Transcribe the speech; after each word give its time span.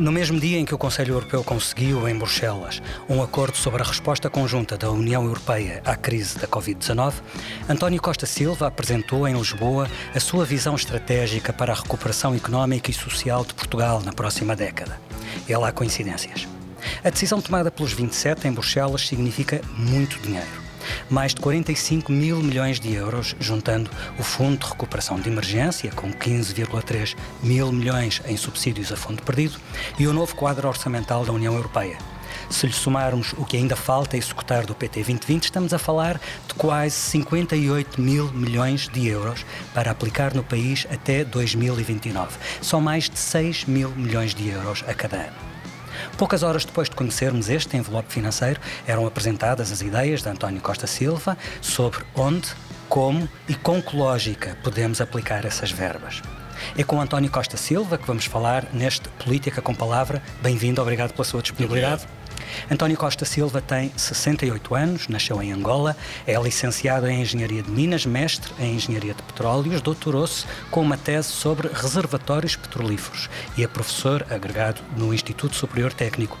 No 0.00 0.10
mesmo 0.10 0.40
dia 0.40 0.58
em 0.58 0.64
que 0.64 0.74
o 0.74 0.78
Conselho 0.78 1.12
Europeu 1.12 1.44
conseguiu, 1.44 2.08
em 2.08 2.16
Bruxelas, 2.16 2.80
um 3.06 3.22
acordo 3.22 3.58
sobre 3.58 3.82
a 3.82 3.84
resposta 3.84 4.30
conjunta 4.30 4.74
da 4.74 4.90
União 4.90 5.22
Europeia 5.26 5.82
à 5.84 5.94
crise 5.94 6.38
da 6.38 6.48
Covid-19, 6.48 7.12
António 7.68 8.00
Costa 8.00 8.24
Silva 8.24 8.66
apresentou 8.66 9.28
em 9.28 9.34
Lisboa 9.36 9.90
a 10.14 10.18
sua 10.18 10.46
visão 10.46 10.74
estratégica 10.74 11.52
para 11.52 11.74
a 11.74 11.76
recuperação 11.76 12.34
económica 12.34 12.90
e 12.90 12.94
social 12.94 13.44
de 13.44 13.52
Portugal 13.52 14.00
na 14.02 14.14
próxima 14.14 14.56
década. 14.56 14.98
E 15.46 15.54
lá 15.54 15.70
coincidências. 15.70 16.48
A 17.04 17.10
decisão 17.10 17.38
tomada 17.38 17.70
pelos 17.70 17.92
27 17.92 18.48
em 18.48 18.52
Bruxelas 18.52 19.06
significa 19.06 19.60
muito 19.76 20.18
dinheiro 20.20 20.69
mais 21.08 21.34
de 21.34 21.40
45 21.40 22.10
mil 22.12 22.38
milhões 22.38 22.80
de 22.80 22.92
euros, 22.92 23.34
juntando 23.40 23.90
o 24.18 24.22
Fundo 24.22 24.58
de 24.58 24.66
Recuperação 24.66 25.18
de 25.20 25.28
Emergência, 25.28 25.90
com 25.92 26.12
15,3 26.12 27.16
mil 27.42 27.72
milhões 27.72 28.22
em 28.26 28.36
subsídios 28.36 28.92
a 28.92 28.96
fundo 28.96 29.22
perdido, 29.22 29.58
e 29.98 30.06
o 30.06 30.12
novo 30.12 30.34
quadro 30.34 30.68
orçamental 30.68 31.24
da 31.24 31.32
União 31.32 31.54
Europeia. 31.54 31.98
Se 32.48 32.66
lhe 32.66 32.72
somarmos 32.72 33.32
o 33.38 33.44
que 33.44 33.56
ainda 33.56 33.76
falta 33.76 34.16
executar 34.16 34.66
do 34.66 34.74
PT 34.74 35.00
2020, 35.00 35.44
estamos 35.44 35.72
a 35.72 35.78
falar 35.78 36.20
de 36.48 36.54
quase 36.54 36.96
58 36.96 38.00
mil 38.00 38.30
milhões 38.32 38.88
de 38.88 39.06
euros 39.06 39.44
para 39.72 39.90
aplicar 39.90 40.34
no 40.34 40.42
país 40.42 40.86
até 40.90 41.24
2029. 41.24 42.36
São 42.60 42.80
mais 42.80 43.08
de 43.08 43.18
6 43.18 43.66
mil 43.66 43.90
milhões 43.90 44.34
de 44.34 44.48
euros 44.48 44.84
a 44.86 44.94
cada 44.94 45.16
ano. 45.16 45.49
Poucas 46.16 46.42
horas 46.42 46.64
depois 46.64 46.88
de 46.88 46.96
conhecermos 46.96 47.48
este 47.48 47.76
envelope 47.76 48.12
financeiro, 48.12 48.60
eram 48.86 49.06
apresentadas 49.06 49.72
as 49.72 49.80
ideias 49.80 50.22
de 50.22 50.28
António 50.28 50.60
Costa 50.60 50.86
Silva 50.86 51.36
sobre 51.60 52.04
onde, 52.14 52.48
como 52.88 53.28
e 53.48 53.54
com 53.54 53.82
que 53.82 53.96
lógica 53.96 54.56
podemos 54.62 55.00
aplicar 55.00 55.44
essas 55.44 55.70
verbas. 55.70 56.22
É 56.76 56.84
com 56.84 57.00
António 57.00 57.30
Costa 57.30 57.56
Silva 57.56 57.96
que 57.96 58.06
vamos 58.06 58.26
falar 58.26 58.66
neste 58.72 59.08
Política 59.24 59.62
com 59.62 59.74
Palavra. 59.74 60.22
Bem-vindo, 60.42 60.80
obrigado 60.82 61.12
pela 61.12 61.24
sua 61.24 61.42
disponibilidade. 61.42 62.02
Obrigado. 62.04 62.19
António 62.70 62.96
Costa 62.96 63.24
Silva 63.24 63.60
tem 63.60 63.92
68 63.96 64.74
anos, 64.74 65.08
nasceu 65.08 65.42
em 65.42 65.52
Angola, 65.52 65.96
é 66.26 66.40
licenciado 66.40 67.06
em 67.08 67.22
Engenharia 67.22 67.62
de 67.62 67.70
Minas, 67.70 68.06
mestre 68.06 68.52
em 68.58 68.74
Engenharia 68.76 69.14
de 69.14 69.22
Petróleos, 69.22 69.80
doutorou-se 69.80 70.44
com 70.70 70.82
uma 70.82 70.96
tese 70.96 71.28
sobre 71.28 71.68
reservatórios 71.68 72.56
petrolíferos 72.56 73.28
e 73.56 73.64
é 73.64 73.68
professor 73.68 74.26
agregado 74.30 74.80
no 74.96 75.12
Instituto 75.12 75.56
Superior 75.56 75.92
Técnico. 75.92 76.38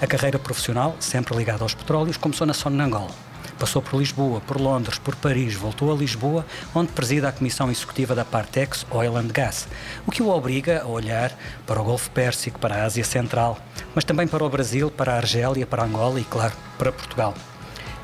A 0.00 0.06
carreira 0.06 0.38
profissional, 0.38 0.96
sempre 1.00 1.36
ligada 1.36 1.62
aos 1.62 1.74
petróleos, 1.74 2.16
começou 2.16 2.46
na 2.46 2.54
Sonangol. 2.54 3.10
Passou 3.58 3.80
por 3.80 3.98
Lisboa, 3.98 4.40
por 4.40 4.60
Londres, 4.60 4.98
por 4.98 5.16
Paris, 5.16 5.54
voltou 5.54 5.92
a 5.92 5.96
Lisboa, 5.96 6.44
onde 6.74 6.92
presida 6.92 7.28
a 7.28 7.32
Comissão 7.32 7.70
Executiva 7.70 8.14
da 8.14 8.24
Partex 8.24 8.86
Oil 8.90 9.16
and 9.16 9.28
Gas, 9.28 9.66
o 10.06 10.10
que 10.10 10.22
o 10.22 10.28
obriga 10.28 10.82
a 10.82 10.86
olhar 10.86 11.32
para 11.66 11.80
o 11.80 11.84
Golfo 11.84 12.10
Pérsico, 12.10 12.58
para 12.58 12.76
a 12.76 12.84
Ásia 12.84 13.04
Central, 13.04 13.58
mas 13.94 14.04
também 14.04 14.28
para 14.28 14.44
o 14.44 14.50
Brasil, 14.50 14.90
para 14.90 15.14
a 15.14 15.16
Argélia, 15.16 15.66
para 15.66 15.82
a 15.82 15.86
Angola 15.86 16.20
e, 16.20 16.24
claro, 16.24 16.52
para 16.76 16.92
Portugal. 16.92 17.34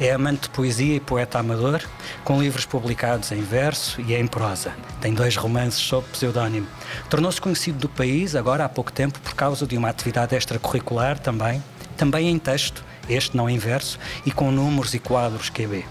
É 0.00 0.10
amante 0.10 0.42
de 0.42 0.50
poesia 0.50 0.96
e 0.96 1.00
poeta 1.00 1.38
amador, 1.38 1.80
com 2.24 2.40
livros 2.40 2.64
publicados 2.64 3.30
em 3.30 3.42
verso 3.42 4.00
e 4.00 4.14
em 4.14 4.26
prosa. 4.26 4.72
Tem 5.00 5.12
dois 5.12 5.36
romances 5.36 5.80
sob 5.80 6.06
pseudónimo. 6.08 6.66
Tornou-se 7.10 7.40
conhecido 7.40 7.78
do 7.78 7.88
país 7.88 8.34
agora 8.34 8.64
há 8.64 8.68
pouco 8.68 8.90
tempo 8.90 9.20
por 9.20 9.34
causa 9.34 9.66
de 9.66 9.76
uma 9.76 9.90
atividade 9.90 10.34
extracurricular 10.34 11.18
também, 11.18 11.62
também 11.96 12.28
em 12.28 12.38
texto, 12.38 12.82
este 13.12 13.36
não 13.36 13.48
em 13.48 13.58
verso, 13.58 13.98
e 14.24 14.30
com 14.30 14.50
números 14.50 14.94
e 14.94 14.98
quadros 14.98 15.50
QB. 15.50 15.84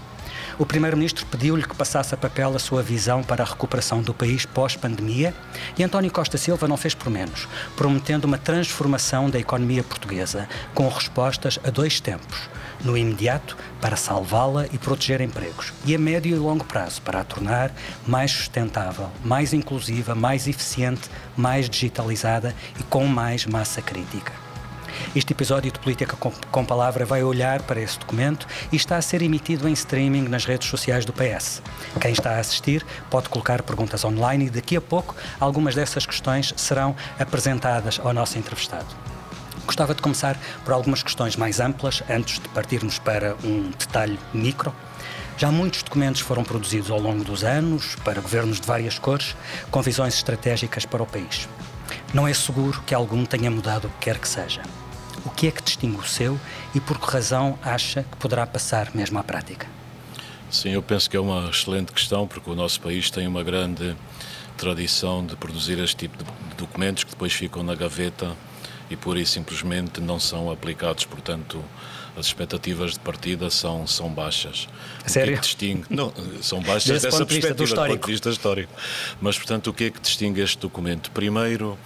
O 0.58 0.66
Primeiro-Ministro 0.66 1.24
pediu-lhe 1.26 1.62
que 1.62 1.74
passasse 1.74 2.14
a 2.14 2.16
papel 2.16 2.54
a 2.54 2.58
sua 2.58 2.82
visão 2.82 3.22
para 3.22 3.42
a 3.42 3.46
recuperação 3.46 4.02
do 4.02 4.12
país 4.12 4.44
pós-pandemia 4.44 5.34
e 5.78 5.82
António 5.82 6.12
Costa 6.12 6.36
Silva 6.36 6.68
não 6.68 6.76
fez 6.76 6.94
por 6.94 7.10
menos, 7.10 7.48
prometendo 7.74 8.26
uma 8.26 8.36
transformação 8.36 9.30
da 9.30 9.38
economia 9.38 9.82
portuguesa 9.82 10.48
com 10.74 10.86
respostas 10.88 11.58
a 11.64 11.70
dois 11.70 12.00
tempos. 12.00 12.50
No 12.84 12.96
imediato, 12.96 13.56
para 13.80 13.96
salvá-la 13.96 14.66
e 14.72 14.78
proteger 14.78 15.20
empregos, 15.20 15.72
e 15.86 15.94
a 15.94 15.98
médio 15.98 16.34
e 16.34 16.38
longo 16.38 16.64
prazo, 16.64 17.00
para 17.02 17.20
a 17.20 17.24
tornar 17.24 17.72
mais 18.06 18.30
sustentável, 18.30 19.08
mais 19.24 19.52
inclusiva, 19.52 20.14
mais 20.14 20.46
eficiente, 20.46 21.08
mais 21.36 21.70
digitalizada 21.70 22.54
e 22.78 22.82
com 22.82 23.06
mais 23.06 23.46
massa 23.46 23.80
crítica. 23.80 24.41
Este 25.14 25.32
episódio 25.32 25.70
de 25.70 25.78
Política 25.78 26.16
com, 26.16 26.30
com, 26.50 26.64
Palavra 26.64 27.04
vai 27.04 27.22
olhar 27.22 27.62
para 27.62 27.80
esse 27.80 27.98
documento 27.98 28.46
e 28.72 28.76
está 28.76 28.96
a 28.96 29.02
ser 29.02 29.22
emitido 29.22 29.68
em 29.68 29.72
streaming 29.72 30.28
nas 30.28 30.44
redes 30.44 30.68
sociais 30.68 31.04
do 31.04 31.12
PS. 31.12 31.62
Quem 32.00 32.12
está 32.12 32.36
a 32.36 32.38
assistir 32.38 32.84
pode 33.10 33.28
colocar 33.28 33.62
perguntas 33.62 34.04
online 34.04 34.46
e 34.46 34.50
daqui 34.50 34.76
a 34.76 34.80
pouco 34.80 35.14
algumas 35.38 35.74
dessas 35.74 36.06
questões 36.06 36.54
serão 36.56 36.96
apresentadas 37.18 38.00
ao 38.02 38.12
nosso 38.14 38.38
entrevistado. 38.38 38.86
Gostava 39.66 39.94
de 39.94 40.02
começar 40.02 40.38
por 40.64 40.72
algumas 40.72 41.02
questões 41.02 41.36
mais 41.36 41.60
amplas, 41.60 42.02
antes 42.08 42.40
de 42.40 42.48
partirmos 42.48 42.98
para 42.98 43.36
um 43.44 43.70
detalhe 43.78 44.18
micro. 44.32 44.74
Já 45.36 45.50
muitos 45.50 45.82
documentos 45.82 46.20
foram 46.20 46.44
produzidos 46.44 46.90
ao 46.90 46.98
longo 46.98 47.24
dos 47.24 47.44
anos, 47.44 47.96
para 48.04 48.20
governos 48.20 48.60
de 48.60 48.66
várias 48.66 48.98
cores, 48.98 49.36
com 49.70 49.80
visões 49.82 50.14
estratégicas 50.14 50.84
para 50.84 51.02
o 51.02 51.06
país. 51.06 51.48
Não 52.12 52.26
é 52.26 52.34
seguro 52.34 52.82
que 52.86 52.94
algum 52.94 53.24
tenha 53.24 53.50
mudado 53.50 53.86
o 53.86 53.90
que 53.90 53.98
quer 54.00 54.18
que 54.18 54.28
seja. 54.28 54.62
O 55.24 55.30
que 55.30 55.46
é 55.46 55.50
que 55.50 55.62
distingue 55.62 55.98
o 55.98 56.04
seu 56.04 56.38
e 56.74 56.80
por 56.80 56.98
que 56.98 57.06
razão 57.10 57.58
acha 57.62 58.02
que 58.02 58.16
poderá 58.16 58.46
passar 58.46 58.90
mesmo 58.94 59.18
à 59.18 59.24
prática? 59.24 59.66
Sim, 60.50 60.70
eu 60.70 60.82
penso 60.82 61.08
que 61.08 61.16
é 61.16 61.20
uma 61.20 61.48
excelente 61.48 61.92
questão, 61.92 62.26
porque 62.26 62.50
o 62.50 62.54
nosso 62.54 62.80
país 62.80 63.10
tem 63.10 63.26
uma 63.26 63.42
grande 63.42 63.96
tradição 64.56 65.24
de 65.24 65.34
produzir 65.34 65.78
este 65.78 65.96
tipo 65.96 66.18
de 66.18 66.56
documentos 66.56 67.04
que 67.04 67.10
depois 67.10 67.32
ficam 67.32 67.62
na 67.62 67.74
gaveta 67.74 68.36
e 68.90 68.96
pura 68.96 69.18
e 69.18 69.24
simplesmente 69.24 70.00
não 70.00 70.20
são 70.20 70.50
aplicados, 70.50 71.04
portanto 71.04 71.64
as 72.16 72.26
expectativas 72.26 72.92
de 72.92 73.00
partida 73.00 73.48
são, 73.48 73.86
são 73.86 74.10
baixas. 74.10 74.68
Sério? 75.06 75.30
O 75.30 75.32
que, 75.32 75.38
é 75.38 75.40
que 75.40 75.46
distingue? 75.46 75.84
Não, 75.88 76.12
são 76.42 76.60
baixas 76.62 76.84
Desse 76.84 77.06
dessa 77.06 77.24
de 77.24 77.26
perspectiva, 77.26 77.54
do, 77.54 77.74
do 77.74 77.88
ponto 77.94 78.06
de 78.06 78.12
vista 78.12 78.28
histórico. 78.28 78.72
Mas, 79.20 79.38
portanto, 79.38 79.68
o 79.68 79.72
que 79.72 79.84
é 79.84 79.90
que 79.90 80.00
distingue 80.00 80.42
este 80.42 80.58
documento? 80.58 81.10
Primeiro, 81.10 81.78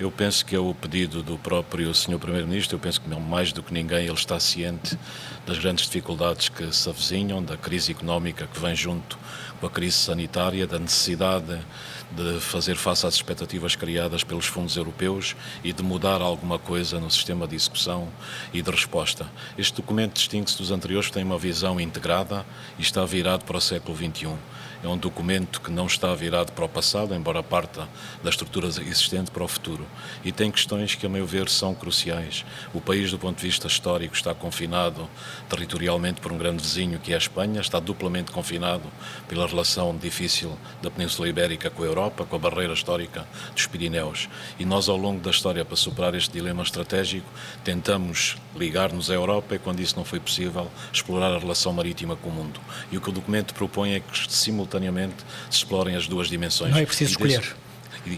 eu 0.00 0.10
penso 0.10 0.46
que 0.46 0.56
é 0.56 0.58
o 0.58 0.72
pedido 0.72 1.22
do 1.22 1.36
próprio 1.36 1.94
Sr. 1.94 2.18
Primeiro-Ministro. 2.18 2.76
Eu 2.76 2.80
penso 2.80 2.98
que 3.02 3.08
mais 3.20 3.52
do 3.52 3.62
que 3.62 3.70
ninguém 3.70 4.06
ele 4.06 4.14
está 4.14 4.40
ciente 4.40 4.98
das 5.46 5.58
grandes 5.58 5.84
dificuldades 5.84 6.48
que 6.48 6.74
se 6.74 6.88
avizinham, 6.88 7.42
da 7.42 7.54
crise 7.54 7.92
económica 7.92 8.46
que 8.46 8.58
vem 8.58 8.74
junto 8.74 9.18
com 9.60 9.66
a 9.66 9.70
crise 9.70 9.96
sanitária, 9.98 10.66
da 10.66 10.78
necessidade 10.78 11.60
de 12.12 12.40
fazer 12.40 12.76
face 12.76 13.06
às 13.06 13.14
expectativas 13.14 13.76
criadas 13.76 14.24
pelos 14.24 14.46
fundos 14.46 14.74
europeus 14.74 15.36
e 15.62 15.70
de 15.70 15.82
mudar 15.82 16.22
alguma 16.22 16.58
coisa 16.58 16.98
no 16.98 17.10
sistema 17.10 17.46
de 17.46 17.56
execução 17.56 18.08
e 18.54 18.62
de 18.62 18.70
resposta. 18.70 19.30
Este 19.58 19.76
documento 19.76 20.14
distingue-se 20.14 20.56
dos 20.56 20.70
anteriores, 20.70 21.10
tem 21.10 21.22
uma 21.22 21.38
visão 21.38 21.78
integrada 21.78 22.46
e 22.78 22.82
está 22.82 23.04
virado 23.04 23.44
para 23.44 23.58
o 23.58 23.60
século 23.60 23.94
XXI. 23.94 24.34
É 24.82 24.88
um 24.88 24.96
documento 24.96 25.60
que 25.60 25.70
não 25.70 25.86
está 25.86 26.14
virado 26.14 26.52
para 26.52 26.64
o 26.64 26.68
passado, 26.68 27.14
embora 27.14 27.42
parta 27.42 27.86
da 28.24 28.30
estrutura 28.30 28.66
existente 28.66 29.30
para 29.30 29.44
o 29.44 29.48
futuro. 29.48 29.86
E 30.24 30.32
tem 30.32 30.50
questões 30.50 30.94
que, 30.94 31.04
a 31.04 31.08
meu 31.08 31.26
ver, 31.26 31.50
são 31.50 31.74
cruciais. 31.74 32.46
O 32.72 32.80
país, 32.80 33.10
do 33.10 33.18
ponto 33.18 33.36
de 33.36 33.42
vista 33.42 33.66
histórico, 33.66 34.14
está 34.14 34.34
confinado 34.34 35.06
territorialmente 35.50 36.22
por 36.22 36.32
um 36.32 36.38
grande 36.38 36.62
vizinho 36.62 36.98
que 36.98 37.12
é 37.12 37.14
a 37.14 37.18
Espanha, 37.18 37.60
está 37.60 37.78
duplamente 37.78 38.32
confinado 38.32 38.84
pela 39.28 39.46
relação 39.46 39.94
difícil 39.94 40.56
da 40.80 40.90
Península 40.90 41.28
Ibérica 41.28 41.68
com 41.68 41.82
a 41.82 41.86
Europa, 41.86 42.24
com 42.24 42.36
a 42.36 42.38
barreira 42.38 42.72
histórica 42.72 43.26
dos 43.54 43.66
Pirineus. 43.66 44.30
E 44.58 44.64
nós, 44.64 44.88
ao 44.88 44.96
longo 44.96 45.20
da 45.20 45.30
história, 45.30 45.62
para 45.62 45.76
superar 45.76 46.14
este 46.14 46.32
dilema 46.32 46.62
estratégico, 46.62 47.28
tentamos 47.62 48.38
ligar-nos 48.56 49.10
à 49.10 49.14
Europa 49.14 49.56
e, 49.56 49.58
quando 49.58 49.80
isso 49.80 49.96
não 49.96 50.06
foi 50.06 50.20
possível, 50.20 50.70
explorar 50.90 51.34
a 51.34 51.38
relação 51.38 51.70
marítima 51.72 52.16
com 52.16 52.30
o 52.30 52.32
mundo. 52.32 52.58
E 52.90 52.96
o 52.96 53.00
que 53.00 53.10
o 53.10 53.12
documento 53.12 53.52
propõe 53.52 53.94
é 53.94 54.00
que, 54.00 54.32
simultaneamente, 54.32 54.69
simultaneamente 54.70 55.16
se 55.50 55.58
explorem 55.58 55.96
as 55.96 56.06
duas 56.06 56.28
dimensões. 56.28 56.70
Não 56.70 56.78
é 56.78 56.86
preciso 56.86 57.10
escolher. 57.12 57.42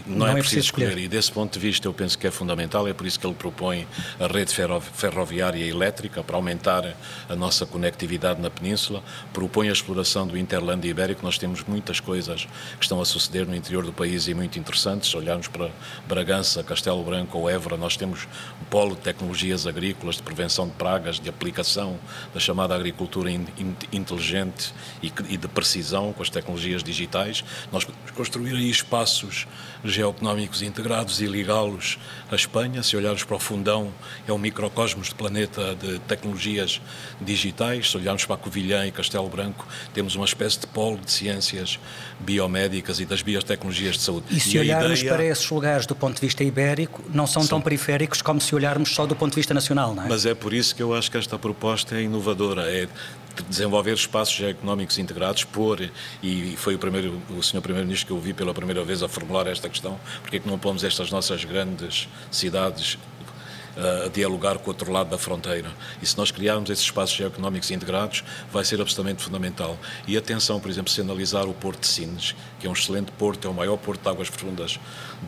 Não, 0.05 0.17
não, 0.17 0.27
é, 0.27 0.31
é 0.31 0.33
preciso 0.35 0.61
escolher. 0.61 0.87
escolher. 0.87 1.05
E 1.05 1.07
desse 1.07 1.31
ponto 1.31 1.53
de 1.53 1.59
vista 1.59 1.87
eu 1.87 1.93
penso 1.93 2.17
que 2.17 2.25
é 2.25 2.31
fundamental, 2.31 2.87
é 2.87 2.93
por 2.93 3.05
isso 3.05 3.19
que 3.19 3.27
ele 3.27 3.35
propõe 3.35 3.87
a 4.19 4.27
rede 4.27 4.53
ferroviária 4.93 5.63
e 5.63 5.69
elétrica 5.69 6.23
para 6.23 6.35
aumentar 6.35 6.95
a 7.27 7.35
nossa 7.35 7.65
conectividade 7.65 8.41
na 8.41 8.49
península, 8.49 9.03
propõe 9.33 9.69
a 9.69 9.71
exploração 9.73 10.27
do 10.27 10.37
Interland 10.37 10.87
Ibérico, 10.87 11.23
nós 11.23 11.37
temos 11.37 11.63
muitas 11.63 11.99
coisas 11.99 12.45
que 12.77 12.83
estão 12.83 13.01
a 13.01 13.05
suceder 13.05 13.45
no 13.45 13.55
interior 13.55 13.85
do 13.85 13.93
país 13.93 14.27
e 14.27 14.33
muito 14.33 14.57
interessantes, 14.57 15.09
se 15.09 15.17
olharmos 15.17 15.47
para 15.47 15.69
Bragança, 16.07 16.63
Castelo 16.63 17.03
Branco 17.03 17.37
ou 17.37 17.49
Évora, 17.49 17.77
nós 17.77 17.97
temos 17.97 18.27
um 18.61 18.65
polo 18.65 18.95
de 18.95 19.01
tecnologias 19.01 19.67
agrícolas, 19.67 20.15
de 20.15 20.23
prevenção 20.23 20.67
de 20.67 20.73
pragas, 20.73 21.19
de 21.19 21.29
aplicação 21.29 21.99
da 22.33 22.39
chamada 22.39 22.75
agricultura 22.75 23.29
in, 23.29 23.45
in, 23.57 23.75
inteligente 23.91 24.73
e, 25.01 25.11
e 25.29 25.37
de 25.37 25.47
precisão 25.47 26.13
com 26.13 26.21
as 26.21 26.29
tecnologias 26.29 26.83
digitais, 26.83 27.43
nós 27.71 27.85
construir 28.15 28.55
aí 28.55 28.69
espaços 28.69 29.47
geoeconómicos 29.83 30.61
integrados 30.61 31.21
e 31.21 31.25
ligá-los 31.25 31.97
à 32.31 32.35
Espanha. 32.35 32.81
Se 32.83 32.95
olharmos 32.95 33.23
para 33.23 33.35
o 33.35 33.39
fundão, 33.39 33.91
é 34.27 34.31
um 34.31 34.37
microcosmos 34.37 35.09
de 35.09 35.15
planeta 35.15 35.75
de 35.75 35.99
tecnologias 35.99 36.81
digitais. 37.19 37.91
Se 37.91 37.97
olharmos 37.97 38.25
para 38.25 38.37
Covilhã 38.37 38.85
e 38.85 38.91
Castelo 38.91 39.27
Branco, 39.29 39.67
temos 39.93 40.15
uma 40.15 40.25
espécie 40.25 40.59
de 40.59 40.67
polo 40.67 40.97
de 40.97 41.11
ciências 41.11 41.79
biomédicas 42.19 42.99
e 42.99 43.05
das 43.05 43.21
biotecnologias 43.21 43.95
de 43.95 44.01
saúde. 44.01 44.25
E 44.29 44.39
se 44.39 44.57
e 44.57 44.59
olharmos 44.59 44.99
ideia... 44.99 45.13
para 45.13 45.25
esses 45.25 45.49
lugares 45.49 45.85
do 45.85 45.95
ponto 45.95 46.15
de 46.15 46.21
vista 46.21 46.43
ibérico, 46.43 47.03
não 47.13 47.27
são, 47.27 47.41
são 47.41 47.49
tão 47.49 47.61
periféricos 47.61 48.21
como 48.21 48.39
se 48.39 48.55
olharmos 48.55 48.93
só 48.93 49.05
do 49.05 49.15
ponto 49.15 49.31
de 49.31 49.37
vista 49.37 49.53
nacional, 49.53 49.93
não 49.93 50.03
é? 50.03 50.09
Mas 50.09 50.25
é 50.25 50.33
por 50.33 50.53
isso 50.53 50.75
que 50.75 50.81
eu 50.81 50.93
acho 50.93 51.11
que 51.11 51.17
esta 51.17 51.37
proposta 51.37 51.95
é 51.95 52.01
inovadora. 52.03 52.71
É 52.71 52.87
desenvolver 53.49 53.93
espaços 53.93 54.39
económicos 54.41 54.97
integrados, 54.99 55.43
por, 55.43 55.79
e 56.21 56.55
foi 56.57 56.75
o, 56.75 56.79
primeiro, 56.79 57.21
o 57.29 57.41
senhor 57.41 57.61
Primeiro-Ministro 57.61 58.07
que 58.07 58.13
eu 58.13 58.19
vi 58.19 58.33
pela 58.33 58.53
primeira 58.53 58.83
vez 58.83 59.01
a 59.01 59.07
formular 59.07 59.47
esta 59.47 59.69
questão, 59.69 59.99
porque 60.21 60.37
é 60.37 60.39
que 60.39 60.47
não 60.47 60.59
pomos 60.59 60.83
estas 60.83 61.09
nossas 61.09 61.43
grandes 61.43 62.07
cidades 62.31 62.97
a 63.75 64.07
dialogar 64.09 64.57
com 64.59 64.65
o 64.65 64.69
outro 64.69 64.91
lado 64.91 65.09
da 65.09 65.17
fronteira. 65.17 65.71
E 66.01 66.05
se 66.05 66.17
nós 66.17 66.31
criarmos 66.31 66.69
esses 66.69 66.83
espaços 66.83 67.15
geoeconómicos 67.15 67.71
integrados, 67.71 68.23
vai 68.51 68.63
ser 68.63 68.79
absolutamente 68.79 69.23
fundamental. 69.23 69.77
E 70.07 70.15
atenção, 70.15 70.59
por 70.59 70.69
exemplo, 70.69 70.91
se 70.91 71.01
analisar 71.01 71.45
o 71.45 71.53
Porto 71.53 71.81
de 71.81 71.87
Sines, 71.87 72.35
que 72.63 72.67
é 72.67 72.69
um 72.69 72.73
excelente 72.73 73.11
porto, 73.11 73.45
é 73.45 73.51
o 73.51 73.53
maior 73.53 73.75
porto 73.75 74.01
de 74.01 74.07
águas 74.07 74.29
profundas 74.29 74.79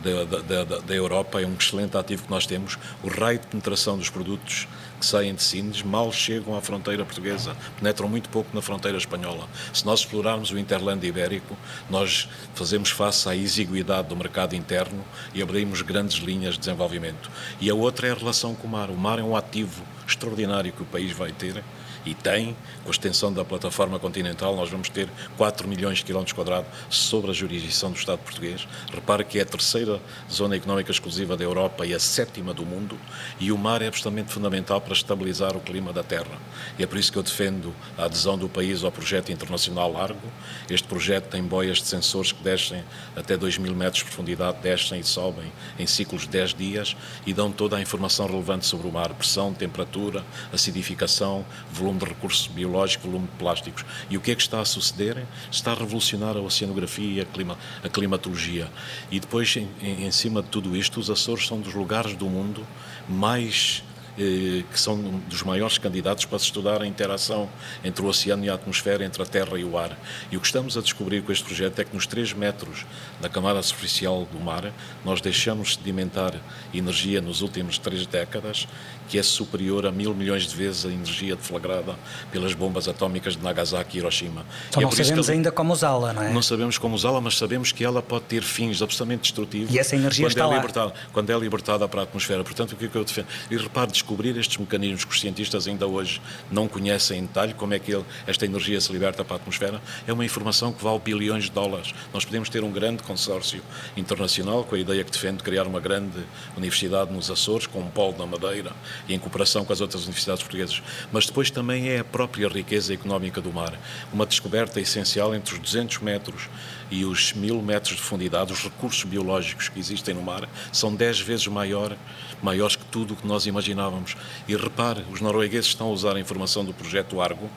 da, 0.02 0.24
da, 0.24 0.64
da, 0.64 0.78
da 0.78 0.94
Europa, 0.94 1.38
é 1.38 1.46
um 1.46 1.52
excelente 1.52 1.94
ativo 1.94 2.22
que 2.24 2.30
nós 2.30 2.46
temos, 2.46 2.78
o 3.02 3.08
raio 3.08 3.38
de 3.38 3.46
penetração 3.48 3.98
dos 3.98 4.08
produtos 4.08 4.66
que 4.98 5.04
saem 5.04 5.34
de 5.34 5.42
Sines 5.42 5.82
mal 5.82 6.10
chegam 6.10 6.56
à 6.56 6.62
fronteira 6.62 7.04
portuguesa, 7.04 7.54
penetram 7.78 8.08
muito 8.08 8.30
pouco 8.30 8.48
na 8.54 8.62
fronteira 8.62 8.96
espanhola. 8.96 9.46
Se 9.70 9.84
nós 9.84 10.00
explorarmos 10.00 10.50
o 10.50 10.58
interland 10.58 11.06
ibérico, 11.06 11.54
nós 11.90 12.26
fazemos 12.54 12.88
face 12.88 13.28
à 13.28 13.36
exiguidade 13.36 14.08
do 14.08 14.16
mercado 14.16 14.56
interno 14.56 15.04
e 15.34 15.42
abrimos 15.42 15.82
grandes 15.82 16.16
linhas 16.16 16.54
de 16.54 16.60
desenvolvimento. 16.60 17.30
E 17.60 17.68
a 17.68 17.74
outra 17.74 18.08
é 18.08 18.12
a 18.12 18.14
relação 18.14 18.54
com 18.54 18.66
o 18.66 18.70
mar. 18.70 18.88
O 18.88 18.96
mar 18.96 19.18
é 19.18 19.22
um 19.22 19.36
ativo 19.36 19.82
extraordinário 20.08 20.72
que 20.72 20.82
o 20.82 20.86
país 20.86 21.12
vai 21.12 21.32
ter 21.32 21.62
e 22.06 22.14
tem, 22.14 22.56
com 22.84 22.88
a 22.88 22.92
extensão 22.92 23.32
da 23.32 23.44
plataforma 23.44 23.98
continental, 23.98 24.54
nós 24.54 24.70
vamos 24.70 24.88
ter 24.88 25.08
4 25.36 25.66
milhões 25.66 25.98
de 25.98 26.04
quilómetros 26.04 26.32
quadrados 26.32 26.70
sobre 26.88 27.32
a 27.32 27.34
jurisdição 27.34 27.90
do 27.90 27.98
Estado 27.98 28.20
português. 28.20 28.66
Repare 28.94 29.24
que 29.24 29.40
é 29.40 29.42
a 29.42 29.46
terceira 29.46 30.00
zona 30.30 30.54
económica 30.54 30.92
exclusiva 30.92 31.36
da 31.36 31.42
Europa 31.42 31.84
e 31.84 31.92
a 31.92 31.98
sétima 31.98 32.54
do 32.54 32.64
mundo, 32.64 32.96
e 33.40 33.50
o 33.50 33.58
mar 33.58 33.82
é 33.82 33.88
absolutamente 33.88 34.32
fundamental 34.32 34.80
para 34.80 34.92
estabilizar 34.92 35.56
o 35.56 35.60
clima 35.60 35.92
da 35.92 36.04
Terra. 36.04 36.38
E 36.78 36.84
é 36.84 36.86
por 36.86 36.96
isso 36.96 37.10
que 37.10 37.18
eu 37.18 37.22
defendo 37.22 37.74
a 37.98 38.04
adesão 38.04 38.38
do 38.38 38.48
país 38.48 38.84
ao 38.84 38.92
projeto 38.92 39.32
internacional 39.32 39.92
Largo. 39.92 40.32
Este 40.70 40.86
projeto 40.86 41.28
tem 41.28 41.42
boias 41.42 41.78
de 41.78 41.88
sensores 41.88 42.30
que 42.30 42.42
descem 42.42 42.84
até 43.16 43.36
2 43.36 43.58
mil 43.58 43.74
metros 43.74 43.98
de 43.98 44.04
profundidade, 44.04 44.58
descem 44.62 45.00
e 45.00 45.04
sobem 45.04 45.52
em 45.78 45.86
ciclos 45.86 46.22
de 46.22 46.28
10 46.28 46.54
dias 46.54 46.96
e 47.26 47.32
dão 47.32 47.50
toda 47.50 47.76
a 47.76 47.80
informação 47.80 48.26
relevante 48.26 48.64
sobre 48.64 48.86
o 48.86 48.92
mar, 48.92 49.12
pressão, 49.12 49.52
temperatura, 49.52 50.24
acidificação, 50.52 51.44
volume 51.72 51.95
de 51.96 52.04
recursos 52.04 52.46
biológicos, 52.46 53.06
volume 53.06 53.26
de 53.26 53.36
plásticos. 53.38 53.84
E 54.10 54.16
o 54.16 54.20
que 54.20 54.30
é 54.30 54.34
que 54.34 54.42
está 54.42 54.60
a 54.60 54.64
suceder? 54.64 55.24
Está 55.50 55.72
a 55.72 55.74
revolucionar 55.74 56.36
a 56.36 56.40
oceanografia 56.40 57.18
e 57.18 57.20
a, 57.20 57.24
clima, 57.24 57.58
a 57.82 57.88
climatologia. 57.88 58.70
E 59.10 59.20
depois, 59.20 59.56
em, 59.56 59.68
em 59.80 60.10
cima 60.10 60.42
de 60.42 60.48
tudo 60.48 60.76
isto, 60.76 61.00
os 61.00 61.10
Açores 61.10 61.46
são 61.46 61.60
dos 61.60 61.74
lugares 61.74 62.14
do 62.14 62.26
mundo 62.26 62.66
mais 63.08 63.82
eh, 64.18 64.64
que 64.72 64.80
são 64.80 64.98
dos 65.28 65.42
maiores 65.42 65.76
candidatos 65.76 66.24
para 66.24 66.38
se 66.38 66.46
estudar 66.46 66.80
a 66.80 66.86
interação 66.86 67.50
entre 67.84 68.02
o 68.02 68.08
oceano 68.08 68.46
e 68.46 68.48
a 68.48 68.54
atmosfera, 68.54 69.04
entre 69.04 69.22
a 69.22 69.26
terra 69.26 69.58
e 69.58 69.64
o 69.64 69.76
ar. 69.76 69.94
E 70.32 70.38
o 70.38 70.40
que 70.40 70.46
estamos 70.46 70.74
a 70.78 70.80
descobrir 70.80 71.22
com 71.22 71.30
este 71.30 71.44
projeto 71.44 71.78
é 71.80 71.84
que 71.84 71.94
nos 71.94 72.06
3 72.06 72.32
metros 72.32 72.86
da 73.20 73.28
camada 73.28 73.62
superficial 73.62 74.26
do 74.32 74.40
mar, 74.40 74.72
nós 75.04 75.20
deixamos 75.20 75.74
sedimentar 75.74 76.32
energia 76.72 77.20
nos 77.20 77.42
últimos 77.42 77.76
três 77.76 78.06
décadas 78.06 78.66
que 79.08 79.18
é 79.18 79.22
superior 79.22 79.86
a 79.86 79.92
mil 79.92 80.14
milhões 80.14 80.46
de 80.46 80.54
vezes 80.54 80.84
a 80.86 80.88
energia 80.88 81.36
deflagrada 81.36 81.96
pelas 82.30 82.54
bombas 82.54 82.88
atómicas 82.88 83.36
de 83.36 83.42
Nagasaki 83.42 83.96
e 83.96 84.00
Hiroshima. 84.00 84.44
Então 84.68 84.82
e 84.82 84.84
não 84.84 84.92
é 84.92 84.96
sabemos 84.96 85.30
ainda 85.30 85.52
como 85.52 85.72
usá-la, 85.72 86.12
não 86.12 86.22
é? 86.22 86.32
Não 86.32 86.42
sabemos 86.42 86.78
como 86.78 86.94
usá-la, 86.94 87.20
mas 87.20 87.36
sabemos 87.36 87.72
que 87.72 87.84
ela 87.84 88.02
pode 88.02 88.24
ter 88.24 88.42
fins 88.42 88.82
absolutamente 88.82 89.22
destrutivos. 89.22 89.74
E 89.74 89.78
essa 89.78 89.96
energia 89.96 90.26
está 90.26 90.42
é 90.42 90.46
lá. 90.46 90.56
Libertada, 90.56 90.94
quando 91.12 91.30
é 91.30 91.38
libertada 91.38 91.86
para 91.88 92.00
a 92.00 92.04
atmosfera. 92.04 92.42
Portanto, 92.42 92.72
o 92.72 92.76
que 92.76 92.86
é 92.86 92.88
que 92.88 92.96
eu 92.96 93.04
defendo? 93.04 93.26
E 93.50 93.56
repare, 93.56 93.90
descobrir 93.90 94.36
estes 94.36 94.56
mecanismos 94.56 95.04
que 95.04 95.12
os 95.12 95.20
cientistas 95.20 95.66
ainda 95.66 95.86
hoje 95.86 96.20
não 96.50 96.68
conhecem 96.68 97.20
em 97.20 97.22
detalhe, 97.22 97.54
como 97.54 97.74
é 97.74 97.78
que 97.78 97.92
ele, 97.92 98.04
esta 98.26 98.44
energia 98.44 98.80
se 98.80 98.92
liberta 98.92 99.24
para 99.24 99.36
a 99.36 99.38
atmosfera, 99.38 99.80
é 100.06 100.12
uma 100.12 100.24
informação 100.24 100.72
que 100.72 100.82
vale 100.82 100.98
bilhões 100.98 101.44
de 101.44 101.50
dólares. 101.50 101.94
Nós 102.12 102.24
podemos 102.24 102.48
ter 102.48 102.62
um 102.64 102.70
grande 102.70 103.02
consórcio 103.02 103.62
internacional 103.96 104.64
com 104.64 104.74
a 104.74 104.78
ideia 104.78 105.04
que 105.04 105.10
defende 105.10 105.38
de 105.38 105.42
criar 105.44 105.66
uma 105.66 105.80
grande 105.80 106.18
universidade 106.56 107.12
nos 107.12 107.30
Açores, 107.30 107.66
com 107.66 107.80
um 107.80 107.88
polo 107.88 108.16
na 108.18 108.26
Madeira, 108.26 108.72
e 109.08 109.14
em 109.14 109.18
cooperação 109.18 109.64
com 109.64 109.72
as 109.72 109.80
outras 109.80 110.02
universidades 110.04 110.42
portuguesas, 110.42 110.82
mas 111.12 111.26
depois 111.26 111.50
também 111.50 111.88
é 111.88 111.98
a 111.98 112.04
própria 112.04 112.48
riqueza 112.48 112.92
económica 112.92 113.40
do 113.40 113.52
mar. 113.52 113.78
Uma 114.12 114.26
descoberta 114.26 114.80
essencial 114.80 115.34
entre 115.34 115.54
os 115.54 115.60
200 115.60 115.98
metros 115.98 116.48
e 116.90 117.04
os 117.04 117.32
1000 117.32 117.60
metros 117.62 117.96
de 117.96 118.00
profundidade, 118.00 118.52
os 118.52 118.62
recursos 118.62 119.04
biológicos 119.04 119.68
que 119.68 119.78
existem 119.78 120.14
no 120.14 120.22
mar 120.22 120.48
são 120.72 120.94
10 120.94 121.20
vezes 121.20 121.46
maior, 121.46 121.96
maiores 122.42 122.76
que 122.76 122.84
tudo 122.86 123.14
o 123.14 123.16
que 123.16 123.26
nós 123.26 123.46
imaginávamos. 123.46 124.16
E 124.46 124.56
repare, 124.56 125.04
os 125.10 125.20
noruegueses 125.20 125.66
estão 125.66 125.88
a 125.88 125.90
usar 125.90 126.16
a 126.16 126.20
informação 126.20 126.64
do 126.64 126.72
projeto 126.72 127.20
Argo, 127.20 127.50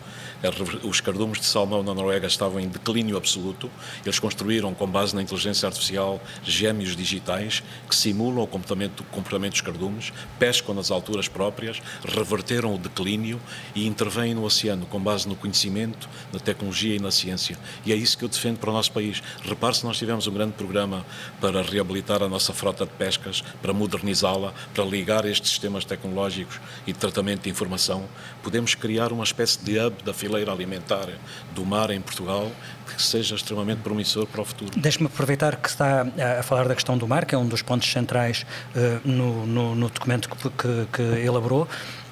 os 0.83 1.01
cardumes 1.01 1.39
de 1.39 1.45
salmão 1.45 1.83
na 1.83 1.93
Noruega 1.93 2.27
estavam 2.27 2.59
em 2.59 2.67
declínio 2.67 3.17
absoluto. 3.17 3.69
Eles 4.05 4.19
construíram, 4.19 4.73
com 4.73 4.87
base 4.87 5.13
na 5.13 5.21
inteligência 5.21 5.67
artificial, 5.67 6.21
gêmeos 6.43 6.95
digitais 6.95 7.61
que 7.87 7.95
simulam 7.95 8.43
o 8.43 8.47
comportamento, 8.47 9.03
comportamento 9.05 9.53
dos 9.53 9.61
cardumes, 9.61 10.13
pescam 10.37 10.73
nas 10.73 10.91
alturas 10.91 11.27
próprias, 11.27 11.81
reverteram 12.05 12.73
o 12.73 12.77
declínio 12.77 13.39
e 13.75 13.85
intervêm 13.85 14.33
no 14.33 14.43
oceano 14.43 14.85
com 14.85 14.99
base 14.99 15.27
no 15.27 15.35
conhecimento, 15.35 16.07
na 16.31 16.39
tecnologia 16.39 16.95
e 16.95 16.99
na 16.99 17.11
ciência. 17.11 17.57
E 17.85 17.91
é 17.91 17.95
isso 17.95 18.17
que 18.17 18.23
eu 18.23 18.29
defendo 18.29 18.59
para 18.59 18.69
o 18.69 18.73
nosso 18.73 18.91
país. 18.91 19.21
Repare 19.43 19.75
se 19.75 19.85
nós 19.85 19.97
tivemos 19.97 20.25
um 20.27 20.33
grande 20.33 20.53
programa 20.53 21.05
para 21.41 21.61
reabilitar 21.61 22.23
a 22.23 22.29
nossa 22.29 22.53
frota 22.53 22.85
de 22.85 22.91
pescas, 22.93 23.43
para 23.61 23.73
modernizá-la, 23.73 24.53
para 24.73 24.85
ligar 24.85 25.25
estes 25.25 25.49
sistemas 25.49 25.83
tecnológicos 25.83 26.59
e 26.87 26.93
de 26.93 26.99
tratamento 26.99 27.43
de 27.43 27.49
informação, 27.49 28.07
podemos 28.41 28.75
criar 28.75 29.11
uma 29.11 29.23
espécie 29.23 29.59
de 29.59 29.79
hub 29.79 30.03
da 30.03 30.13
fileira 30.29 30.51
alimentar 30.51 31.07
do 31.55 31.65
mar 31.65 31.89
em 31.89 31.99
Portugal 31.99 32.51
que 32.85 33.01
seja 33.01 33.35
extremamente 33.35 33.79
promissor 33.79 34.27
para 34.27 34.41
o 34.41 34.45
futuro. 34.45 34.71
Deixe-me 34.75 35.07
aproveitar 35.07 35.55
que 35.55 35.69
está 35.69 36.05
a 36.39 36.43
falar 36.43 36.67
da 36.67 36.75
questão 36.75 36.97
do 36.97 37.07
mar, 37.07 37.25
que 37.25 37.33
é 37.33 37.37
um 37.37 37.47
dos 37.47 37.61
pontos 37.61 37.91
centrais 37.91 38.45
uh, 38.75 39.07
no, 39.07 39.45
no, 39.45 39.75
no, 39.75 39.89
documento 39.89 40.29
que, 40.29 40.49
que, 40.49 40.87
que 40.91 41.01
elaborou 41.01 41.67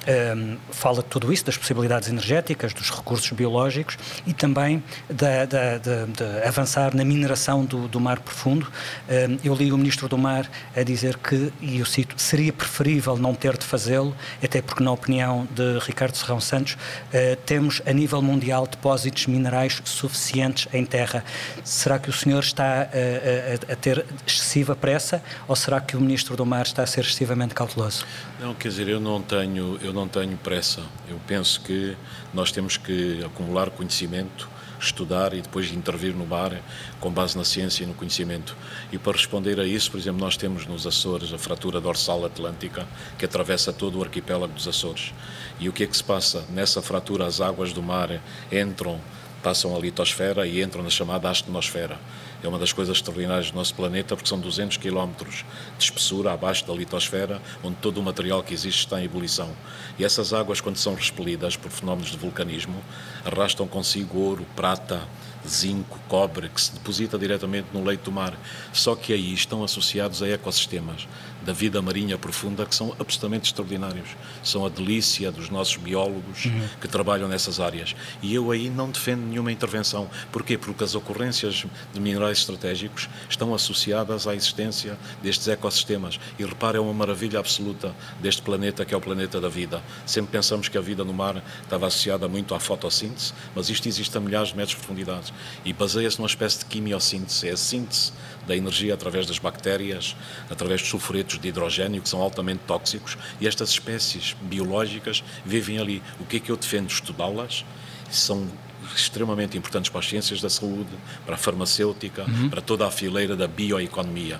um, 0.08 0.58
fala 0.72 1.02
de 1.02 1.06
tudo 1.06 1.32
isso, 1.32 1.46
das 1.46 1.58
possibilidades 1.58 2.10
energéticas, 2.10 2.74
dos 2.74 2.90
recursos 2.90 3.30
biológicos 3.32 3.98
e 4.26 4.34
também 4.34 4.84
de, 5.10 5.16
de, 5.16 5.80
de, 5.80 6.14
de 6.14 6.48
avançar 6.48 6.96
na 6.96 7.04
mineração 7.04 7.66
do, 7.66 7.88
do 7.88 8.00
mar 8.00 8.20
profundo. 8.20 8.72
Um, 9.10 9.38
eu 9.44 9.54
li 9.54 9.72
o 9.72 9.78
Ministro 9.78 10.08
do 10.08 10.18
Mar 10.18 10.50
a 10.76 10.84
dizer 10.84 11.18
que, 11.18 11.52
e 11.62 11.80
eu 11.80 11.86
cito, 11.86 12.16
seria 12.18 12.54
preferível 12.54 13.18
não 13.18 13.34
ter 13.34 13.58
de 13.58 13.66
fazê-lo, 13.66 14.16
até 14.44 14.62
porque, 14.62 14.84
na 14.84 14.92
opinião 14.92 15.48
de 15.52 15.80
Ricardo 15.80 16.16
Serrão 16.16 16.40
Santos, 16.40 16.74
uh, 16.74 17.36
temos 17.46 17.82
a 17.86 17.94
nível 17.94 18.22
mundial 18.22 18.68
depósitos 18.68 19.28
minerais 19.28 19.82
suficientes 19.84 20.68
em 20.74 20.86
terra. 20.86 21.24
Será 21.64 22.00
que 22.00 22.10
o 22.10 22.14
senhor 22.14 22.40
está 22.40 22.82
a, 22.82 23.72
a, 23.72 23.74
a 23.74 23.76
ter 23.76 24.06
excessiva 24.26 24.76
pressa 24.76 25.22
ou 25.48 25.56
será 25.56 25.80
que 25.82 25.96
o 25.96 26.02
Ministro 26.02 26.36
do 26.36 26.46
Mar 26.46 26.64
está 26.64 26.84
a 26.84 26.88
ser 26.88 27.02
excessivamente 27.02 27.54
cauteloso? 27.54 28.06
Não, 28.40 28.54
quer 28.54 28.70
dizer, 28.70 28.88
eu 28.88 29.00
não 29.00 29.22
tenho, 29.22 29.80
eu 29.82 29.94
não 29.98 30.08
tenho 30.08 30.38
pressa. 30.38 30.84
Eu 31.10 31.20
penso 31.26 31.60
que 31.62 31.98
nós 32.32 32.52
temos 32.52 32.78
que 32.78 33.24
acumular 33.26 33.72
conhecimento, 33.72 34.48
estudar 34.80 35.34
e 35.34 35.42
depois 35.42 35.72
intervir 35.72 36.14
no 36.14 36.24
mar 36.24 36.62
com 37.00 37.12
base 37.12 37.36
na 37.36 37.44
ciência 37.44 37.84
e 37.84 37.88
no 37.88 37.96
conhecimento. 37.96 38.56
E 38.92 39.00
para 39.00 39.14
responder 39.14 39.60
a 39.60 39.66
isso, 39.66 39.90
por 39.90 40.00
exemplo, 40.00 40.22
nós 40.22 40.38
temos 40.38 40.68
nos 40.68 40.86
Açores 40.86 41.34
a 41.34 41.38
fratura 41.40 41.82
dorsal 41.82 42.24
atlântica 42.24 42.88
que 43.18 43.26
atravessa 43.26 43.74
todo 43.74 43.98
o 43.98 44.04
arquipélago 44.04 44.54
dos 44.54 44.68
Açores. 44.68 45.14
E 45.60 45.68
o 45.68 45.74
que 45.74 45.84
é 45.84 45.88
que 45.88 45.98
se 45.98 46.04
passa? 46.04 46.46
Nessa 46.50 46.80
fratura 46.80 47.26
as 47.26 47.42
águas 47.42 47.74
do 47.74 47.82
mar 47.82 48.22
entram, 48.52 49.02
passam 49.42 49.76
a 49.76 49.80
litosfera 49.80 50.46
e 50.46 50.62
entram 50.62 50.84
na 50.84 50.92
chamada 50.92 51.28
astenosfera 51.28 51.98
é 52.44 52.48
uma 52.48 52.60
das 52.60 52.72
coisas 52.72 52.96
extraordinárias 52.98 53.52
do 53.52 53.56
nosso 53.56 53.74
planeta, 53.74 54.16
porque 54.16 54.30
são 54.30 54.40
200 54.40 54.78
quilómetros 54.78 55.44
de 55.78 55.84
espessura 55.84 56.32
abaixo 56.32 56.66
da 56.66 56.74
litosfera, 56.74 57.42
onde 57.64 57.78
todo 57.78 58.00
o 58.00 58.04
material 58.04 58.44
que 58.44 58.54
existe 58.54 58.80
está 58.80 59.02
em 59.02 59.06
ebulição. 59.06 59.50
E 59.98 60.06
essas 60.06 60.34
águas, 60.34 60.62
quando 60.62 60.78
são 60.78 60.94
expelidas 60.94 61.56
por 61.56 61.72
fenómenos 61.72 62.12
de 62.12 62.18
vulcanismo, 62.18 62.82
arrastam 63.26 63.68
consigo 63.68 64.20
ouro, 64.20 64.46
prata, 64.56 65.02
zinco, 65.48 66.00
cobre, 66.08 66.50
que 66.50 66.62
se 66.62 66.74
deposita 66.74 67.18
diretamente 67.18 67.68
no 67.74 67.84
leito 67.84 68.06
do 68.06 68.12
mar. 68.12 68.38
Só 68.74 68.96
que 68.96 69.14
aí 69.14 69.34
estão 69.34 69.64
associados 69.64 70.22
a 70.22 70.28
ecossistemas 70.28 71.08
da 71.48 71.54
vida 71.54 71.82
marinha 71.82 72.18
profunda 72.18 72.66
que 72.66 72.76
são 72.76 72.94
absolutamente 73.00 73.46
extraordinários. 73.46 74.10
São 74.44 74.66
a 74.66 74.70
delícia 74.70 75.32
dos 75.32 75.50
nossos 75.50 75.78
biólogos 75.78 76.44
uhum. 76.44 76.68
que 76.82 76.90
trabalham 76.90 77.30
nessas 77.30 77.62
áreas. 77.62 77.96
E 78.22 78.36
eu 78.36 78.52
aí 78.52 78.70
não 78.70 78.92
defendo 78.92 79.22
nenhuma 79.22 79.50
intervenção. 79.50 80.10
Porquê? 80.30 80.58
Porque 80.58 80.84
as 80.84 80.94
ocorrências 80.94 81.66
de 81.94 82.02
minerais 82.02 82.40
estratégicos 82.40 83.08
estão 83.30 83.56
associadas 83.56 84.28
à 84.28 84.36
existência 84.36 84.98
destes 85.24 85.48
ecossistemas. 85.48 86.20
E 86.38 86.44
repare, 86.44 86.80
é 86.80 86.82
uma 86.82 86.94
maravilha 86.94 87.40
absoluta 87.40 87.96
deste 88.20 88.42
planeta 88.42 88.84
que 88.84 88.94
é 88.94 88.98
o 88.98 89.02
planeta 89.02 89.40
da 89.40 89.48
vida. 89.48 89.82
Sempre 90.06 90.34
pensamos 90.34 90.68
que 90.68 90.78
a 90.78 90.82
vida 90.82 91.06
no 91.06 91.14
mar 91.14 91.42
estava 91.64 91.88
associada 91.88 92.28
muito 92.28 92.56
à 92.56 92.60
fotossíntese, 92.60 93.32
mas 93.56 93.70
isto 93.70 93.88
existe 93.88 94.18
a 94.18 94.20
milhares 94.20 94.50
de 94.50 94.58
metros 94.58 94.76
de 94.76 94.84
profundidade 94.84 95.34
e 95.64 95.72
baseia-se 95.72 96.18
numa 96.18 96.28
espécie 96.28 96.60
de 96.60 96.66
quimiossíntese. 96.66 97.48
É 97.48 97.52
a 97.54 97.58
síntese 97.58 98.12
da 98.46 98.56
energia 98.56 98.94
através 98.94 99.28
das 99.28 99.38
bactérias, 99.40 100.16
através 100.50 100.82
de 100.82 100.88
sulfuretos 100.88 101.37
de 101.38 101.48
hidrogênio 101.48 102.02
que 102.02 102.10
são 102.10 102.22
altamente 102.22 102.62
tóxicos 102.68 103.18
e 103.40 103.48
estas 103.48 103.70
espécies 103.70 104.36
biológicas 104.42 105.24
vivem 105.46 105.80
ali. 105.80 106.02
O 106.20 106.26
que 106.26 106.38
é 106.38 106.40
que 106.40 106.52
eu 106.52 106.58
defendo? 106.58 106.90
Estudá-las. 106.90 107.66
São 108.10 108.48
extremamente 108.96 109.58
importantes 109.58 109.90
para 109.90 110.00
as 110.00 110.08
ciências 110.08 110.42
da 110.42 110.50
saúde, 110.50 110.90
para 111.26 111.36
a 111.36 111.38
farmacêutica, 111.38 112.24
uhum. 112.24 112.50
para 112.50 112.62
toda 112.62 112.88
a 112.88 112.92
fileira 112.92 113.36
da 113.36 113.48
bioeconomia. 113.48 114.40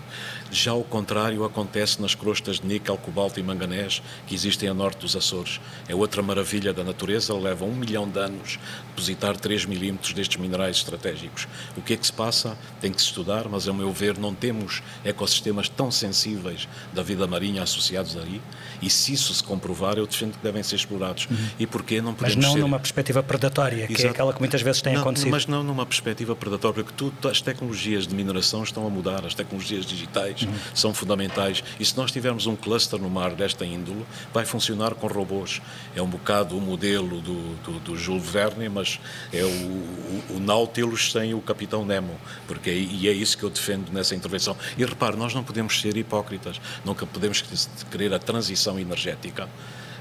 Já 0.52 0.74
o 0.74 0.84
contrário 0.84 1.44
acontece 1.44 2.02
nas 2.02 2.16
crostas 2.16 2.60
de 2.60 2.68
níquel, 2.68 2.98
cobalto 2.98 3.40
e 3.40 3.44
manganês 3.44 4.02
que 4.26 4.34
existem 4.36 4.70
a 4.70 4.74
norte 4.74 5.00
dos 5.00 5.16
Açores. 5.16 5.60
É 5.88 5.96
outra 5.96 6.22
maravilha 6.22 6.74
da 6.74 6.84
natureza, 6.84 7.34
leva 7.34 7.66
um 7.66 7.76
milhão 7.76 8.08
de 8.08 8.20
anos 8.20 8.60
depositar 8.90 9.38
3 9.38 9.66
milímetros 9.66 10.14
destes 10.14 10.38
minerais 10.38 10.78
estratégicos. 10.78 11.48
O 11.76 11.82
que 11.82 11.94
é 11.94 11.98
que 11.98 12.06
se 12.06 12.14
passa? 12.14 12.58
Tem 12.82 12.92
que 12.92 13.00
se 13.00 13.08
estudar, 13.08 13.48
mas 13.48 13.68
a 13.68 13.74
meu 13.74 13.92
ver 13.92 14.18
não 14.18 14.34
temos 14.34 14.82
ecossistemas 15.06 15.70
tão 15.70 15.92
sensíveis 15.92 16.68
da 16.94 17.04
vida 17.04 17.28
marinha 17.28 17.62
associados 17.62 18.18
aí 18.18 18.42
e 18.82 18.90
se 18.90 19.14
isso 19.14 19.34
se 19.34 19.44
comprovar, 19.44 19.98
eu 19.98 20.06
defendo 20.06 20.34
que 20.34 20.44
devem 20.44 20.64
ser 20.64 20.76
explorados. 20.76 21.28
Uhum. 21.30 21.38
E 21.60 21.68
porquê 21.68 22.02
não 22.02 22.14
podemos 22.14 22.36
Mas 22.36 22.46
não 22.46 22.54
ser... 22.54 22.60
numa 22.60 22.80
perspectiva 22.80 23.24
predatória, 23.24 23.88
que 23.88 23.94
Exato. 23.94 24.08
é 24.08 24.10
aquela 24.12 24.34
que 24.34 24.40
muitas 24.40 24.62
vezes 24.62 24.82
tem 24.82 24.94
não, 24.94 25.02
acontecido. 25.02 25.32
Mas 25.32 25.46
não 25.46 25.64
numa 25.64 25.86
perspectiva 25.86 26.36
predatória, 26.36 26.84
porque 26.84 26.94
tudo, 26.96 27.28
as 27.28 27.42
tecnologias 27.42 28.08
de 28.08 28.16
mineração 28.16 28.64
estão 28.64 28.86
a 28.86 28.90
mudar, 28.90 29.26
as 29.26 29.34
tecnologias 29.34 29.86
digitais 29.86 30.37
uhum. 30.46 30.54
são 30.74 30.94
fundamentais 30.94 31.64
e 31.80 31.86
se 31.86 31.96
nós 31.98 32.12
tivermos 32.12 32.46
um 32.46 32.56
cluster 32.56 33.00
no 33.00 33.10
mar 33.10 33.32
desta 33.32 33.66
índole, 33.66 34.06
vai 34.34 34.46
funcionar 34.46 34.94
com 34.96 35.08
robôs. 35.08 35.62
É 35.96 36.02
um 36.02 36.08
bocado 36.08 36.58
o 36.58 36.62
modelo 36.62 37.22
do, 37.22 37.56
do, 37.58 37.80
do 37.80 37.98
Jules 37.98 38.30
Verne, 38.30 38.70
mas 38.70 39.00
é 39.32 39.44
o, 39.44 39.48
o, 39.48 40.24
o 40.36 40.40
Nautilus 40.40 41.12
sem 41.12 41.34
o 41.34 41.42
Capitão 41.42 41.86
Nemo, 41.86 42.20
porque 42.48 42.70
é, 42.70 42.74
e 42.74 43.08
é 43.08 43.12
isso 43.12 43.38
que 43.38 43.44
eu 43.44 43.50
defendo 43.50 43.92
nessa 43.92 44.16
intervenção. 44.16 44.56
E 44.78 44.86
repare, 44.86 45.16
nós 45.16 45.34
não 45.34 45.44
podemos 45.44 45.80
ser 45.80 45.96
hipócritas, 45.98 46.60
nunca 46.84 47.06
podemos 47.06 47.44
querer 47.90 48.14
a 48.14 48.20
transição 48.20 48.80
energética 48.80 49.48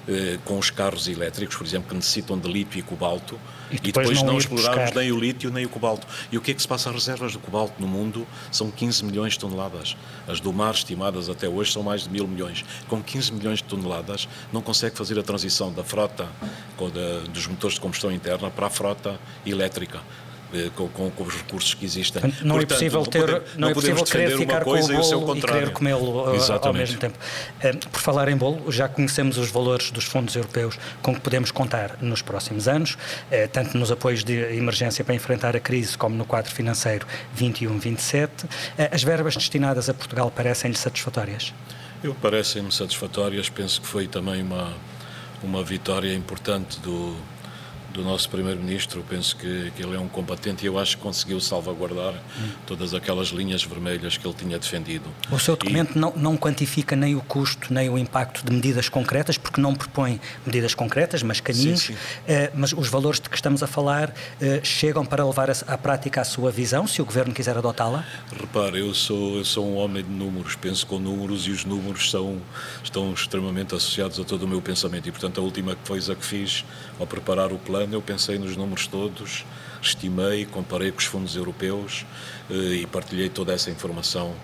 eh, 0.09 0.39
com 0.45 0.59
os 0.59 0.71
carros 0.71 1.09
elétricos, 1.09 1.57
por 1.57 1.67
exemplo, 1.67 1.89
que 1.89 1.95
necessitam 1.95 2.39
de 2.39 2.51
lítio 2.51 2.79
e 2.79 2.83
cobalto, 2.83 3.39
e 3.71 3.79
depois, 3.79 4.07
e 4.07 4.11
depois 4.11 4.23
não, 4.23 4.33
não 4.33 4.39
explorarmos 4.39 4.93
nem 4.93 5.11
o 5.11 5.19
lítio 5.19 5.51
nem 5.51 5.65
o 5.67 5.69
cobalto. 5.69 6.07
E 6.31 6.39
o 6.39 6.41
que 6.41 6.53
é 6.53 6.55
que 6.55 6.63
se 6.63 6.69
passa? 6.69 6.91
As 6.91 6.95
reservas 6.95 7.33
de 7.33 7.39
cobalto 7.39 7.75
no 7.81 7.89
mundo 7.89 8.27
são 8.53 8.71
15 8.71 9.05
milhões 9.05 9.33
de 9.33 9.41
toneladas. 9.41 9.97
As 10.29 10.39
do 10.39 10.53
mar, 10.53 10.73
estimadas 10.73 11.29
até 11.29 11.49
hoje, 11.49 11.73
são 11.73 11.83
mais 11.83 12.03
de 12.03 12.11
mil 12.11 12.29
milhões. 12.29 12.65
Com 12.89 13.03
15 13.03 13.33
milhões 13.33 13.59
de 13.59 13.65
toneladas, 13.65 14.29
não 14.53 14.63
consegue 14.63 14.97
fazer 14.97 15.19
a 15.19 15.23
transição 15.23 15.73
da 15.73 15.83
frota 15.83 16.29
dos 17.33 17.47
motores 17.47 17.75
de 17.75 17.81
combustão 17.81 18.13
interna 18.13 18.51
para 18.51 18.67
a 18.67 18.71
frota 18.71 19.19
elétrica. 19.45 20.01
Eh, 20.55 20.71
com, 20.77 20.89
com, 20.89 21.11
com, 21.11 21.25
os 21.25 21.35
recursos 21.35 21.75
que 21.75 21.85
existem. 21.85 22.23
Não 22.23 22.57
é 22.57 22.61
Portanto, 22.61 22.63
é 22.63 22.67
possível 22.67 23.07
ter, 23.07 23.21
não, 23.21 23.27
podemos, 23.27 23.57
não 23.57 23.69
é 23.69 23.75
possível 23.75 24.05
querer 24.05 24.39
ficar 24.39 24.65
com 24.65 24.71
o 24.71 24.87
bolo 24.87 25.35
e, 25.35 25.39
e 25.39 25.43
querer 25.43 25.71
comê-lo 25.71 26.35
eh, 26.35 26.59
ao 26.63 26.73
mesmo 26.73 26.99
tempo. 26.99 27.19
Eh, 27.61 27.73
por 27.73 28.01
falar 28.01 28.29
em 28.29 28.37
bolo, 28.37 28.71
já 28.71 28.89
conhecemos 28.89 29.39
os 29.39 29.51
valores 29.51 29.91
dos 29.91 30.05
fundos 30.05 30.37
europeus 30.37 30.79
com 31.03 31.15
que 31.15 31.21
podemos 31.21 31.51
contar 31.51 31.97
nos 32.01 32.23
próximos 32.23 32.69
anos, 32.69 32.97
tanto 33.53 33.77
nos 33.77 33.91
apoios 33.91 34.23
de 34.23 34.35
emergência 34.57 35.05
para 35.05 35.15
enfrentar 35.15 35.57
a 35.57 35.61
crise 35.61 35.99
como 35.99 36.15
no 36.15 36.25
quadro 36.25 36.53
financeiro 36.53 37.07
21-27. 37.37 38.31
As 38.93 39.03
verbas 39.03 39.35
destinadas 39.35 39.89
a 39.89 39.95
Portugal 39.95 40.31
parecem-lhe 40.31 40.77
satisfatórias? 40.77 41.53
Eu 42.03 42.15
parecem-me 42.15 42.71
satisfatórias. 42.71 43.49
Penso 43.49 43.81
que 43.81 43.87
foi 43.87 44.07
também 44.07 44.43
uma 44.43 44.73
uma 45.43 45.63
vitória 45.63 46.13
importante 46.15 46.81
do 46.81 47.15
do 47.97 48.05
nosso 48.05 48.29
Primeiro-Ministro. 48.29 49.05
Penso 49.09 49.37
que, 49.37 49.73
que, 49.75 49.83
ele 49.83 49.97
é 49.97 49.99
um 49.99 50.09
combatente 50.09 50.65
e 50.65 50.67
eu 50.67 50.79
acho 50.79 50.97
que 50.97 51.03
conseguiu 51.03 51.41
salvaguardar 51.41 52.15
hum. 52.15 52.49
todas 52.67 52.95
aquelas 52.95 53.29
linhas 53.29 53.65
vermelhas 53.65 54.17
que 54.17 54.27
ele 54.27 54.35
tinha 54.35 54.59
defendido. 54.59 55.05
O 55.31 55.39
seu 55.39 55.57
documento 55.57 55.97
e... 55.97 55.99
não, 55.99 56.13
não 56.15 56.37
quantifica 56.37 56.95
nem 56.95 57.15
o 57.15 57.21
custo 57.21 57.73
nem 57.73 57.89
o 57.89 57.99
impacto 57.99 58.45
de 58.45 58.53
medidas 58.53 58.89
concretas, 58.89 59.39
porque 59.39 59.61
não 59.61 59.75
propõe 59.75 60.21
medidas 60.45 60.75
concretas, 60.75 61.23
mas 61.23 61.41
caminhos. 61.41 61.81
Sim, 61.81 61.95
sim. 61.95 62.33
Uh, 62.33 62.53
mas 62.55 62.73
os 62.73 62.89
valores 62.89 63.21
de 63.21 63.29
que 63.29 63.37
estamos 63.37 63.63
a 63.63 63.67
falar 63.67 64.11
uh, 64.11 64.65
chegam 64.65 65.05
para 65.05 65.25
levar 65.25 65.51
à 65.51 65.79
prática 65.79 66.21
a 66.21 66.25
sua 66.25 66.51
visão, 66.51 66.87
se 66.87 67.01
o 67.01 67.05
Governo 67.05 67.33
quiser 67.33 67.57
adotá-la? 67.57 68.05
Repare, 68.39 68.81
eu 68.81 68.95
sou, 68.95 69.39
eu 69.39 69.45
sou 69.45 69.67
um 69.67 69.77
homem 69.77 70.03
de 70.03 70.11
números, 70.11 70.57
penso 70.57 70.87
com 70.87 70.99
números 70.99 71.47
e 71.47 71.51
os 71.51 71.65
números 71.65 72.11
são, 72.11 72.41
estão 72.83 73.13
extremamente 73.13 73.75
associados 73.75 74.19
a 74.21 74.25
todo 74.25 74.43
o 74.43 74.49
meu 74.49 74.61
pensamento 74.61 75.09
e, 75.09 75.13
portanto, 75.13 75.41
a 75.41 75.45
última 75.45 75.77
coisa 75.87 76.15
que 76.15 76.25
fiz 76.25 76.65
ao 76.99 77.07
preparar 77.07 77.53
o 77.53 77.59
plano 77.59 77.95
eu 77.95 78.03
pensei 78.03 78.39
nos 78.39 78.57
números 78.57 78.87
todos, 78.87 79.45
estimei, 79.83 80.47
comparei 80.47 80.91
com 80.91 80.99
os 80.99 81.05
fundos 81.05 81.37
europeus 81.37 82.07
eh, 82.51 82.83
e 82.83 82.87
partilhei 82.87 83.29
toda 83.29 83.53
essa 83.53 83.71
informação 83.71 84.35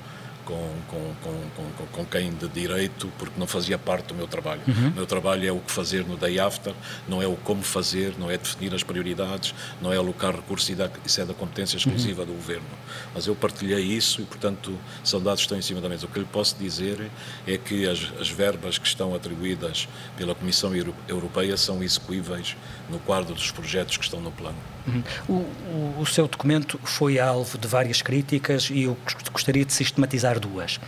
com, 0.45 0.75
com, 0.89 1.15
com, 1.23 1.87
com, 1.87 2.05
quem 2.07 2.33
de 2.33 2.49
direito, 2.49 3.11
porque 3.19 3.39
não 3.39 3.47
fazia 3.47 3.79
parte 3.79 4.09
do 4.09 4.15
meu 4.15 4.27
trabalho. 4.27 4.61
Uhum. 4.67 4.89
O 4.89 4.93
meu 4.93 5.07
trabalho 5.07 5.49
é 5.49 5.53
o 5.53 5.59
que 5.59 5.71
fazer 5.71 6.05
no 6.05 6.17
day 6.17 6.39
after, 6.39 6.75
não 7.09 7.23
é 7.23 7.27
o 7.27 7.37
como 7.37 7.63
fazer, 7.63 8.15
não 8.19 8.31
é 8.31 8.37
definir 8.37 8.75
as 8.75 8.83
prioridades, 8.83 9.55
não 9.81 9.93
é 9.93 9.97
alocar 9.97 10.35
recursos, 10.35 10.75
isso 11.05 11.21
é 11.21 11.25
da 11.25 11.35
competência 11.35 11.77
exclusiva 11.77 12.23
uhum. 12.23 12.29
do 12.29 12.33
governo. 12.35 12.67
Mas 13.15 13.27
eu 13.27 13.35
partilhei 13.35 13.83
isso 13.83 14.21
e, 14.23 14.25
portanto, 14.25 14.79
são 15.03 15.23
dados 15.23 15.41
que 15.41 15.45
estão 15.45 15.59
em 15.59 15.63
cima 15.63 15.81
da 15.81 15.89
mesa. 15.89 16.07
O 16.07 16.09
que 16.09 16.19
lhe 16.19 16.25
posso 16.25 16.57
dizer 16.57 17.11
é 17.47 17.57
que 17.57 17.89
as, 17.89 18.13
as 18.21 18.29
verbas 18.29 18.79
que 18.79 18.87
estão 18.87 19.15
atribuídas 19.15 19.89
pela 20.17 20.35
Comissão 20.35 20.73
Europeia 21.09 21.57
são 21.57 21.83
execuíveis 21.83 22.57
no 22.91 22.99
quadro 22.99 23.35
dos 23.35 23.51
projetos 23.51 23.97
que 23.97 24.05
estão 24.05 24.21
no 24.21 24.31
plano. 24.31 24.59
Uhum. 24.87 25.03
O, 25.29 25.33
o, 25.33 26.01
o 26.01 26.07
seu 26.07 26.27
documento 26.27 26.79
foi 26.83 27.19
alvo 27.19 27.59
de 27.59 27.69
várias 27.69 28.03
críticas 28.03 28.69
e 28.71 28.85
eu 28.85 28.97
gostaria 29.33 29.65
de 29.65 29.73
sistematizar 29.73 30.39
duas. 30.39 30.79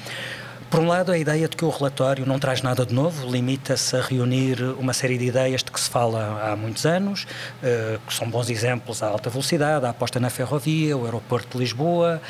Por 0.74 0.82
um 0.82 0.88
lado, 0.88 1.12
a 1.12 1.16
ideia 1.16 1.46
de 1.46 1.56
que 1.56 1.64
o 1.64 1.70
relatório 1.70 2.26
não 2.26 2.36
traz 2.36 2.60
nada 2.60 2.84
de 2.84 2.92
novo, 2.92 3.30
limita-se 3.30 3.96
a 3.96 4.00
reunir 4.00 4.60
uma 4.76 4.92
série 4.92 5.16
de 5.16 5.26
ideias 5.26 5.62
de 5.62 5.70
que 5.70 5.78
se 5.78 5.88
fala 5.88 6.50
há 6.50 6.56
muitos 6.56 6.84
anos, 6.84 7.28
uh, 7.62 8.00
que 8.04 8.12
são 8.12 8.28
bons 8.28 8.50
exemplos 8.50 9.00
a 9.00 9.06
alta 9.06 9.30
velocidade, 9.30 9.86
a 9.86 9.90
aposta 9.90 10.18
na 10.18 10.28
ferrovia, 10.30 10.96
o 10.96 11.04
aeroporto 11.04 11.56
de 11.56 11.58
Lisboa, 11.62 12.20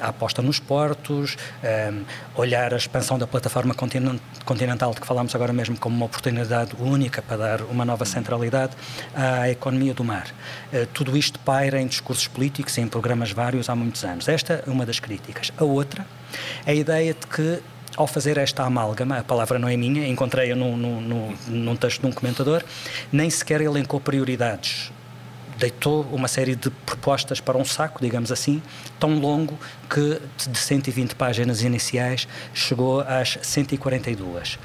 a 0.00 0.06
aposta 0.06 0.40
nos 0.40 0.60
portos, 0.60 1.34
uh, 1.34 2.04
olhar 2.36 2.72
a 2.72 2.76
expansão 2.76 3.18
da 3.18 3.26
plataforma 3.26 3.74
continental 3.74 4.94
de 4.94 5.00
que 5.00 5.06
falámos 5.06 5.34
agora 5.34 5.52
mesmo 5.52 5.76
como 5.76 5.96
uma 5.96 6.06
oportunidade 6.06 6.76
única 6.78 7.20
para 7.20 7.36
dar 7.36 7.62
uma 7.62 7.84
nova 7.84 8.04
centralidade 8.04 8.76
à 9.12 9.50
economia 9.50 9.92
do 9.92 10.04
mar. 10.04 10.28
tudo 10.92 11.16
isto 11.16 11.36
paira 11.40 11.80
em 11.80 11.88
discursos 11.88 12.28
políticos 12.28 12.78
e 12.78 12.80
em 12.80 12.86
programas 12.86 13.32
vários 13.32 13.68
há 13.68 13.74
muitos 13.74 14.04
anos. 14.04 14.28
Esta 14.28 14.62
é 14.64 14.70
uma 14.70 14.86
das 14.86 15.00
críticas. 15.00 15.50
A 15.56 15.64
outra 15.64 16.06
é 16.64 16.70
a 16.70 16.74
ideia 16.74 17.12
de 17.12 17.26
que 17.26 17.60
ao 17.96 18.06
fazer 18.06 18.38
esta 18.38 18.64
amálgama, 18.64 19.18
a 19.18 19.24
palavra 19.24 19.58
não 19.58 19.68
é 19.68 19.76
minha, 19.76 20.06
encontrei-a 20.06 20.56
num, 20.56 20.76
num, 20.76 21.36
num 21.46 21.76
texto 21.76 22.00
de 22.00 22.06
um 22.06 22.12
comentador, 22.12 22.62
nem 23.12 23.28
sequer 23.28 23.60
elencou 23.60 24.00
prioridades 24.00 24.90
deitou 25.62 26.02
uma 26.10 26.26
série 26.26 26.56
de 26.56 26.70
propostas 26.70 27.40
para 27.40 27.56
um 27.56 27.64
saco, 27.64 28.00
digamos 28.00 28.32
assim, 28.32 28.60
tão 28.98 29.18
longo 29.20 29.56
que 29.88 30.20
de 30.50 30.58
120 30.58 31.14
páginas 31.14 31.62
iniciais 31.62 32.26
chegou 32.52 33.00
às 33.00 33.38
142. 33.42 34.58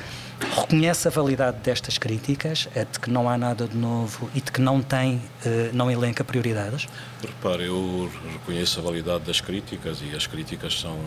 Reconhece 0.55 1.07
a 1.07 1.11
validade 1.11 1.57
destas 1.63 1.97
críticas, 1.97 2.67
é 2.75 2.85
de 2.85 2.99
que 2.99 3.09
não 3.11 3.29
há 3.29 3.37
nada 3.37 3.67
de 3.67 3.75
novo 3.75 4.29
e 4.33 4.41
de 4.41 4.51
que 4.51 4.61
não 4.61 4.81
tem, 4.81 5.21
eh, 5.45 5.69
não 5.73 5.89
elenca 5.89 6.23
prioridades? 6.23 6.87
Repare, 7.21 7.65
eu 7.65 8.11
reconheço 8.33 8.79
a 8.79 8.83
validade 8.83 9.23
das 9.23 9.41
críticas 9.41 9.99
e 10.01 10.15
as 10.15 10.27
críticas 10.27 10.79
são 10.79 10.97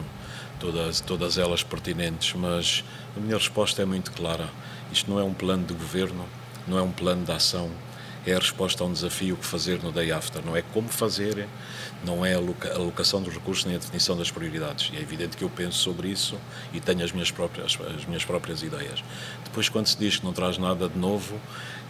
todas, 0.60 1.00
todas 1.00 1.38
elas 1.38 1.64
pertinentes, 1.64 2.34
mas 2.34 2.84
a 3.16 3.20
minha 3.20 3.36
resposta 3.36 3.82
é 3.82 3.84
muito 3.84 4.12
clara. 4.12 4.48
Isto 4.92 5.10
não 5.10 5.18
é 5.18 5.24
um 5.24 5.32
plano 5.32 5.64
de 5.64 5.72
governo, 5.72 6.26
não 6.68 6.78
é 6.78 6.82
um 6.82 6.92
plano 6.92 7.24
de 7.24 7.32
ação, 7.32 7.70
é 8.26 8.34
a 8.34 8.38
resposta 8.38 8.84
a 8.84 8.86
um 8.86 8.92
desafio 8.92 9.34
que 9.34 9.46
fazer 9.46 9.82
no 9.82 9.90
day 9.90 10.12
after. 10.12 10.44
Não 10.44 10.54
é 10.54 10.60
como 10.60 10.88
fazer, 10.88 11.48
não 12.04 12.24
é 12.24 12.34
a 12.34 12.74
alocação 12.74 13.22
dos 13.22 13.32
recursos 13.32 13.64
nem 13.64 13.76
a 13.76 13.78
definição 13.78 14.14
das 14.14 14.30
prioridades. 14.30 14.90
E 14.92 14.98
é 14.98 15.00
evidente 15.00 15.38
que 15.38 15.42
eu 15.42 15.48
penso 15.48 15.78
sobre 15.78 16.08
isso 16.08 16.38
e 16.74 16.80
tenho 16.80 17.02
as 17.02 17.12
minhas 17.12 17.30
próprias, 17.30 17.78
as 17.96 18.04
minhas 18.04 18.24
próprias 18.24 18.62
ideias. 18.62 19.02
Depois, 19.42 19.70
quando 19.70 19.86
se 19.86 19.96
diz 19.96 20.18
que 20.18 20.24
não 20.26 20.34
traz 20.34 20.58
nada 20.58 20.86
de 20.86 20.98
novo, 20.98 21.40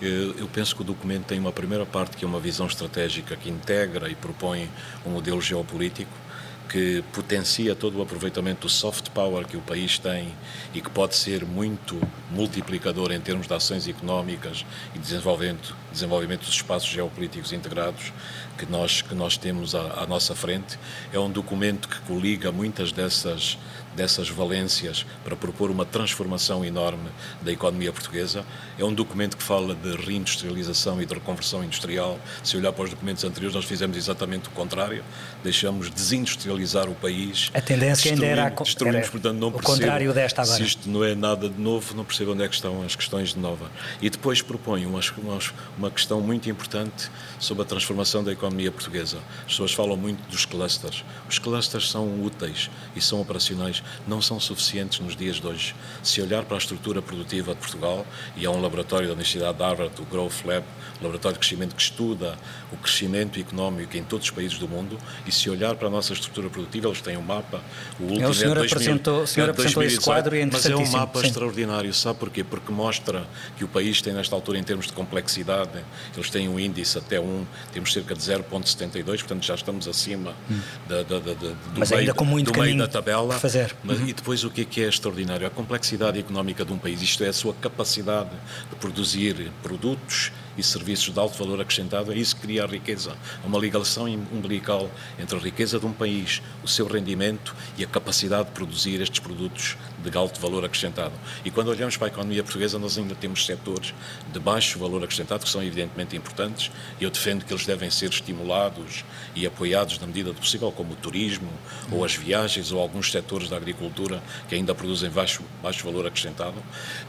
eu 0.00 0.48
penso 0.52 0.76
que 0.76 0.82
o 0.82 0.84
documento 0.84 1.24
tem 1.24 1.40
uma 1.40 1.52
primeira 1.52 1.84
parte 1.84 2.16
que 2.16 2.24
é 2.24 2.28
uma 2.28 2.40
visão 2.40 2.66
estratégica 2.66 3.34
que 3.34 3.50
integra 3.50 4.08
e 4.08 4.14
propõe 4.14 4.70
um 5.04 5.10
modelo 5.10 5.42
geopolítico 5.42 6.29
que 6.70 7.02
potencia 7.12 7.74
todo 7.74 7.98
o 7.98 8.02
aproveitamento 8.02 8.62
do 8.62 8.68
soft 8.68 9.10
power 9.10 9.44
que 9.44 9.56
o 9.56 9.60
país 9.60 9.98
tem 9.98 10.28
e 10.72 10.80
que 10.80 10.88
pode 10.88 11.16
ser 11.16 11.44
muito 11.44 12.00
multiplicador 12.30 13.10
em 13.10 13.20
termos 13.20 13.48
de 13.48 13.52
ações 13.52 13.88
económicas 13.88 14.64
e 14.94 14.98
desenvolvimento, 14.98 15.76
desenvolvimento 15.92 16.40
dos 16.40 16.54
espaços 16.54 16.88
geopolíticos 16.88 17.52
integrados 17.52 18.12
que 18.58 18.66
nós, 18.66 19.02
que 19.02 19.14
nós 19.14 19.36
temos 19.36 19.74
à, 19.74 20.02
à 20.02 20.06
nossa 20.06 20.34
frente. 20.34 20.78
É 21.12 21.18
um 21.18 21.30
documento 21.30 21.88
que 21.88 22.00
coliga 22.00 22.52
muitas 22.52 22.92
dessas 22.92 23.58
dessas 23.94 24.28
valências 24.28 25.04
para 25.24 25.34
propor 25.34 25.70
uma 25.70 25.84
transformação 25.84 26.64
enorme 26.64 27.10
da 27.42 27.52
economia 27.52 27.92
portuguesa. 27.92 28.44
É 28.78 28.84
um 28.84 28.92
documento 28.92 29.36
que 29.36 29.42
fala 29.42 29.74
de 29.74 29.96
reindustrialização 29.96 31.02
e 31.02 31.06
de 31.06 31.14
reconversão 31.14 31.64
industrial. 31.64 32.18
Se 32.42 32.56
olhar 32.56 32.72
para 32.72 32.84
os 32.84 32.90
documentos 32.90 33.24
anteriores, 33.24 33.54
nós 33.54 33.64
fizemos 33.64 33.96
exatamente 33.96 34.48
o 34.48 34.52
contrário. 34.52 35.04
Deixamos 35.42 35.90
desindustrializar 35.90 36.88
o 36.88 36.94
país. 36.94 37.50
A 37.52 37.60
tendência 37.60 38.12
ainda 38.12 38.26
era, 38.26 38.48
destruímos, 38.48 39.00
era 39.00 39.10
portanto, 39.10 39.38
não 39.38 39.48
o 39.48 39.62
contrário 39.62 40.12
desta 40.12 40.42
agora. 40.42 40.56
Se 40.56 40.62
isto 40.62 40.88
não 40.88 41.04
é 41.04 41.14
nada 41.14 41.48
de 41.48 41.60
novo, 41.60 41.94
não 41.94 42.04
percebo 42.04 42.32
onde 42.32 42.44
é 42.44 42.48
que 42.48 42.54
estão 42.54 42.82
as 42.82 42.94
questões 42.94 43.34
de 43.34 43.38
nova. 43.38 43.70
E 44.00 44.08
depois 44.08 44.40
propõe 44.40 44.86
uma, 44.86 45.00
uma, 45.18 45.79
uma 45.80 45.90
questão 45.90 46.20
muito 46.20 46.48
importante 46.50 47.10
sobre 47.38 47.62
a 47.62 47.66
transformação 47.66 48.22
da 48.22 48.30
economia 48.30 48.70
portuguesa. 48.70 49.16
As 49.38 49.52
pessoas 49.52 49.72
falam 49.72 49.96
muito 49.96 50.20
dos 50.28 50.44
clusters. 50.44 51.02
Os 51.26 51.38
clusters 51.38 51.90
são 51.90 52.22
úteis 52.22 52.70
e 52.94 53.00
são 53.00 53.18
operacionais 53.18 53.82
não 54.06 54.20
são 54.20 54.38
suficientes 54.38 55.00
nos 55.00 55.16
dias 55.16 55.36
de 55.36 55.46
hoje. 55.46 55.74
Se 56.02 56.20
olhar 56.20 56.44
para 56.44 56.56
a 56.56 56.58
estrutura 56.58 57.00
produtiva 57.00 57.54
de 57.54 57.60
Portugal, 57.60 58.06
e 58.36 58.44
há 58.44 58.50
um 58.50 58.60
laboratório 58.60 59.06
da 59.06 59.14
Universidade 59.14 59.56
de 59.56 59.62
Harvard, 59.62 60.02
o 60.02 60.04
Growth 60.04 60.44
Lab, 60.44 60.66
um 61.00 61.04
laboratório 61.04 61.36
de 61.36 61.40
crescimento 61.40 61.74
que 61.74 61.82
estuda 61.82 62.38
o 62.72 62.76
crescimento 62.76 63.38
económico 63.38 63.96
em 63.96 64.02
todos 64.02 64.26
os 64.26 64.30
países 64.30 64.58
do 64.58 64.68
mundo, 64.68 64.98
e 65.26 65.32
se 65.32 65.50
olhar 65.50 65.74
para 65.76 65.88
a 65.88 65.90
nossa 65.90 66.12
estrutura 66.12 66.48
produtiva, 66.48 66.88
eles 66.88 67.00
têm 67.00 67.16
um 67.16 67.22
mapa, 67.22 67.60
o 67.98 68.04
último 68.04 68.26
é, 68.26 68.28
o 68.28 68.34
senhor 68.34 68.56
é 68.56 68.60
2000, 68.60 68.76
apresentou, 68.76 69.22
o 69.22 69.26
senhor 69.26 69.46
é 69.48 69.50
apresentou 69.50 69.82
esse 69.82 70.00
quadro 70.00 70.36
e 70.36 70.40
é 70.40 70.46
Mas 70.46 70.66
é 70.66 70.76
um 70.76 70.86
mapa 70.90 71.20
sim. 71.20 71.26
extraordinário, 71.26 71.92
sabe 71.92 72.18
porquê? 72.18 72.44
Porque 72.44 72.72
mostra 72.72 73.26
que 73.56 73.64
o 73.64 73.68
país 73.68 74.00
tem 74.00 74.12
nesta 74.12 74.34
altura, 74.34 74.58
em 74.58 74.62
termos 74.62 74.86
de 74.86 74.92
complexidade, 74.92 75.84
eles 76.14 76.30
têm 76.30 76.48
um 76.48 76.58
índice 76.58 76.98
até 76.98 77.20
1, 77.20 77.46
temos 77.72 77.92
cerca 77.92 78.14
de 78.14 78.20
0,72, 78.20 79.04
portanto 79.04 79.44
já 79.44 79.54
estamos 79.54 79.88
acima 79.88 80.34
hum. 80.50 80.60
da, 80.88 81.02
da, 81.02 81.18
da, 81.18 81.34
do, 81.34 81.56
Mas 81.76 81.90
meio, 81.90 82.00
ainda 82.00 82.14
com 82.14 82.24
muito 82.24 82.52
do 82.52 82.60
meio 82.60 82.76
da 82.76 82.88
tabela. 82.88 83.38
fazer. 83.38 83.74
Mas, 83.82 83.98
uhum. 83.98 84.08
E 84.08 84.12
depois 84.12 84.44
o 84.44 84.50
que 84.50 84.62
é 84.62 84.64
que 84.64 84.82
é 84.82 84.88
extraordinário? 84.88 85.46
A 85.46 85.50
complexidade 85.50 86.18
económica 86.18 86.64
de 86.64 86.72
um 86.72 86.78
país, 86.78 87.02
isto 87.02 87.24
é, 87.24 87.28
a 87.28 87.32
sua 87.32 87.54
capacidade 87.54 88.30
de 88.70 88.76
produzir 88.76 89.50
produtos 89.62 90.32
e 90.60 90.62
serviços 90.62 91.12
de 91.12 91.18
alto 91.18 91.36
valor 91.38 91.60
acrescentado, 91.60 92.12
é 92.12 92.16
isso 92.16 92.36
que 92.36 92.42
cria 92.42 92.64
a 92.64 92.66
riqueza. 92.66 93.16
Uma 93.44 93.58
ligação 93.58 94.04
umbilical 94.32 94.90
entre 95.18 95.36
a 95.36 95.40
riqueza 95.40 95.78
de 95.80 95.86
um 95.86 95.92
país, 95.92 96.42
o 96.62 96.68
seu 96.68 96.86
rendimento 96.86 97.56
e 97.76 97.84
a 97.84 97.86
capacidade 97.86 98.48
de 98.48 98.50
produzir 98.52 99.00
estes 99.00 99.18
produtos 99.18 99.76
de 100.08 100.16
alto 100.16 100.40
valor 100.40 100.64
acrescentado. 100.64 101.12
E 101.44 101.50
quando 101.50 101.68
olhamos 101.68 101.96
para 101.96 102.06
a 102.06 102.10
economia 102.10 102.42
portuguesa, 102.42 102.78
nós 102.78 102.96
ainda 102.96 103.14
temos 103.14 103.44
setores 103.44 103.92
de 104.32 104.38
baixo 104.38 104.78
valor 104.78 105.02
acrescentado 105.02 105.44
que 105.44 105.50
são 105.50 105.62
evidentemente 105.62 106.16
importantes 106.16 106.70
e 107.00 107.04
eu 107.04 107.10
defendo 107.10 107.44
que 107.44 107.52
eles 107.52 107.66
devem 107.66 107.90
ser 107.90 108.10
estimulados 108.10 109.04
e 109.34 109.46
apoiados 109.46 109.98
na 109.98 110.06
medida 110.06 110.32
do 110.32 110.40
possível, 110.40 110.72
como 110.72 110.92
o 110.92 110.96
turismo 110.96 111.50
ou 111.90 112.04
as 112.04 112.14
viagens 112.14 112.72
ou 112.72 112.80
alguns 112.80 113.10
setores 113.10 113.48
da 113.48 113.56
agricultura 113.56 114.22
que 114.48 114.54
ainda 114.54 114.74
produzem 114.74 115.10
baixo, 115.10 115.42
baixo 115.62 115.84
valor 115.84 116.06
acrescentado. 116.06 116.56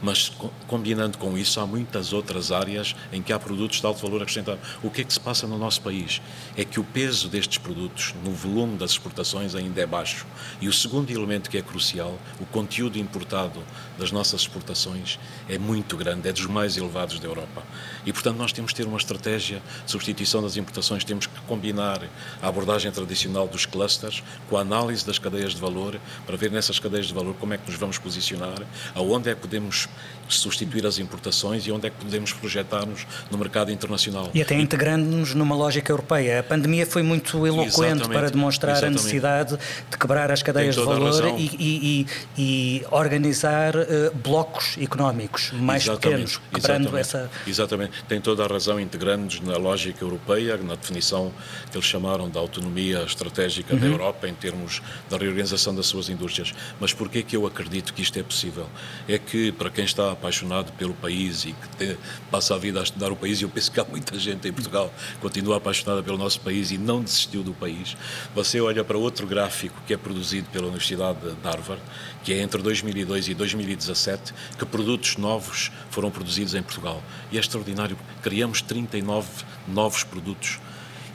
Mas 0.02 0.32
combinando 0.66 1.18
com 1.18 1.36
isso, 1.38 1.60
há 1.60 1.66
muitas 1.66 2.12
outras 2.12 2.52
áreas 2.52 2.94
em 3.12 3.22
que 3.22 3.32
há 3.32 3.38
produtos 3.38 3.80
de 3.80 3.86
alto 3.86 4.00
valor 4.00 4.22
acrescentado. 4.22 4.58
O 4.82 4.90
que 4.90 5.02
é 5.02 5.04
que 5.04 5.12
se 5.12 5.20
passa 5.20 5.46
no 5.46 5.58
nosso 5.58 5.80
país? 5.80 6.20
É 6.56 6.64
que 6.64 6.80
o 6.80 6.84
peso 6.84 7.28
destes 7.28 7.58
produtos 7.58 8.14
no 8.24 8.32
volume 8.32 8.76
das 8.76 8.92
exportações 8.92 9.54
ainda 9.54 9.80
é 9.80 9.86
baixo. 9.86 10.26
E 10.60 10.68
o 10.68 10.72
segundo 10.72 11.10
elemento 11.10 11.48
que 11.48 11.58
é 11.58 11.62
crucial, 11.62 12.18
o 12.40 12.46
conteúdo 12.46 12.81
conteúdo 12.82 12.98
importado 12.98 13.62
das 13.96 14.10
nossas 14.10 14.40
exportações 14.40 15.18
é 15.48 15.56
muito 15.56 15.96
grande, 15.96 16.28
é 16.28 16.32
dos 16.32 16.46
mais 16.46 16.76
elevados 16.76 17.20
da 17.20 17.28
Europa. 17.28 17.62
E, 18.04 18.12
portanto, 18.12 18.36
nós 18.36 18.52
temos 18.52 18.72
que 18.72 18.76
ter 18.76 18.86
uma 18.86 18.98
estratégia 18.98 19.62
de 19.84 19.90
substituição 19.90 20.42
das 20.42 20.56
importações, 20.56 21.04
temos 21.04 21.26
que 21.26 21.40
combinar 21.46 22.02
a 22.40 22.48
abordagem 22.48 22.90
tradicional 22.90 23.46
dos 23.46 23.66
clusters 23.66 24.22
com 24.48 24.56
a 24.56 24.60
análise 24.60 25.06
das 25.06 25.18
cadeias 25.18 25.54
de 25.54 25.60
valor, 25.60 25.98
para 26.26 26.36
ver 26.36 26.50
nessas 26.50 26.78
cadeias 26.78 27.06
de 27.06 27.14
valor 27.14 27.34
como 27.38 27.54
é 27.54 27.58
que 27.58 27.70
nos 27.70 27.78
vamos 27.78 27.98
posicionar, 27.98 28.62
aonde 28.94 29.30
é 29.30 29.34
que 29.34 29.40
podemos 29.40 29.88
substituir 30.28 30.86
as 30.86 30.98
importações 30.98 31.66
e 31.66 31.72
onde 31.72 31.86
é 31.86 31.90
que 31.90 31.96
podemos 31.96 32.32
projetar-nos 32.32 33.06
no 33.30 33.38
mercado 33.38 33.70
internacional. 33.70 34.30
E 34.32 34.40
até 34.40 34.54
integrando-nos 34.58 35.34
numa 35.34 35.54
lógica 35.54 35.92
europeia. 35.92 36.40
A 36.40 36.42
pandemia 36.42 36.86
foi 36.86 37.02
muito 37.02 37.46
eloquente 37.46 37.76
exatamente, 37.76 38.08
para 38.08 38.30
demonstrar 38.30 38.72
exatamente. 38.72 38.98
a 38.98 39.02
necessidade 39.02 39.58
de 39.90 39.98
quebrar 39.98 40.30
as 40.30 40.42
cadeias 40.42 40.74
de 40.74 40.82
valor 40.82 41.38
e, 41.38 41.50
e, 41.58 42.06
e, 42.38 42.86
organizar 42.90 43.76
uh, 43.76 43.82
blocos 44.14 44.76
económicos 44.80 45.52
mais 45.52 45.82
exatamente, 45.82 46.00
pequenos, 46.00 46.40
quebrando 46.52 46.96
essa... 46.96 47.30
Exatamente 47.46 47.91
tem 48.08 48.20
toda 48.20 48.44
a 48.44 48.46
razão 48.46 48.78
integrando-nos 48.80 49.40
na 49.40 49.56
lógica 49.56 50.04
europeia, 50.04 50.56
na 50.56 50.74
definição 50.74 51.32
que 51.70 51.76
eles 51.76 51.86
chamaram 51.86 52.28
da 52.28 52.40
autonomia 52.40 53.02
estratégica 53.02 53.74
uhum. 53.74 53.80
da 53.80 53.86
Europa 53.86 54.28
em 54.28 54.34
termos 54.34 54.82
da 55.08 55.16
reorganização 55.16 55.74
das 55.74 55.86
suas 55.86 56.08
indústrias. 56.08 56.52
Mas 56.80 56.92
porquê 56.92 57.22
que 57.22 57.36
eu 57.36 57.46
acredito 57.46 57.92
que 57.94 58.02
isto 58.02 58.18
é 58.18 58.22
possível? 58.22 58.68
É 59.08 59.18
que 59.18 59.52
para 59.52 59.70
quem 59.70 59.84
está 59.84 60.12
apaixonado 60.12 60.72
pelo 60.72 60.94
país 60.94 61.44
e 61.44 61.52
que 61.52 61.68
te, 61.76 61.98
passa 62.30 62.54
a 62.54 62.58
vida 62.58 62.80
a 62.80 62.82
estudar 62.82 63.12
o 63.12 63.16
país, 63.16 63.40
e 63.40 63.44
eu 63.44 63.48
penso 63.48 63.70
que 63.70 63.80
há 63.80 63.84
muita 63.84 64.18
gente 64.18 64.48
em 64.48 64.52
Portugal 64.52 64.92
que 65.14 65.18
continua 65.18 65.56
apaixonada 65.56 66.02
pelo 66.02 66.18
nosso 66.18 66.40
país 66.40 66.70
e 66.70 66.78
não 66.78 67.02
desistiu 67.02 67.42
do 67.42 67.52
país, 67.52 67.96
você 68.34 68.60
olha 68.60 68.84
para 68.84 68.96
outro 68.96 69.26
gráfico 69.26 69.80
que 69.86 69.94
é 69.94 69.96
produzido 69.96 70.48
pela 70.50 70.66
Universidade 70.66 71.18
de 71.20 71.34
Harvard, 71.42 71.82
que 72.22 72.32
é 72.32 72.40
entre 72.40 72.62
2002 72.62 73.28
e 73.28 73.34
2017, 73.34 74.32
que 74.58 74.64
produtos 74.64 75.16
novos 75.16 75.70
foram 75.90 76.10
produzidos 76.10 76.54
em 76.54 76.62
Portugal. 76.62 77.02
E 77.30 77.36
é 77.36 77.40
extraordinário. 77.40 77.96
Criamos 78.22 78.62
39 78.62 79.28
novos 79.68 80.04
produtos. 80.04 80.60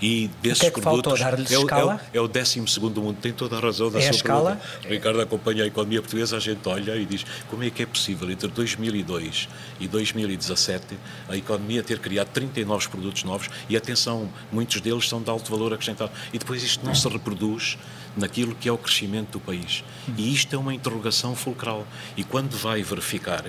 E 0.01 0.29
desses 0.41 0.59
o 0.59 0.61
que 0.61 0.67
é 0.67 0.71
que 0.71 0.81
produtos. 0.81 1.19
É 1.19 1.57
o, 1.57 1.69
é, 1.69 1.85
o, 1.85 1.99
é 2.13 2.21
o 2.21 2.27
décimo 2.27 2.67
segundo 2.67 3.01
mundo, 3.01 3.17
tem 3.19 3.33
toda 3.33 3.57
a 3.57 3.59
razão 3.59 3.89
da 3.89 3.97
é 3.97 4.01
sua 4.03 4.11
a 4.11 4.15
escala? 4.15 4.55
Pergunta. 4.55 4.89
Ricardo 4.89 5.21
acompanha 5.21 5.63
a 5.63 5.67
economia 5.67 6.01
portuguesa, 6.01 6.37
a 6.37 6.39
gente 6.39 6.67
olha 6.69 6.95
e 6.95 7.05
diz 7.05 7.25
como 7.49 7.63
é 7.63 7.69
que 7.69 7.81
é 7.81 7.85
possível 7.85 8.29
entre 8.29 8.47
2002 8.47 9.49
e 9.79 9.87
2017 9.87 10.97
a 11.27 11.35
economia 11.35 11.81
ter 11.81 11.99
criado 11.99 12.29
39 12.29 12.87
produtos 12.89 13.23
novos 13.23 13.49
e 13.67 13.75
atenção, 13.75 14.29
muitos 14.51 14.79
deles 14.81 15.07
são 15.09 15.21
de 15.21 15.29
alto 15.29 15.49
valor 15.49 15.73
acrescentado. 15.73 16.11
E 16.31 16.37
depois 16.37 16.61
isto 16.63 16.85
não 16.85 16.93
se 16.93 17.07
reproduz 17.07 17.77
naquilo 18.17 18.55
que 18.55 18.67
é 18.67 18.71
o 18.71 18.77
crescimento 18.77 19.33
do 19.33 19.39
país. 19.39 19.83
E 20.17 20.33
isto 20.33 20.55
é 20.55 20.59
uma 20.59 20.73
interrogação 20.73 21.35
fulcral. 21.35 21.85
E 22.15 22.23
quando 22.23 22.57
vai 22.57 22.81
verificar 22.83 23.45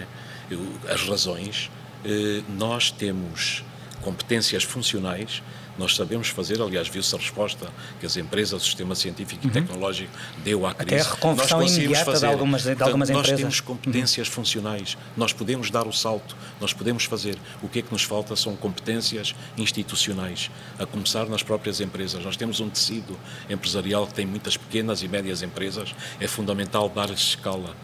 as 0.88 1.02
razões, 1.02 1.70
eh, 2.04 2.42
nós 2.56 2.90
temos 2.90 3.64
competências 4.02 4.62
funcionais, 4.62 5.42
nós 5.78 5.94
sabemos 5.94 6.28
fazer, 6.28 6.60
aliás, 6.60 6.88
viu-se 6.88 7.14
a 7.14 7.18
resposta 7.18 7.70
que 8.00 8.06
as 8.06 8.16
empresas, 8.16 8.62
o 8.62 8.64
sistema 8.64 8.94
científico 8.94 9.44
e 9.44 9.46
uhum. 9.46 9.52
tecnológico 9.52 10.12
deu 10.42 10.66
à 10.66 10.74
crise. 10.74 11.02
Até 11.02 11.08
a 11.08 11.14
reconversão 11.14 11.60
nós 11.60 11.76
imediata 11.76 12.04
fazer. 12.04 12.26
de 12.26 12.32
algumas, 12.32 12.62
de 12.62 12.82
algumas 12.82 13.08
nós 13.10 13.18
empresas. 13.18 13.30
Nós 13.30 13.40
temos 13.40 13.60
competências 13.60 14.28
uhum. 14.28 14.34
funcionais, 14.34 14.98
nós 15.16 15.32
podemos 15.32 15.70
dar 15.70 15.86
o 15.86 15.92
salto, 15.92 16.36
nós 16.60 16.72
podemos 16.72 17.04
fazer. 17.04 17.38
O 17.62 17.68
que 17.68 17.78
é 17.78 17.82
que 17.82 17.92
nos 17.92 18.02
falta 18.02 18.34
são 18.34 18.56
competências 18.56 19.34
institucionais, 19.56 20.50
a 20.78 20.84
começar 20.84 21.26
nas 21.26 21.42
próprias 21.42 21.80
empresas. 21.80 22.24
Nós 22.24 22.36
temos 22.36 22.60
um 22.60 22.68
tecido 22.68 23.16
empresarial 23.48 24.06
que 24.06 24.14
tem 24.14 24.26
muitas 24.26 24.56
pequenas 24.56 25.02
e 25.02 25.08
médias 25.08 25.42
empresas, 25.42 25.94
é 26.18 26.26
fundamental 26.26 26.88
dar-lhes 26.88 27.20
escala 27.20 27.74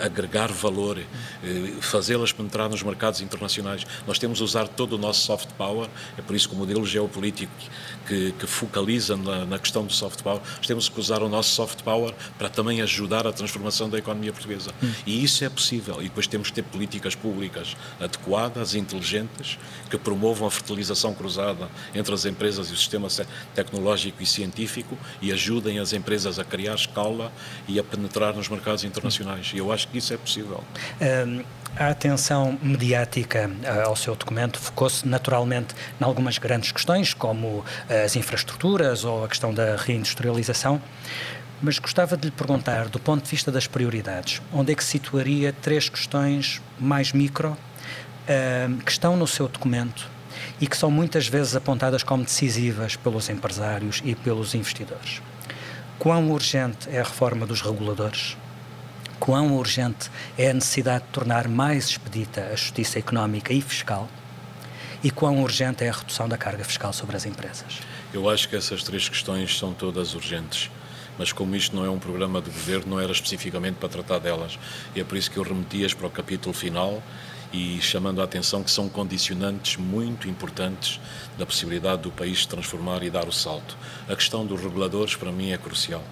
agregar 0.00 0.52
valor, 0.52 0.98
eh, 0.98 1.72
fazê-las 1.80 2.30
penetrar 2.30 2.68
nos 2.68 2.82
mercados 2.82 3.20
internacionais. 3.20 3.86
Nós 4.06 4.18
temos 4.18 4.40
usar 4.40 4.68
todo 4.68 4.94
o 4.94 4.98
nosso 4.98 5.20
soft 5.22 5.48
power, 5.56 5.88
é 6.18 6.22
por 6.22 6.36
isso 6.36 6.48
que 6.48 6.54
o 6.54 6.58
modelo 6.58 6.84
geopolítico 6.84 7.52
que, 8.06 8.32
que 8.32 8.46
focaliza 8.46 9.16
na, 9.16 9.46
na, 9.46 9.58
questão 9.58 9.86
do 9.86 9.92
soft 9.92 10.22
power, 10.22 10.40
nós 10.58 10.66
temos 10.66 10.88
que 10.88 11.00
usar 11.00 11.22
o 11.22 11.28
nosso 11.28 11.50
soft 11.50 11.82
power 11.82 12.14
para 12.38 12.48
também 12.48 12.82
ajudar 12.82 13.26
a 13.26 13.32
transformação 13.32 13.88
da 13.88 13.98
economia 13.98 14.32
portuguesa. 14.32 14.72
Hum. 14.82 14.92
E 15.06 15.24
isso 15.24 15.44
é 15.44 15.48
possível. 15.48 16.00
E 16.00 16.04
depois 16.04 16.26
temos 16.26 16.48
que 16.48 16.54
ter 16.54 16.62
políticas 16.62 17.14
públicas 17.14 17.76
adequadas, 17.98 18.74
inteligentes, 18.74 19.58
que 19.88 19.96
promovam 19.96 20.46
a 20.46 20.50
fertilização 20.50 21.14
cruzada 21.14 21.68
entre 21.94 22.12
as 22.12 22.26
empresas 22.26 22.68
e 22.68 22.72
o 22.72 22.76
sistema 22.76 23.08
tecnológico 23.54 24.22
e 24.22 24.26
científico 24.26 24.98
e 25.20 25.32
ajudem 25.32 25.78
as 25.78 25.92
empresas 25.92 26.38
a 26.38 26.44
criar 26.44 26.74
escala 26.74 27.32
e 27.68 27.78
a 27.78 27.84
penetrar 27.84 28.34
nos 28.34 28.48
mercados 28.48 28.84
internacionais. 28.84 29.52
E 29.54 29.61
eu 29.62 29.72
acho 29.72 29.88
que 29.88 29.98
isso 29.98 30.12
é 30.12 30.16
possível. 30.16 30.62
Um, 31.00 31.42
a 31.76 31.88
atenção 31.88 32.58
mediática 32.62 33.48
uh, 33.48 33.88
ao 33.88 33.96
seu 33.96 34.14
documento 34.14 34.58
focou-se 34.58 35.06
naturalmente 35.08 35.74
em 36.00 36.04
algumas 36.04 36.36
grandes 36.36 36.70
questões, 36.70 37.14
como 37.14 37.46
uh, 37.48 37.64
as 38.04 38.14
infraestruturas 38.16 39.04
ou 39.04 39.24
a 39.24 39.28
questão 39.28 39.54
da 39.54 39.76
reindustrialização. 39.76 40.82
Mas 41.62 41.78
gostava 41.78 42.16
de 42.16 42.26
lhe 42.26 42.30
perguntar, 42.30 42.88
do 42.88 42.98
ponto 42.98 43.22
de 43.22 43.30
vista 43.30 43.50
das 43.52 43.68
prioridades, 43.68 44.42
onde 44.52 44.72
é 44.72 44.74
que 44.74 44.82
situaria 44.82 45.52
três 45.52 45.88
questões 45.88 46.60
mais 46.78 47.12
micro 47.12 47.56
que 48.84 48.90
estão 48.90 49.16
no 49.16 49.28
seu 49.28 49.46
documento 49.46 50.08
e 50.60 50.66
que 50.66 50.76
são 50.76 50.90
muitas 50.90 51.28
vezes 51.28 51.54
apontadas 51.54 52.02
como 52.02 52.24
decisivas 52.24 52.96
pelos 52.96 53.28
empresários 53.28 54.02
e 54.04 54.14
pelos 54.14 54.56
investidores? 54.56 55.20
quão 56.02 56.32
urgente 56.32 56.88
é 56.90 56.98
a 56.98 57.04
reforma 57.04 57.46
dos 57.46 57.62
reguladores? 57.62 58.36
Quão 59.22 59.56
urgente 59.56 60.10
é 60.36 60.50
a 60.50 60.52
necessidade 60.52 61.04
de 61.04 61.10
tornar 61.10 61.46
mais 61.46 61.90
expedita 61.90 62.40
a 62.40 62.56
justiça 62.56 62.98
económica 62.98 63.52
e 63.52 63.60
fiscal? 63.60 64.08
E 65.00 65.12
quão 65.12 65.40
urgente 65.44 65.84
é 65.84 65.90
a 65.90 65.92
redução 65.92 66.28
da 66.28 66.36
carga 66.36 66.64
fiscal 66.64 66.92
sobre 66.92 67.14
as 67.14 67.24
empresas? 67.24 67.78
Eu 68.12 68.28
acho 68.28 68.48
que 68.48 68.56
essas 68.56 68.82
três 68.82 69.08
questões 69.08 69.56
são 69.56 69.72
todas 69.72 70.16
urgentes 70.16 70.68
mas 71.18 71.30
como 71.30 71.54
isto 71.54 71.76
não 71.76 71.84
é 71.84 71.90
um 71.90 71.98
programa 71.98 72.40
de 72.40 72.50
governo, 72.50 72.92
não 72.92 73.00
era 73.00 73.12
especificamente 73.12 73.74
para 73.74 73.88
tratar 73.88 74.18
delas. 74.18 74.58
E 74.96 75.00
é 75.00 75.04
por 75.04 75.16
isso 75.18 75.30
que 75.30 75.36
eu 75.36 75.42
remeti-as 75.42 75.92
para 75.92 76.06
o 76.06 76.10
capítulo 76.10 76.54
final 76.54 77.02
e 77.52 77.80
chamando 77.82 78.22
a 78.22 78.24
atenção 78.24 78.64
que 78.64 78.70
são 78.70 78.88
condicionantes 78.88 79.76
muito 79.76 80.26
importantes 80.26 80.98
da 81.36 81.44
possibilidade 81.44 82.02
do 82.02 82.10
país 82.10 82.40
se 82.40 82.48
transformar 82.48 83.02
e 83.02 83.10
dar 83.10 83.28
o 83.28 83.32
salto. 83.32 83.76
A 84.08 84.16
questão 84.16 84.46
dos 84.46 84.60
reguladores, 84.60 85.14
para 85.14 85.30
mim, 85.30 85.52
é 85.52 85.58
crucial. 85.58 86.02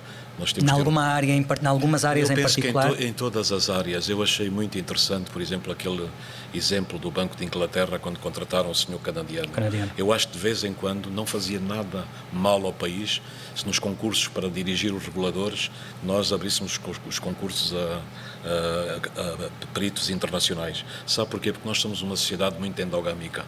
Nós 0.40 0.54
temos 0.54 0.70
em 0.70 0.74
alguma 0.74 1.02
ter... 1.02 1.08
área, 1.08 1.32
em, 1.32 1.46
em 1.62 1.66
algumas 1.66 2.04
áreas 2.04 2.30
eu 2.30 2.38
em 2.38 2.42
particular? 2.42 2.90
Em, 2.92 2.96
to, 2.96 3.02
em 3.02 3.12
todas 3.12 3.52
as 3.52 3.68
áreas. 3.68 4.08
Eu 4.08 4.22
achei 4.22 4.48
muito 4.48 4.78
interessante, 4.78 5.30
por 5.30 5.42
exemplo, 5.42 5.70
aquele 5.70 6.08
exemplo 6.54 6.98
do 6.98 7.10
Banco 7.10 7.36
de 7.36 7.44
Inglaterra 7.44 7.98
quando 7.98 8.18
contrataram 8.18 8.70
o 8.70 8.74
senhor 8.74 8.98
canadiano. 9.00 9.48
canadiano. 9.48 9.92
Eu 9.98 10.12
acho 10.12 10.28
que 10.28 10.32
de 10.32 10.38
vez 10.38 10.64
em 10.64 10.72
quando 10.72 11.10
não 11.10 11.26
fazia 11.26 11.60
nada 11.60 12.06
mal 12.32 12.64
ao 12.64 12.72
país 12.72 13.20
se 13.54 13.66
nos 13.66 13.78
concursos 13.78 14.28
para 14.28 14.48
dirigir 14.48 14.94
os 14.94 15.04
reguladores 15.04 15.70
nós 16.02 16.32
abríssemos 16.32 16.80
os 17.06 17.18
concursos 17.18 17.74
a, 17.74 17.76
a, 17.76 19.20
a, 19.20 19.46
a 19.46 19.66
peritos 19.74 20.08
internacionais. 20.08 20.84
Sabe 21.06 21.30
porquê? 21.30 21.52
Porque 21.52 21.68
nós 21.68 21.78
somos 21.80 22.00
uma 22.00 22.16
sociedade 22.16 22.58
muito 22.58 22.80
endogâmica 22.80 23.44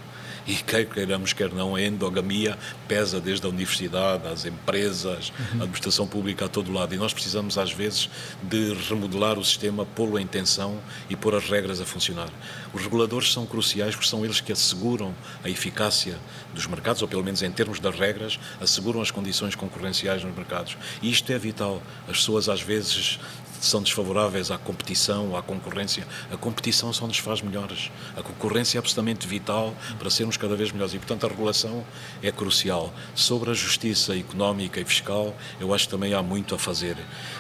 e 0.47 0.55
quer 0.55 0.87
queiramos, 0.87 1.33
quer 1.33 1.53
não, 1.53 1.75
a 1.75 1.83
endogamia 1.83 2.59
pesa 2.89 3.21
desde 3.21 3.47
a 3.47 3.49
universidade, 3.49 4.27
às 4.27 4.45
empresas, 4.45 5.31
uhum. 5.31 5.61
a 5.61 5.63
administração 5.63 6.07
pública 6.07 6.47
a 6.47 6.49
todo 6.49 6.73
lado. 6.73 6.95
E 6.95 6.99
nós 6.99 7.13
precisamos, 7.13 7.59
às 7.59 7.73
vezes, 7.73 8.09
de 8.43 8.75
remodelar 8.89 9.39
o 9.39 9.45
sistema, 9.45 9.87
pô-lo 9.87 10.19
em 10.19 10.27
tensão 10.27 10.79
e 11.09 11.17
pôr 11.17 11.35
as 11.35 11.49
regras 11.49 11.81
a 11.81 11.85
funcionar. 11.85 12.29
Os 12.73 12.83
reguladores 12.83 13.33
são 13.33 13.47
cruciais 13.47 13.95
porque 13.95 14.09
são 14.09 14.25
eles 14.25 14.41
que 14.41 14.53
asseguram 14.53 15.15
a 15.45 15.49
eficácia 15.49 16.19
dos 16.55 16.67
mercados, 16.67 17.03
ou 17.03 17.09
pelo 17.09 17.23
menos 17.23 17.43
em 17.43 17.51
termos 17.51 17.79
das 17.79 17.99
regras, 17.99 18.39
asseguram 18.61 19.01
as 19.01 19.11
condições 19.11 19.55
concorrenciais 19.55 20.25
nos 20.25 20.35
mercados. 20.35 20.77
E 21.01 21.11
isto 21.11 21.33
é 21.33 21.39
vital. 21.39 21.83
As 22.09 22.19
pessoas, 22.19 22.49
às 22.49 22.61
vezes, 22.61 23.19
são 23.63 23.81
desfavoráveis 23.81 24.51
à 24.51 24.59
competição, 24.59 25.37
à 25.37 25.43
concorrência. 25.43 26.07
A 26.33 26.37
competição 26.37 26.93
só 26.93 27.07
nos 27.07 27.19
faz 27.19 27.41
melhores. 27.41 27.91
A 28.17 28.23
concorrência 28.23 28.77
é 28.77 28.81
absolutamente 28.81 29.27
vital 29.27 29.73
para 29.99 30.11
sermos 30.11 30.37
cada 30.37 30.57
vez 30.57 30.73
melhores 30.73 30.95
e, 30.95 30.99
portanto, 30.99 31.25
a 31.25 31.29
regulação 31.29 31.85
é 32.23 32.33
crucial. 32.33 32.93
Sobre 33.15 33.51
a 33.51 33.55
justiça 33.55 34.17
económica 34.17 34.81
e 34.81 34.85
fiscal, 34.85 35.35
eu 35.61 35.73
acho 35.73 35.85
que 35.87 35.93
também 35.93 36.13
há 36.13 36.23
muito 36.23 36.55
a 36.55 36.59
fazer. 36.59 36.97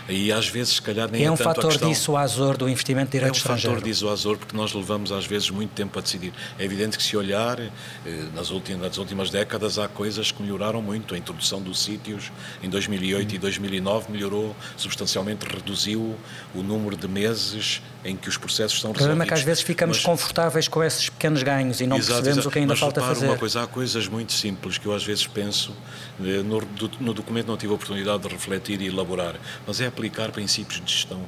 E 0.08 0.30
às 0.30 0.48
vezes, 0.48 0.74
se 0.74 0.82
calhar, 0.82 1.10
nem 1.10 1.24
é 1.24 1.30
um 1.30 1.36
tanto 1.36 1.44
fator 1.44 1.70
questão... 1.70 1.88
dissuasor 1.88 2.56
do 2.56 2.68
investimento 2.68 3.10
direto 3.10 3.28
é 3.28 3.32
um 3.32 3.36
estrangeiro. 3.36 3.68
É 3.68 3.72
um 3.72 3.80
fator 3.80 3.90
dissuasor 3.90 4.38
porque 4.38 4.56
nós 4.56 4.72
levamos 4.72 5.10
às 5.10 5.26
vezes 5.26 5.50
muito 5.50 5.70
tempo 5.70 5.98
a 5.98 6.02
decidir. 6.02 6.32
É 6.56 6.64
evidente 6.64 6.96
que 6.96 7.02
se 7.02 7.16
olhar, 7.16 7.58
eh, 7.58 7.70
nas 8.32 8.50
últimas, 8.50 8.82
nas 8.82 8.98
últimas 8.98 9.30
décadas 9.30 9.78
há 9.78 9.88
coisas 9.88 10.30
que 10.30 10.40
melhoraram 10.40 10.80
muito. 10.80 11.14
A 11.14 11.18
introdução 11.18 11.60
dos 11.60 11.82
sítios 11.82 12.30
em 12.62 12.70
2008 12.70 13.32
hum. 13.32 13.34
e 13.34 13.38
2009 13.38 14.12
melhorou 14.12 14.54
substancialmente, 14.76 15.46
reduziu 15.46 16.11
o 16.54 16.62
número 16.62 16.96
de 16.96 17.08
meses 17.08 17.82
em 18.04 18.16
que 18.16 18.28
os 18.28 18.36
processos 18.36 18.80
são 18.80 18.92
resolvidos. 18.92 19.02
O 19.02 19.08
problema 19.08 19.24
é 19.24 19.26
que 19.26 19.34
às 19.34 19.42
vezes 19.42 19.62
ficamos 19.62 19.98
mas, 19.98 20.04
confortáveis 20.04 20.68
com 20.68 20.82
esses 20.82 21.08
pequenos 21.08 21.42
ganhos 21.42 21.80
e 21.80 21.86
não 21.86 21.96
exato, 21.96 22.14
percebemos 22.14 22.38
exato. 22.38 22.48
o 22.48 22.52
que 22.52 22.58
ainda 22.58 22.72
mas 22.72 22.80
falta 22.80 23.00
fazer. 23.00 23.26
uma 23.26 23.36
coisa, 23.36 23.62
há 23.62 23.66
coisas 23.66 24.08
muito 24.08 24.32
simples 24.32 24.78
que 24.78 24.86
eu 24.86 24.94
às 24.94 25.04
vezes 25.04 25.26
penso, 25.26 25.74
eh, 26.20 26.42
no, 26.42 26.62
no 27.00 27.14
documento 27.14 27.46
não 27.46 27.56
tive 27.56 27.72
a 27.72 27.74
oportunidade 27.76 28.22
de 28.22 28.28
refletir 28.28 28.80
e 28.80 28.86
elaborar, 28.86 29.36
mas 29.66 29.80
é 29.80 29.86
aplicar 29.86 30.30
princípios 30.30 30.80
de 30.84 30.92
gestão. 30.92 31.20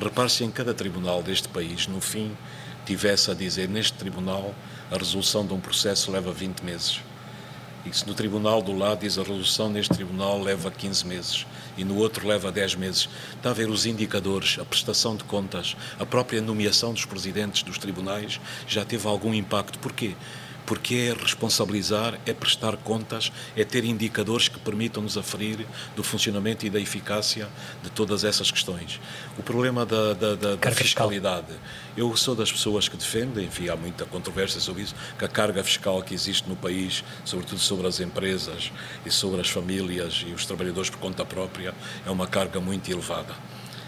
Repare-se 0.00 0.44
em 0.44 0.50
cada 0.50 0.72
tribunal 0.74 1.22
deste 1.22 1.48
país, 1.48 1.86
no 1.86 2.00
fim, 2.00 2.36
tivesse 2.84 3.30
a 3.30 3.34
dizer 3.34 3.68
neste 3.68 3.94
tribunal 3.94 4.54
a 4.90 4.96
resolução 4.96 5.46
de 5.46 5.52
um 5.52 5.60
processo 5.60 6.10
leva 6.10 6.32
20 6.32 6.60
meses. 6.60 7.00
E 7.84 7.96
se 7.96 8.06
no 8.06 8.14
tribunal 8.14 8.60
do 8.62 8.76
lado 8.76 9.00
diz 9.00 9.18
a 9.18 9.22
resolução 9.22 9.70
neste 9.70 9.94
tribunal 9.94 10.40
leva 10.40 10.70
15 10.70 11.06
meses 11.06 11.46
e 11.78 11.84
no 11.84 11.96
outro 11.96 12.26
leva 12.26 12.52
10 12.52 12.74
meses. 12.74 13.08
Está 13.34 13.50
a 13.50 13.54
ver 13.54 13.70
os 13.70 13.86
indicadores, 13.86 14.58
a 14.60 14.64
prestação 14.64 15.16
de 15.16 15.24
contas, 15.24 15.76
a 15.98 16.04
própria 16.04 16.42
nomeação 16.42 16.92
dos 16.92 17.06
presidentes 17.06 17.62
dos 17.62 17.78
tribunais 17.78 18.40
já 18.66 18.84
teve 18.84 19.06
algum 19.06 19.32
impacto. 19.32 19.78
Porquê? 19.78 20.14
Porque 20.68 20.94
é 20.94 21.14
responsabilizar, 21.18 22.20
é 22.26 22.34
prestar 22.34 22.76
contas, 22.76 23.32
é 23.56 23.64
ter 23.64 23.86
indicadores 23.86 24.48
que 24.48 24.58
permitam-nos 24.58 25.16
aferir 25.16 25.66
do 25.96 26.04
funcionamento 26.04 26.66
e 26.66 26.68
da 26.68 26.78
eficácia 26.78 27.48
de 27.82 27.88
todas 27.88 28.22
essas 28.22 28.50
questões. 28.50 29.00
O 29.38 29.42
problema 29.42 29.86
da, 29.86 30.12
da, 30.12 30.34
da, 30.34 30.56
da 30.56 30.70
fiscalidade. 30.70 31.54
Eu 31.96 32.14
sou 32.18 32.34
das 32.34 32.52
pessoas 32.52 32.86
que 32.86 32.98
defendem, 32.98 33.46
enfim, 33.46 33.70
há 33.70 33.76
muita 33.76 34.04
controvérsia 34.04 34.60
sobre 34.60 34.82
isso, 34.82 34.94
que 35.18 35.24
a 35.24 35.28
carga 35.28 35.64
fiscal 35.64 36.02
que 36.02 36.12
existe 36.12 36.46
no 36.46 36.54
país, 36.54 37.02
sobretudo 37.24 37.58
sobre 37.58 37.86
as 37.86 37.98
empresas 37.98 38.70
e 39.06 39.10
sobre 39.10 39.40
as 39.40 39.48
famílias 39.48 40.22
e 40.28 40.32
os 40.32 40.44
trabalhadores 40.44 40.90
por 40.90 40.98
conta 40.98 41.24
própria, 41.24 41.74
é 42.04 42.10
uma 42.10 42.26
carga 42.26 42.60
muito 42.60 42.90
elevada. 42.90 43.34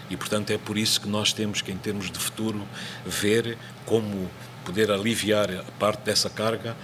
E, 0.09 0.17
portanto, 0.17 0.49
é 0.49 0.57
por 0.57 0.79
isso 0.79 0.99
que 0.99 1.07
nós 1.07 1.31
temos 1.31 1.61
que, 1.61 1.71
em 1.71 1.77
termos 1.77 2.09
de 2.09 2.17
futuro, 2.17 2.67
ver 3.05 3.55
como 3.85 4.29
poder 4.65 4.91
aliviar 4.91 5.63
parte 5.79 6.03
dessa 6.03 6.29
carga 6.29 6.75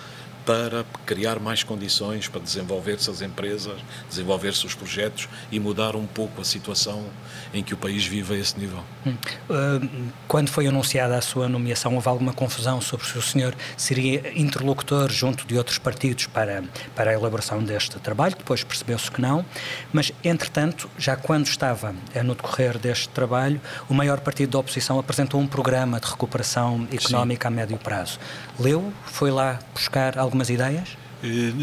para 0.47 0.85
criar 1.05 1.41
mais 1.41 1.61
condições 1.61 2.29
para 2.29 2.39
desenvolver-se 2.39 3.09
as 3.09 3.21
empresas, 3.21 3.75
desenvolver-se 4.09 4.65
os 4.65 4.73
projetos 4.73 5.27
e 5.51 5.59
mudar 5.59 5.93
um 5.93 6.07
pouco 6.07 6.39
a 6.39 6.45
situação 6.45 7.03
em 7.53 7.61
que 7.61 7.73
o 7.73 7.77
país 7.77 8.05
vive 8.05 8.33
a 8.33 8.37
esse 8.37 8.57
nível. 8.57 8.81
Hum. 9.05 9.13
Uh, 9.49 10.09
quando 10.25 10.47
foi 10.47 10.65
anunciada 10.65 11.17
a 11.17 11.21
sua 11.21 11.49
nomeação, 11.49 11.95
houve 11.95 12.07
alguma 12.07 12.31
confusão 12.31 12.79
sobre 12.79 13.05
se 13.05 13.17
o 13.17 13.21
senhor 13.21 13.53
seria 13.75 14.31
interlocutor 14.39 15.11
junto 15.11 15.45
de 15.45 15.57
outros 15.57 15.77
partidos 15.77 16.27
para, 16.27 16.63
para 16.95 17.11
a 17.11 17.13
elaboração 17.13 17.61
deste 17.61 17.99
trabalho? 17.99 18.35
Depois 18.37 18.63
percebeu-se 18.63 19.11
que 19.11 19.19
não, 19.19 19.45
mas 19.91 20.13
entretanto, 20.23 20.89
já 20.97 21.17
quando 21.17 21.47
estava 21.47 21.93
no 22.23 22.35
decorrer 22.35 22.77
deste 22.77 23.09
trabalho, 23.09 23.59
o 23.89 23.93
maior 23.93 24.21
partido 24.21 24.51
da 24.51 24.59
oposição 24.59 24.97
apresentou 24.97 25.41
um 25.41 25.47
programa 25.47 25.99
de 25.99 26.07
recuperação 26.07 26.87
económica 26.89 27.49
Sim. 27.49 27.53
a 27.53 27.57
médio 27.57 27.77
prazo. 27.77 28.17
Leu? 28.57 28.93
Foi 29.05 29.29
lá 29.29 29.59
buscar 29.73 30.17
alguma 30.17 30.36
algumas 30.37 30.49
ideias? 30.49 30.97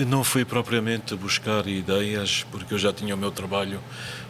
Não 0.09 0.25
fui 0.25 0.45
propriamente 0.45 1.15
buscar 1.15 1.67
ideias, 1.69 2.45
porque 2.51 2.75
eu 2.75 2.79
já 2.79 2.93
tinha 2.93 3.15
o 3.15 3.19
meu 3.19 3.31
trabalho 3.31 3.81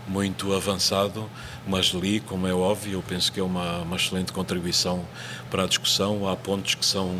muito 0.06 0.52
avançado, 0.52 1.30
mas 1.66 1.86
li, 1.86 2.20
como 2.20 2.46
é 2.46 2.52
óbvio, 2.52 2.98
eu 2.98 3.02
penso 3.02 3.32
que 3.32 3.40
é 3.40 3.42
uma, 3.42 3.78
uma 3.78 3.96
excelente 3.96 4.32
contribuição 4.32 5.02
para 5.50 5.64
a 5.64 5.66
discussão. 5.66 6.28
Há 6.28 6.36
pontos 6.36 6.74
que 6.74 6.84
são, 6.84 7.18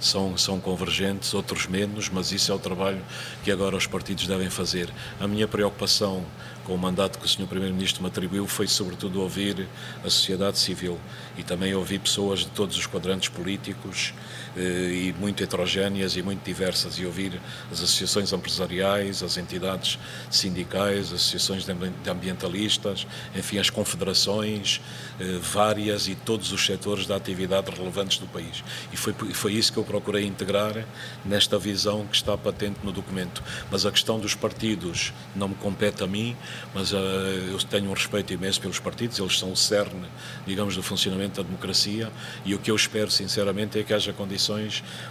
são, 0.00 0.36
são 0.36 0.58
convergentes, 0.58 1.32
outros 1.32 1.68
menos, 1.68 2.08
mas 2.08 2.32
isso 2.32 2.50
é 2.50 2.54
o 2.54 2.58
trabalho 2.58 3.00
que 3.44 3.52
agora 3.52 3.76
os 3.76 3.86
partidos 3.86 4.26
devem 4.26 4.50
fazer. 4.50 4.88
A 5.20 5.28
minha 5.28 5.46
preocupação 5.46 6.24
com 6.64 6.74
o 6.74 6.78
mandato 6.78 7.18
que 7.18 7.26
o 7.26 7.28
Sr. 7.28 7.46
Primeiro-Ministro 7.46 8.02
me 8.02 8.08
atribuiu 8.08 8.46
foi, 8.46 8.66
sobretudo, 8.66 9.20
ouvir 9.20 9.68
a 10.02 10.10
sociedade 10.10 10.58
civil 10.58 10.98
e 11.36 11.42
também 11.42 11.74
ouvir 11.74 12.00
pessoas 12.00 12.40
de 12.40 12.46
todos 12.48 12.76
os 12.76 12.86
quadrantes 12.86 13.28
políticos 13.28 14.12
eh, 14.12 14.43
e 14.56 15.14
muito 15.18 15.42
heterogéneas 15.42 16.16
e 16.16 16.22
muito 16.22 16.44
diversas 16.44 16.98
e 16.98 17.04
ouvir 17.04 17.40
as 17.70 17.82
associações 17.82 18.32
empresariais, 18.32 19.22
as 19.22 19.36
entidades 19.36 19.98
sindicais, 20.30 21.06
as 21.06 21.14
associações 21.14 21.64
de 21.64 22.10
ambientalistas, 22.10 23.06
enfim, 23.34 23.58
as 23.58 23.70
confederações 23.70 24.80
eh, 25.18 25.38
várias 25.40 26.06
e 26.08 26.14
todos 26.14 26.52
os 26.52 26.64
setores 26.64 27.06
da 27.06 27.16
atividade 27.16 27.70
relevantes 27.70 28.18
do 28.18 28.26
país. 28.26 28.62
E 28.92 28.96
foi, 28.96 29.12
foi 29.12 29.52
isso 29.52 29.72
que 29.72 29.78
eu 29.78 29.84
procurei 29.84 30.24
integrar 30.24 30.84
nesta 31.24 31.58
visão 31.58 32.06
que 32.06 32.16
está 32.16 32.36
patente 32.36 32.80
no 32.82 32.92
documento. 32.92 33.42
Mas 33.70 33.84
a 33.84 33.90
questão 33.90 34.18
dos 34.20 34.34
partidos 34.34 35.12
não 35.34 35.48
me 35.48 35.54
compete 35.54 36.02
a 36.02 36.06
mim, 36.06 36.36
mas 36.74 36.92
uh, 36.92 36.96
eu 36.96 37.58
tenho 37.58 37.90
um 37.90 37.92
respeito 37.92 38.32
imenso 38.32 38.60
pelos 38.60 38.78
partidos, 38.78 39.18
eles 39.18 39.38
são 39.38 39.52
o 39.52 39.56
cerne, 39.56 40.06
digamos, 40.46 40.76
do 40.76 40.82
funcionamento 40.82 41.42
da 41.42 41.46
democracia 41.46 42.10
e 42.44 42.54
o 42.54 42.58
que 42.58 42.70
eu 42.70 42.76
espero, 42.76 43.10
sinceramente, 43.10 43.78
é 43.78 43.82
que 43.82 43.92
haja 43.92 44.12
condições 44.12 44.43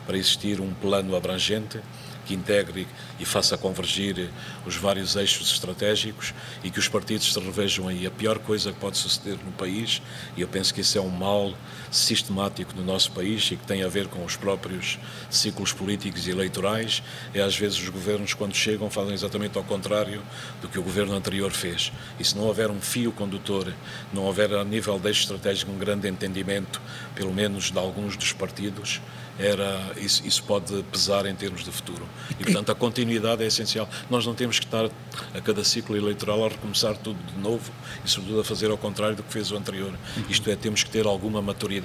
para 0.05 0.17
existir 0.17 0.59
um 0.59 0.73
plano 0.73 1.15
abrangente 1.15 1.79
que 2.25 2.33
integre 2.33 2.87
e 3.19 3.25
faça 3.25 3.57
convergir 3.57 4.29
os 4.65 4.75
vários 4.75 5.15
eixos 5.15 5.51
estratégicos 5.51 6.33
e 6.63 6.69
que 6.69 6.79
os 6.79 6.87
partidos 6.87 7.31
se 7.31 7.39
revejam 7.39 7.87
aí. 7.87 8.07
A 8.07 8.11
pior 8.11 8.39
coisa 8.39 8.71
que 8.71 8.79
pode 8.79 8.97
suceder 8.97 9.37
no 9.43 9.51
país, 9.51 10.01
e 10.35 10.41
eu 10.41 10.47
penso 10.47 10.73
que 10.73 10.81
isso 10.81 10.97
é 10.97 11.01
um 11.01 11.09
mal 11.09 11.53
sistemático 11.93 12.73
no 12.75 12.83
nosso 12.83 13.11
país 13.11 13.49
e 13.51 13.55
que 13.55 13.65
tem 13.65 13.83
a 13.83 13.87
ver 13.87 14.07
com 14.07 14.25
os 14.25 14.35
próprios 14.35 14.97
ciclos 15.29 15.71
políticos 15.71 16.27
e 16.27 16.31
eleitorais, 16.31 17.03
é 17.33 17.41
às 17.41 17.55
vezes 17.55 17.79
os 17.79 17.89
governos, 17.89 18.33
quando 18.33 18.55
chegam, 18.55 18.89
fazem 18.89 19.13
exatamente 19.13 19.57
ao 19.57 19.63
contrário 19.63 20.21
do 20.61 20.67
que 20.67 20.79
o 20.79 20.83
governo 20.83 21.15
anterior 21.15 21.51
fez. 21.51 21.91
E 22.19 22.25
se 22.25 22.35
não 22.35 22.45
houver 22.45 22.71
um 22.71 22.81
fio 22.81 23.11
condutor, 23.11 23.71
não 24.11 24.23
houver 24.23 24.53
a 24.53 24.63
nível 24.63 24.97
de 24.99 25.07
eixo 25.07 25.21
estratégico 25.21 25.71
um 25.71 25.77
grande 25.77 26.07
entendimento, 26.07 26.81
pelo 27.15 27.33
menos 27.33 27.71
de 27.71 27.77
alguns 27.77 28.17
dos 28.17 28.33
partidos, 28.33 28.99
era, 29.37 29.93
isso, 29.97 30.25
isso 30.27 30.43
pode 30.43 30.83
pesar 30.91 31.25
em 31.25 31.33
termos 31.33 31.63
de 31.63 31.71
futuro. 31.71 32.07
E, 32.39 32.43
portanto, 32.43 32.71
a 32.71 32.75
continuidade 32.75 33.43
é 33.43 33.47
essencial. 33.47 33.89
Nós 34.09 34.25
não 34.25 34.35
temos 34.35 34.59
que 34.59 34.65
estar 34.65 34.85
a 35.33 35.41
cada 35.41 35.63
ciclo 35.63 35.97
eleitoral 35.97 36.45
a 36.45 36.49
recomeçar 36.49 36.95
tudo 36.97 37.17
de 37.33 37.39
novo 37.39 37.71
e, 38.05 38.09
sobretudo, 38.09 38.41
a 38.41 38.43
fazer 38.43 38.69
ao 38.69 38.77
contrário 38.77 39.15
do 39.15 39.23
que 39.23 39.33
fez 39.33 39.51
o 39.51 39.57
anterior. 39.57 39.93
Isto 40.29 40.49
é, 40.51 40.55
temos 40.55 40.83
que 40.83 40.89
ter 40.91 41.05
alguma 41.07 41.41
maturidade 41.41 41.82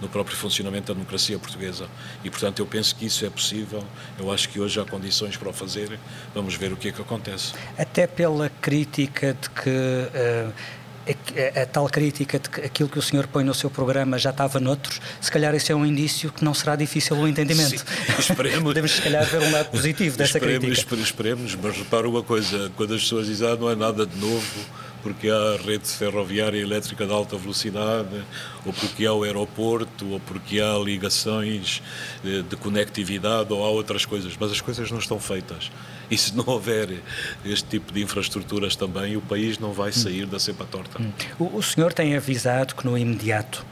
no 0.00 0.08
próprio 0.08 0.36
funcionamento 0.36 0.88
da 0.88 0.94
democracia 0.94 1.38
portuguesa. 1.38 1.88
E, 2.22 2.30
portanto, 2.30 2.58
eu 2.58 2.66
penso 2.66 2.94
que 2.94 3.06
isso 3.06 3.24
é 3.24 3.30
possível. 3.30 3.82
Eu 4.18 4.32
acho 4.32 4.48
que 4.48 4.60
hoje 4.60 4.80
há 4.80 4.84
condições 4.84 5.36
para 5.36 5.48
o 5.48 5.52
fazer. 5.52 5.98
Vamos 6.34 6.54
ver 6.54 6.72
o 6.72 6.76
que 6.76 6.88
é 6.88 6.92
que 6.92 7.00
acontece. 7.00 7.52
Até 7.78 8.06
pela 8.06 8.48
crítica 8.48 9.34
de 9.34 9.50
que. 9.50 9.70
Uh 9.70 10.84
a, 11.06 11.62
a, 11.62 11.66
tal 11.66 11.88
crítica 11.88 12.38
de 12.38 12.48
que 12.48 12.60
aquilo 12.62 12.88
que 12.88 12.98
o 12.98 13.02
senhor 13.02 13.26
põe 13.26 13.44
no 13.44 13.52
seu 13.52 13.68
programa 13.68 14.18
já 14.18 14.30
estava 14.30 14.58
noutros, 14.58 15.00
se 15.20 15.30
calhar 15.30 15.54
esse 15.54 15.70
é 15.70 15.74
um 15.74 15.84
indício 15.84 16.32
que 16.32 16.44
não 16.44 16.54
será 16.54 16.76
difícil 16.76 17.16
o 17.16 17.28
entendimento. 17.28 17.78
Sim, 17.78 17.84
esperemos. 18.18 18.62
Podemos, 18.62 18.90
se 18.92 19.02
calhar, 19.02 19.24
ver 19.26 19.40
um 19.40 19.52
lado 19.52 19.70
positivo 19.70 20.16
dessa 20.16 20.38
esperemos, 20.38 20.64
crítica. 20.64 20.94
Esperemos, 20.94 21.54
mas 21.56 21.76
repara 21.76 22.08
uma 22.08 22.22
coisa: 22.22 22.72
quando 22.76 22.94
as 22.94 23.02
pessoas 23.02 23.26
dizem 23.26 23.48
ah, 23.48 23.56
não 23.56 23.70
é 23.70 23.76
nada 23.76 24.06
de 24.06 24.16
novo, 24.16 24.60
porque 25.04 25.28
há 25.28 25.62
rede 25.62 25.86
ferroviária 25.86 26.58
elétrica 26.58 27.04
de 27.06 27.12
alta 27.12 27.36
velocidade, 27.36 28.24
ou 28.64 28.72
porque 28.72 29.04
há 29.04 29.12
o 29.12 29.22
aeroporto, 29.22 30.08
ou 30.12 30.18
porque 30.18 30.58
há 30.58 30.78
ligações 30.78 31.82
de, 32.22 32.42
de 32.42 32.56
conectividade, 32.56 33.52
ou 33.52 33.62
há 33.62 33.68
outras 33.68 34.06
coisas, 34.06 34.34
mas 34.40 34.50
as 34.50 34.62
coisas 34.62 34.90
não 34.90 34.98
estão 34.98 35.20
feitas. 35.20 35.70
E 36.10 36.16
se 36.16 36.34
não 36.34 36.44
houver 36.46 37.02
este 37.44 37.68
tipo 37.68 37.92
de 37.92 38.02
infraestruturas 38.02 38.74
também, 38.76 39.14
o 39.14 39.20
país 39.20 39.58
não 39.58 39.74
vai 39.74 39.92
sair 39.92 40.24
da 40.24 40.38
cepa 40.38 40.64
torta. 40.64 41.00
Hum. 41.00 41.12
O, 41.38 41.58
o 41.58 41.62
senhor 41.62 41.92
tem 41.92 42.16
avisado 42.16 42.74
que 42.74 42.86
no 42.86 42.96
imediato 42.96 43.64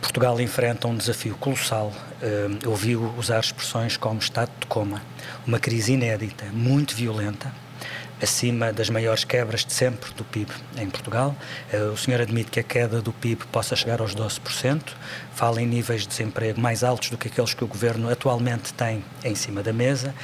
Portugal 0.00 0.40
enfrenta 0.40 0.88
um 0.88 0.96
desafio 0.96 1.34
colossal. 1.36 1.92
Uh, 2.22 2.68
ouviu 2.70 3.12
usar 3.18 3.40
expressões 3.40 3.98
como 3.98 4.18
estado 4.18 4.50
de 4.58 4.66
coma, 4.68 5.02
uma 5.46 5.58
crise 5.58 5.92
inédita, 5.92 6.46
muito 6.46 6.94
violenta, 6.94 7.52
acima 8.22 8.72
das 8.72 8.88
maiores 8.88 9.24
quebras 9.24 9.64
de 9.64 9.72
sempre 9.72 10.12
do 10.14 10.24
PIB 10.24 10.50
em 10.76 10.88
Portugal. 10.88 11.34
Eh, 11.72 11.78
o 11.82 11.96
senhor 11.96 12.20
admite 12.20 12.50
que 12.50 12.60
a 12.60 12.62
queda 12.62 13.02
do 13.02 13.12
PIB 13.12 13.44
possa 13.46 13.74
chegar 13.74 14.00
aos 14.00 14.14
12%, 14.14 14.82
fala 15.34 15.60
em 15.60 15.66
níveis 15.66 16.02
de 16.02 16.08
desemprego 16.08 16.60
mais 16.60 16.84
altos 16.84 17.10
do 17.10 17.18
que 17.18 17.28
aqueles 17.28 17.52
que 17.52 17.64
o 17.64 17.66
governo 17.66 18.08
atualmente 18.10 18.72
tem 18.74 19.04
em 19.24 19.34
cima 19.34 19.62
da 19.62 19.72
mesa 19.72 20.14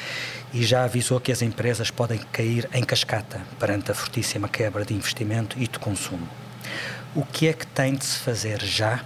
e 0.52 0.64
já 0.64 0.84
avisou 0.84 1.20
que 1.20 1.32
as 1.32 1.42
empresas 1.42 1.90
podem 1.90 2.18
cair 2.32 2.68
em 2.72 2.84
cascata 2.84 3.40
perante 3.58 3.90
a 3.90 3.94
fortíssima 3.94 4.48
quebra 4.48 4.84
de 4.84 4.94
investimento 4.94 5.56
e 5.58 5.66
de 5.66 5.78
consumo. 5.78 6.28
O 7.14 7.24
que 7.24 7.48
é 7.48 7.52
que 7.52 7.66
tem 7.66 7.94
de 7.94 8.04
se 8.04 8.18
fazer 8.20 8.62
já 8.62 9.02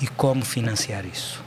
e 0.00 0.06
como 0.06 0.44
financiar 0.44 1.04
isso? 1.04 1.42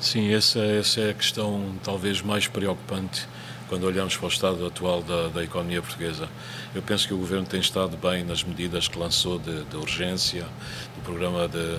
Sim, 0.00 0.32
essa, 0.32 0.60
essa 0.60 1.00
é 1.00 1.10
a 1.10 1.14
questão 1.14 1.74
talvez 1.84 2.22
mais 2.22 2.46
preocupante 2.48 3.28
quando 3.70 3.84
olhamos 3.84 4.16
para 4.16 4.26
o 4.26 4.28
estado 4.28 4.66
atual 4.66 5.00
da, 5.00 5.28
da, 5.28 5.44
economia 5.44 5.80
portuguesa. 5.80 6.28
Eu 6.74 6.82
penso 6.82 7.06
que 7.06 7.14
o 7.14 7.16
Governo 7.16 7.46
tem 7.46 7.60
estado 7.60 7.96
bem 7.96 8.24
nas 8.24 8.42
medidas 8.42 8.88
que 8.88 8.98
lançou 8.98 9.38
de, 9.38 9.62
de 9.62 9.76
urgência, 9.76 10.44
do 10.96 11.02
programa 11.04 11.46
de, 11.46 11.78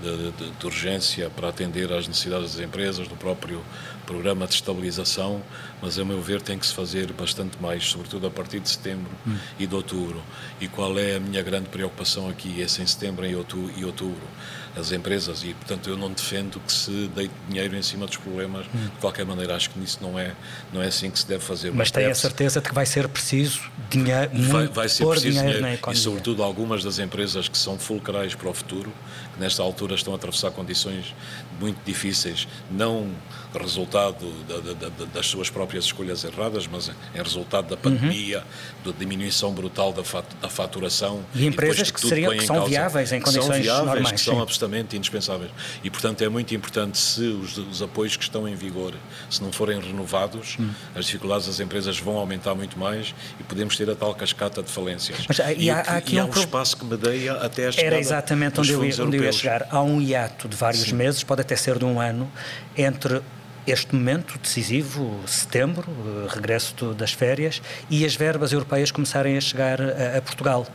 de, 0.00 0.30
de, 0.58 0.66
urgência 0.66 1.28
para 1.28 1.50
atender 1.50 1.92
às 1.92 2.08
necessidades 2.08 2.56
das 2.56 2.64
empresas, 2.64 3.06
do 3.06 3.16
próprio 3.16 3.62
programa 4.06 4.46
de 4.46 4.54
estabilização, 4.54 5.42
mas 5.82 5.98
a 5.98 6.06
meu 6.06 6.22
ver 6.22 6.40
tem 6.40 6.58
que 6.58 6.66
se 6.66 6.72
fazer 6.72 7.12
bastante 7.12 7.60
mais, 7.60 7.84
sobretudo 7.84 8.26
a 8.26 8.30
partir 8.30 8.58
de 8.58 8.70
setembro 8.70 9.10
hum. 9.26 9.36
e 9.58 9.66
de 9.66 9.74
outubro. 9.74 10.22
E 10.58 10.66
qual 10.68 10.98
é 10.98 11.16
a 11.16 11.20
minha 11.20 11.42
grande 11.42 11.68
preocupação 11.68 12.30
aqui? 12.30 12.62
É 12.62 12.64
em 12.64 12.68
setembro 12.68 13.26
e 13.26 13.84
outubro 13.84 14.26
as 14.76 14.92
empresas 14.92 15.42
e, 15.42 15.54
portanto, 15.54 15.88
eu 15.88 15.96
não 15.96 16.12
defendo 16.12 16.60
que 16.60 16.72
se 16.72 17.08
deite 17.14 17.32
dinheiro 17.48 17.74
em 17.74 17.82
cima 17.82 18.06
dos 18.06 18.16
problemas. 18.16 18.66
Hum. 18.66 18.84
De 18.84 19.00
qualquer 19.00 19.24
maneira, 19.24 19.56
acho 19.56 19.70
que 19.70 19.78
nisso 19.78 19.98
não 20.02 20.18
é, 20.18 20.34
não 20.72 20.82
é 20.82 20.88
assim 20.88 21.10
que 21.10 21.18
se 21.18 21.26
deve 21.26 21.42
fazer. 21.42 21.72
Mas, 21.72 21.90
tem 21.90 22.06
a 22.06 22.14
certeza 22.14 22.60
de 22.60 22.68
que 22.68 22.74
vai 22.74 22.84
ser 22.84 23.08
preciso 23.08 23.60
dinheiro, 23.88 24.30
vai, 24.50 24.66
vai 24.68 24.88
ser 24.88 25.06
preciso 25.06 25.30
dinheiro, 25.30 25.46
dinheiro 25.46 25.62
na 25.62 25.74
economia. 25.74 25.98
E, 25.98 26.02
sobretudo, 26.02 26.42
algumas 26.42 26.84
das 26.84 26.98
empresas 26.98 27.48
que 27.48 27.56
são 27.56 27.78
fulcrais 27.78 28.34
para 28.34 28.50
o 28.50 28.52
futuro, 28.52 28.92
que 29.34 29.40
nesta 29.40 29.62
altura 29.62 29.94
estão 29.94 30.12
a 30.12 30.16
atravessar 30.16 30.50
condições 30.50 31.14
muito 31.60 31.78
difíceis, 31.84 32.46
não 32.70 33.10
resultado 33.58 34.26
da, 34.44 34.58
da, 34.58 35.04
das 35.06 35.26
suas 35.26 35.50
próprias 35.50 35.84
escolhas 35.84 36.24
erradas, 36.24 36.66
mas 36.66 36.90
é 37.14 37.22
resultado 37.22 37.68
da 37.68 37.76
pandemia, 37.76 38.38
uhum. 38.38 38.92
da 38.92 38.98
diminuição 38.98 39.52
brutal 39.52 39.92
da, 39.92 40.02
da 40.40 40.48
faturação. 40.48 41.24
E 41.34 41.46
empresas 41.46 41.88
e 41.88 41.92
que, 41.92 42.00
seriam, 42.00 42.32
que 42.32 42.44
são 42.44 42.56
causa, 42.56 42.70
viáveis 42.70 43.12
em 43.12 43.20
condições 43.20 43.44
que 43.44 43.52
são 43.52 43.62
viáveis, 43.62 43.86
normais. 43.86 44.12
Que 44.12 44.20
são 44.20 44.42
absolutamente 44.42 44.96
indispensáveis. 44.96 45.50
E, 45.82 45.90
portanto, 45.90 46.22
é 46.22 46.28
muito 46.28 46.54
importante 46.54 46.98
se 46.98 47.22
os, 47.22 47.56
os 47.56 47.82
apoios 47.82 48.16
que 48.16 48.24
estão 48.24 48.46
em 48.48 48.54
vigor, 48.54 48.94
se 49.30 49.42
não 49.42 49.52
forem 49.52 49.80
renovados, 49.80 50.56
uhum. 50.58 50.70
as 50.94 51.06
dificuldades 51.06 51.46
das 51.46 51.60
empresas 51.60 51.98
vão 51.98 52.16
aumentar 52.16 52.54
muito 52.54 52.78
mais 52.78 53.14
e 53.40 53.42
podemos 53.42 53.76
ter 53.76 53.88
a 53.90 53.94
tal 53.94 54.14
cascata 54.14 54.62
de 54.62 54.70
falências. 54.70 55.18
Mas, 55.26 55.38
e, 55.38 55.64
e, 55.64 55.70
há, 55.70 55.80
há 55.80 55.96
aqui 55.96 56.16
e 56.16 56.20
um, 56.20 56.22
há 56.22 56.26
um 56.26 56.30
espaço 56.30 56.76
que 56.76 56.84
medeia 56.84 57.34
até 57.34 57.68
a 57.68 57.72
chegada 57.72 57.94
Era 57.94 57.98
exatamente 57.98 58.60
onde 58.60 58.72
eu, 58.72 58.84
ia, 58.84 59.04
onde 59.04 59.16
eu 59.16 59.24
ia 59.24 59.32
chegar. 59.32 59.66
Há 59.70 59.82
um 59.82 60.00
hiato 60.00 60.48
de 60.48 60.56
vários 60.56 60.82
Sim. 60.82 60.94
meses, 60.94 61.22
pode 61.22 61.40
até 61.46 61.56
ser 61.56 61.78
de 61.78 61.84
um 61.84 62.00
ano, 62.00 62.30
entre 62.76 63.22
este 63.66 63.94
momento 63.94 64.38
decisivo, 64.38 65.20
setembro, 65.26 65.86
eh, 65.88 66.32
regresso 66.32 66.94
das 66.94 67.12
férias, 67.12 67.60
e 67.90 68.04
as 68.04 68.14
verbas 68.14 68.52
europeias 68.52 68.92
começarem 68.92 69.36
a 69.36 69.40
chegar 69.40 69.80
a, 69.80 70.18
a 70.18 70.22
Portugal. 70.22 70.66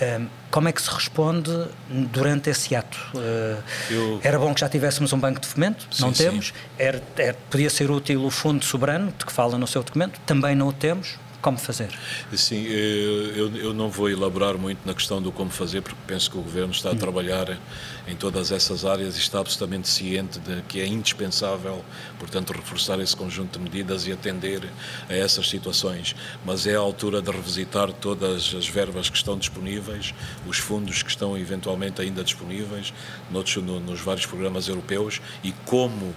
Um, 0.00 0.26
como 0.50 0.68
é 0.68 0.72
que 0.72 0.80
se 0.80 0.90
responde 0.90 1.50
durante 2.10 2.48
esse 2.48 2.74
ato? 2.74 2.98
Uh, 3.14 3.62
Eu... 3.90 4.20
Era 4.22 4.38
bom 4.38 4.54
que 4.54 4.60
já 4.60 4.68
tivéssemos 4.68 5.12
um 5.12 5.18
banco 5.18 5.40
de 5.40 5.46
fomento, 5.46 5.86
sim, 5.90 6.02
não 6.02 6.12
temos. 6.12 6.54
Era, 6.78 7.02
era, 7.18 7.36
podia 7.50 7.68
ser 7.68 7.90
útil 7.90 8.24
o 8.24 8.30
Fundo 8.30 8.64
Soberano, 8.64 9.12
de 9.18 9.26
que 9.26 9.32
fala 9.32 9.58
no 9.58 9.66
seu 9.66 9.82
documento, 9.82 10.18
também 10.24 10.56
não 10.56 10.68
o 10.68 10.72
temos 10.72 11.18
como 11.40 11.56
fazer? 11.56 11.88
Sim, 12.34 12.64
eu, 12.64 13.54
eu 13.56 13.74
não 13.74 13.88
vou 13.88 14.10
elaborar 14.10 14.58
muito 14.58 14.80
na 14.84 14.92
questão 14.92 15.22
do 15.22 15.30
como 15.30 15.50
fazer, 15.50 15.82
porque 15.82 15.98
penso 16.06 16.30
que 16.30 16.36
o 16.36 16.42
Governo 16.42 16.72
está 16.72 16.90
a 16.90 16.92
hum. 16.92 16.96
trabalhar 16.96 17.58
em 18.08 18.16
todas 18.16 18.50
essas 18.50 18.84
áreas 18.84 19.16
e 19.16 19.20
está 19.20 19.38
absolutamente 19.38 19.88
ciente 19.88 20.40
de 20.40 20.62
que 20.62 20.80
é 20.80 20.86
indispensável, 20.86 21.84
portanto, 22.18 22.52
reforçar 22.52 22.98
esse 23.00 23.14
conjunto 23.14 23.58
de 23.58 23.64
medidas 23.64 24.06
e 24.06 24.12
atender 24.12 24.62
a 25.08 25.14
essas 25.14 25.48
situações. 25.48 26.16
Mas 26.44 26.66
é 26.66 26.74
a 26.74 26.80
altura 26.80 27.22
de 27.22 27.30
revisitar 27.30 27.92
todas 27.92 28.54
as 28.54 28.66
verbas 28.66 29.08
que 29.08 29.16
estão 29.16 29.38
disponíveis, 29.38 30.14
os 30.46 30.58
fundos 30.58 31.02
que 31.02 31.10
estão 31.10 31.36
eventualmente 31.36 32.00
ainda 32.00 32.24
disponíveis, 32.24 32.92
noutros, 33.30 33.56
no, 33.56 33.78
nos 33.78 34.00
vários 34.00 34.26
programas 34.26 34.68
europeus 34.68 35.20
e 35.44 35.52
como 35.64 36.14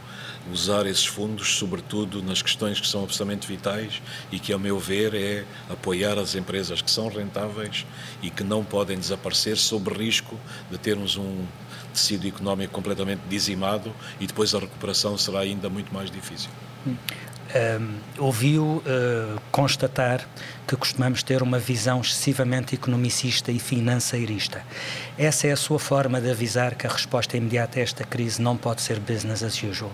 usar 0.50 0.86
esses 0.86 1.06
fundos, 1.06 1.56
sobretudo 1.56 2.24
nas 2.24 2.42
questões 2.42 2.80
que 2.80 2.88
são 2.88 3.04
absolutamente 3.04 3.48
vitais 3.48 4.02
e 4.32 4.40
que, 4.40 4.54
a 4.54 4.58
meu 4.58 4.80
ver, 4.80 5.14
é 5.14 5.46
apoiar 5.70 6.18
as 6.18 6.36
empresas 6.36 6.82
que 6.82 6.90
são 6.90 7.08
rentáveis 7.10 7.86
e 8.22 8.30
que 8.30 8.44
não 8.44 8.64
podem 8.64 8.98
desaparecer 8.98 9.58
sob 9.58 9.92
risco 9.94 10.40
de 10.70 10.78
termos 10.78 11.18
um 11.18 11.46
tecido 11.94 12.28
económico 12.28 12.74
completamente 12.74 13.22
dizimado 13.30 13.94
e 14.20 14.26
depois 14.26 14.56
a 14.56 14.60
recuperação 14.60 15.18
será 15.18 15.40
ainda 15.42 15.70
muito 15.70 15.94
mais 15.94 16.10
difícil. 16.10 16.50
Um, 17.54 17.98
ouviu 18.18 18.64
uh, 18.64 19.42
constatar 19.52 20.26
que 20.66 20.74
costumamos 20.78 21.22
ter 21.22 21.44
uma 21.44 21.60
visão 21.60 22.00
excessivamente 22.00 22.76
economicista 22.76 23.52
e 23.52 23.60
financeirista. 23.60 24.64
Essa 25.18 25.48
é 25.48 25.52
a 25.52 25.58
sua 25.58 25.78
forma 25.78 26.22
de 26.22 26.32
avisar 26.32 26.76
que 26.76 26.88
a 26.88 26.90
resposta 26.90 27.36
imediata 27.36 27.78
a 27.78 27.84
esta 27.84 28.06
crise 28.06 28.42
não 28.42 28.56
pode 28.56 28.82
ser 28.82 29.02
business 29.02 29.44
as 29.44 29.62
usual 29.62 29.92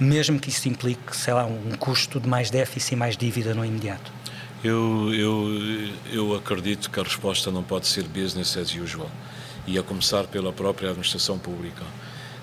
mesmo 0.00 0.38
que 0.38 0.48
isso 0.48 0.68
implique, 0.68 1.14
sei 1.16 1.34
lá, 1.34 1.44
um 1.44 1.72
custo 1.78 2.18
de 2.18 2.28
mais 2.28 2.50
déficit 2.50 2.94
e 2.94 2.96
mais 2.96 3.16
dívida 3.16 3.54
no 3.54 3.64
imediato? 3.64 4.12
Eu, 4.62 5.12
eu, 5.14 5.90
eu 6.12 6.34
acredito 6.34 6.90
que 6.90 7.00
a 7.00 7.02
resposta 7.02 7.50
não 7.50 7.62
pode 7.62 7.86
ser 7.86 8.04
business 8.04 8.56
as 8.56 8.74
usual 8.74 9.10
e 9.66 9.78
a 9.78 9.82
começar 9.82 10.24
pela 10.26 10.52
própria 10.52 10.90
administração 10.90 11.38
pública. 11.38 11.84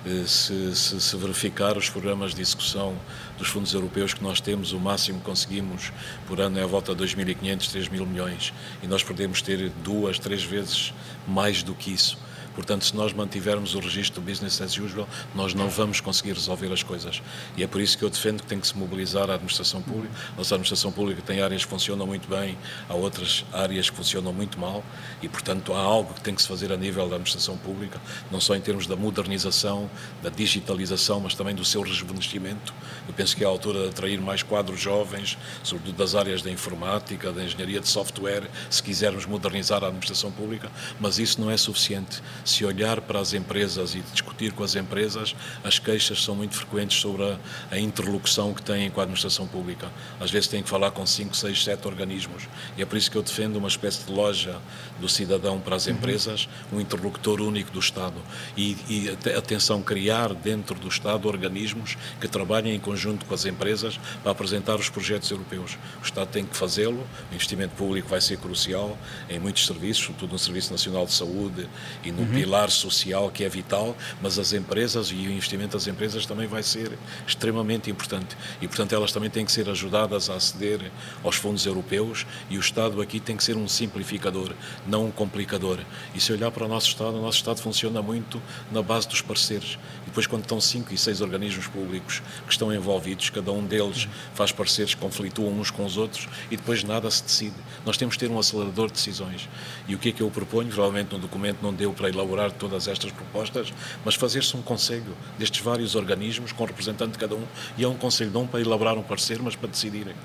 Eh, 0.05 0.25
se, 0.25 0.75
se, 0.75 1.01
se, 1.01 1.17
verificar 1.17 1.77
os 1.77 1.89
programas 1.89 2.33
de 2.33 2.41
execução 2.41 2.95
dos 3.37 3.49
fundos 3.49 3.73
europeus 3.73 4.13
que 4.13 4.23
nós 4.23 4.39
temos, 4.39 4.71
o 4.71 4.79
máximo 4.79 5.19
que 5.19 5.25
conseguimos 5.25 5.91
por 6.25 6.39
ano 6.39 6.57
é 6.57 6.63
a 6.63 6.67
volta 6.67 6.95
de 6.95 7.03
2.500, 7.03 7.57
3.000 7.69 8.05
milhões 8.05 8.53
e 8.81 8.87
nós 8.87 9.03
podemos 9.03 9.41
ter 9.41 9.69
duas, 9.83 10.17
três 10.17 10.43
vezes 10.43 10.93
mais 11.27 11.61
do 11.61 11.75
que 11.75 11.91
isso. 11.91 12.17
Portanto, 12.57 12.85
se 12.85 12.95
nós 12.95 13.13
mantivermos 13.13 13.75
o 13.75 13.79
registro 13.79 14.19
do 14.19 14.25
business 14.25 14.59
as 14.59 14.75
usual, 14.79 15.07
nós 15.35 15.53
não 15.53 15.69
vamos 15.69 16.01
conseguir 16.01 16.33
resolver 16.33 16.73
as 16.73 16.81
coisas. 16.81 17.21
E 17.55 17.61
é 17.61 17.67
por 17.67 17.79
isso 17.79 17.95
que 17.95 18.03
eu 18.03 18.09
defendo 18.09 18.41
que 18.41 18.47
tem 18.47 18.59
que 18.59 18.65
se 18.65 18.75
mobilizar 18.75 19.29
a 19.29 19.35
administração 19.35 19.79
pública. 19.79 20.11
Nossa 20.35 20.55
administração 20.55 20.91
pública 20.91 21.21
tem 21.21 21.39
áreas 21.39 21.63
que 21.63 21.69
funcionam 21.69 22.07
muito 22.07 22.27
bem, 22.27 22.57
há 22.89 22.95
outras 22.95 23.45
áreas 23.53 23.91
que 23.91 23.95
funcionam 23.95 24.33
muito 24.33 24.59
mal 24.59 24.83
e, 25.21 25.29
portanto, 25.29 25.71
há 25.71 25.79
algo 25.79 26.15
que 26.15 26.21
tem 26.21 26.33
que 26.33 26.41
se 26.41 26.47
fazer 26.47 26.73
a 26.73 26.77
nível 26.77 27.07
da 27.07 27.17
administração 27.17 27.55
pública, 27.57 28.01
não 28.31 28.41
só 28.41 28.55
em 28.55 28.59
termos 28.59 28.87
da 28.87 28.95
modernização, 28.95 29.87
da 30.23 30.29
digitalização, 30.31 31.19
mas 31.19 31.35
também 31.35 31.53
do 31.53 31.63
seu 31.63 31.83
rejuvenescimento. 31.83 32.73
Eu 33.07 33.13
penso 33.13 33.37
que 33.37 33.43
é 33.43 33.45
a 33.45 33.49
altura 33.51 33.81
de 33.81 33.89
atrair 33.89 34.19
mais 34.19 34.41
quadros 34.41 34.81
jovens, 34.81 35.37
sobretudo 35.61 35.95
das 35.95 36.15
áreas 36.15 36.41
da 36.41 36.49
informática, 36.49 37.31
da 37.31 37.43
engenharia 37.43 37.79
de 37.79 37.87
software, 37.87 38.49
se 38.67 38.81
quisermos 38.81 39.27
modernizar 39.27 39.83
a 39.83 39.87
administração 39.89 40.31
pública, 40.31 40.71
mas 40.99 41.19
isso 41.19 41.39
não 41.39 41.51
é 41.51 41.55
suficiente 41.55 42.19
se 42.49 42.65
olhar 42.65 43.01
para 43.01 43.19
as 43.19 43.33
empresas 43.33 43.95
e 43.95 43.99
discutir 43.99 44.51
com 44.51 44.63
as 44.63 44.75
empresas, 44.75 45.35
as 45.63 45.79
queixas 45.79 46.23
são 46.23 46.35
muito 46.35 46.55
frequentes 46.55 46.99
sobre 46.99 47.23
a, 47.23 47.37
a 47.71 47.79
interlocução 47.79 48.53
que 48.53 48.61
têm 48.61 48.89
com 48.89 48.99
a 48.99 49.03
administração 49.03 49.47
pública. 49.47 49.91
Às 50.19 50.31
vezes 50.31 50.47
têm 50.47 50.63
que 50.63 50.69
falar 50.69 50.91
com 50.91 51.05
5, 51.05 51.35
6, 51.35 51.63
7 51.63 51.87
organismos. 51.87 52.47
E 52.77 52.81
é 52.81 52.85
por 52.85 52.97
isso 52.97 53.11
que 53.11 53.17
eu 53.17 53.23
defendo 53.23 53.57
uma 53.57 53.67
espécie 53.67 54.05
de 54.05 54.11
loja 54.11 54.59
do 54.99 55.07
cidadão 55.09 55.59
para 55.59 55.75
as 55.75 55.85
uhum. 55.85 55.93
empresas, 55.93 56.47
um 56.71 56.79
interlocutor 56.79 57.41
único 57.41 57.71
do 57.71 57.79
Estado. 57.79 58.15
E, 58.55 58.77
e 58.89 59.09
atenção, 59.35 59.81
criar 59.81 60.33
dentro 60.33 60.75
do 60.79 60.87
Estado 60.87 61.27
organismos 61.27 61.97
que 62.19 62.27
trabalhem 62.27 62.75
em 62.75 62.79
conjunto 62.79 63.25
com 63.25 63.33
as 63.33 63.45
empresas 63.45 63.99
para 64.21 64.31
apresentar 64.31 64.75
os 64.75 64.89
projetos 64.89 65.29
europeus. 65.29 65.77
O 66.01 66.05
Estado 66.05 66.29
tem 66.29 66.45
que 66.45 66.55
fazê-lo, 66.55 67.05
o 67.31 67.33
investimento 67.33 67.75
público 67.75 68.07
vai 68.07 68.21
ser 68.21 68.37
crucial 68.37 68.97
em 69.29 69.39
muitos 69.39 69.65
serviços, 69.65 70.05
sobretudo 70.05 70.31
no 70.33 70.39
Serviço 70.39 70.71
Nacional 70.71 71.05
de 71.05 71.13
Saúde 71.13 71.67
e 72.03 72.11
no 72.11 72.21
uhum. 72.21 72.27
pilar 72.27 72.69
social, 72.69 73.29
que 73.29 73.43
é 73.43 73.49
vital, 73.49 73.95
mas 74.21 74.39
as 74.39 74.53
empresas 74.53 75.09
e 75.09 75.15
o 75.15 75.31
investimento 75.31 75.77
das 75.77 75.87
empresas 75.87 76.25
também 76.25 76.47
vai 76.47 76.63
ser 76.63 76.91
extremamente 77.27 77.89
importante. 77.89 78.37
E, 78.61 78.67
portanto, 78.67 78.93
elas 78.93 79.11
também 79.11 79.29
têm 79.29 79.45
que 79.45 79.51
ser 79.51 79.69
ajudadas 79.69 80.29
a 80.29 80.35
aceder 80.35 80.91
aos 81.23 81.35
fundos 81.35 81.65
europeus 81.65 82.25
e 82.49 82.57
o 82.57 82.59
Estado 82.59 83.01
aqui 83.01 83.19
tem 83.19 83.35
que 83.35 83.43
ser 83.43 83.55
um 83.55 83.67
simplificador, 83.67 84.53
não 84.87 85.05
um 85.05 85.11
complicador. 85.11 85.79
E 86.15 86.19
se 86.19 86.31
olhar 86.31 86.51
para 86.51 86.65
o 86.65 86.67
nosso 86.67 86.87
Estado, 86.87 87.17
o 87.17 87.21
nosso 87.21 87.37
Estado 87.37 87.61
funciona 87.61 88.01
muito 88.01 88.41
na 88.71 88.81
base 88.81 89.07
dos 89.07 89.21
parceiros. 89.21 89.77
E 90.03 90.05
depois, 90.07 90.25
quando 90.25 90.43
estão 90.43 90.59
cinco 90.59 90.93
e 90.93 90.97
seis 90.97 91.21
organismos 91.21 91.67
públicos 91.67 92.21
que 92.45 92.51
estão 92.51 92.73
envolvidos, 92.73 93.29
cada 93.29 93.51
um 93.51 93.65
deles 93.65 94.07
faz 94.33 94.51
parceiros 94.51 94.95
que 94.95 95.01
conflituam 95.01 95.51
uns 95.51 95.69
com 95.69 95.85
os 95.85 95.97
outros 95.97 96.27
e 96.49 96.57
depois 96.57 96.83
nada 96.83 97.09
se 97.11 97.23
decide. 97.23 97.55
Nós 97.85 97.97
temos 97.97 98.15
que 98.15 98.25
ter 98.25 98.31
um 98.31 98.39
acelerador 98.39 98.87
de 98.87 98.93
decisões. 98.93 99.47
E 99.87 99.95
o 99.95 99.99
que 99.99 100.09
é 100.09 100.11
que 100.11 100.21
eu 100.21 100.29
proponho? 100.29 100.69
Provavelmente 100.69 101.13
no 101.13 101.19
documento 101.19 101.59
não 101.61 101.73
deu 101.73 101.91
para 101.93 102.09
elaborar 102.09 102.51
todas 102.51 102.87
estas 102.87 103.11
propostas, 103.11 103.73
mas 104.05 104.15
fazer-se 104.15 104.55
um 104.55 104.61
conselho 104.61 105.15
destes 105.37 105.61
vários 105.61 105.95
organismos 105.95 106.51
com 106.51 106.65
representante 106.65 107.13
de 107.13 107.17
cada 107.17 107.35
um 107.35 107.43
e 107.77 107.83
é 107.83 107.87
um 107.87 107.95
conselho 107.95 108.31
não 108.31 108.47
para 108.47 108.61
elaborar 108.61 108.97
um 108.97 109.03
parecer, 109.03 109.39
mas 109.41 109.55
para 109.55 109.69
decidirem. 109.69 110.15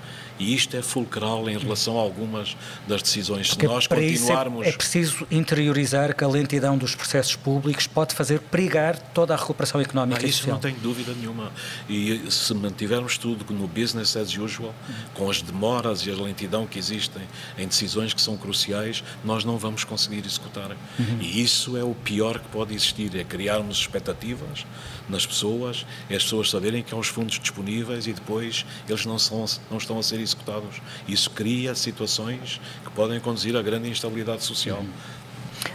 E 0.42 0.54
isto 0.54 0.76
é 0.76 0.82
fulcral 0.82 1.48
em 1.48 1.56
relação 1.56 1.96
a 1.96 2.02
algumas 2.02 2.56
das 2.88 3.00
decisões. 3.00 3.50
Porque 3.50 3.66
Se 3.66 3.72
nós 3.72 3.86
é 3.88 3.94
continuarmos. 3.94 4.66
É, 4.66 4.70
é 4.70 4.72
preciso 4.72 5.24
interiorizar 5.30 6.16
que 6.16 6.24
a 6.24 6.28
lentidão 6.28 6.76
dos 6.76 6.96
processos 6.96 7.36
públicos 7.36 7.86
pode 7.86 8.14
fazer 8.14 8.40
perigar 8.40 8.98
toda 8.98 9.34
a 9.34 9.36
recuperação 9.36 9.80
económica 9.80 10.20
ah, 10.24 10.28
Isso 10.28 10.48
não 10.48 10.58
tenho 10.58 10.76
dúvida 10.78 11.12
nenhuma. 11.14 11.52
E 11.88 12.20
se 12.28 12.52
mantivermos 12.54 13.16
tudo 13.16 13.44
no 13.54 13.68
business 13.68 14.16
as 14.16 14.36
usual, 14.36 14.74
com 15.14 15.30
as 15.30 15.40
demoras 15.40 16.04
e 16.06 16.10
a 16.10 16.14
lentidão 16.14 16.66
que 16.66 16.78
existem 16.78 17.22
em 17.56 17.68
decisões 17.68 18.12
que 18.12 18.20
são 18.20 18.36
cruciais, 18.36 19.04
nós 19.24 19.44
não 19.44 19.56
vamos 19.56 19.84
conseguir 19.84 20.24
executar. 20.26 20.72
Uhum. 20.98 21.18
E 21.20 21.40
isso 21.40 21.76
é 21.76 21.84
o 21.84 21.94
pior 21.94 22.40
que 22.40 22.48
pode 22.48 22.74
existir, 22.74 23.14
é 23.16 23.22
criarmos 23.22 23.78
expectativas 23.78 24.66
nas 25.08 25.26
pessoas, 25.26 25.86
é 26.08 26.16
as 26.16 26.22
pessoas 26.22 26.50
saberem 26.50 26.82
que 26.82 26.94
há 26.94 26.96
os 26.96 27.08
fundos 27.08 27.38
disponíveis 27.38 28.06
e 28.06 28.12
depois 28.12 28.64
eles 28.88 29.04
não, 29.06 29.18
são, 29.18 29.44
não 29.70 29.78
estão 29.78 29.98
a 29.98 30.02
ser 30.02 30.20
executados. 30.20 30.80
Isso 31.06 31.30
cria 31.30 31.74
situações 31.74 32.60
que 32.84 32.90
podem 32.90 33.20
conduzir 33.20 33.56
a 33.56 33.62
grande 33.62 33.88
instabilidade 33.88 34.44
social. 34.44 34.84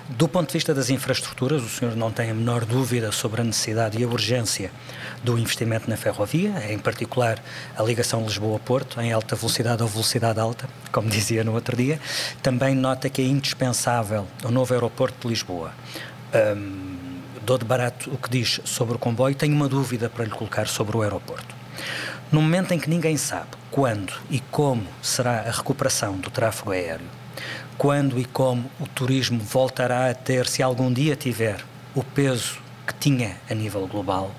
Do 0.10 0.28
ponto 0.28 0.48
de 0.48 0.54
vista 0.54 0.74
das 0.74 0.90
infraestruturas, 0.90 1.62
o 1.62 1.70
senhor 1.70 1.96
não 1.96 2.12
tem 2.12 2.30
a 2.30 2.34
menor 2.34 2.66
dúvida 2.66 3.12
sobre 3.12 3.42
a 3.42 3.44
necessidade 3.44 3.98
e 4.00 4.04
a 4.04 4.08
urgência 4.08 4.72
do 5.24 5.38
investimento 5.38 5.90
na 5.90 5.98
ferrovia, 5.98 6.72
em 6.72 6.80
particular 6.80 7.42
a 7.76 7.84
ligação 7.84 8.24
Lisboa-Porto, 8.24 9.02
em 9.02 9.12
alta 9.12 9.36
velocidade 9.36 9.84
ou 9.84 9.90
velocidade 9.90 10.40
alta, 10.40 10.70
como 10.92 11.08
dizia 11.12 11.44
no 11.44 11.54
outro 11.54 11.76
dia. 11.76 12.00
Também 12.42 12.74
nota 12.76 13.10
que 13.10 13.22
é 13.22 13.26
indispensável 13.26 14.28
o 14.44 14.50
novo 14.50 14.74
aeroporto 14.74 15.22
de 15.22 15.28
Lisboa. 15.28 15.74
Um, 16.34 17.07
dou 17.44 17.58
de 17.58 17.66
barato 17.66 18.10
o 18.12 18.18
que 18.18 18.30
diz 18.30 18.60
sobre 18.64 18.96
o 18.96 19.00
comboio, 19.00 19.36
tenho 19.36 19.56
uma 19.56 19.68
dúvida 19.68 20.10
para 20.10 20.26
lhe 20.26 20.32
colocar 20.32 20.68
sobre 20.68 20.98
o 20.98 21.02
aeroporto. 21.02 21.56
No 22.32 22.42
momento 22.42 22.74
em 22.74 22.80
que 22.80 22.90
ninguém 22.90 23.18
sabe 23.18 23.50
quando 23.72 24.14
e 24.30 24.40
como 24.40 24.86
será 25.02 25.40
a 25.42 25.52
recuperação 25.52 26.18
do 26.18 26.30
tráfego 26.30 26.72
aéreo, 26.72 27.08
quando 27.78 28.20
e 28.20 28.26
como 28.26 28.70
o 28.80 28.88
turismo 28.88 29.40
voltará 29.40 30.10
a 30.10 30.14
ter, 30.14 30.48
se 30.48 30.62
algum 30.62 30.92
dia 30.92 31.16
tiver, 31.16 31.64
o 31.96 32.04
peso 32.04 32.60
que 32.86 32.94
tinha 32.94 33.38
a 33.50 33.54
nível 33.54 33.88
global, 33.88 34.32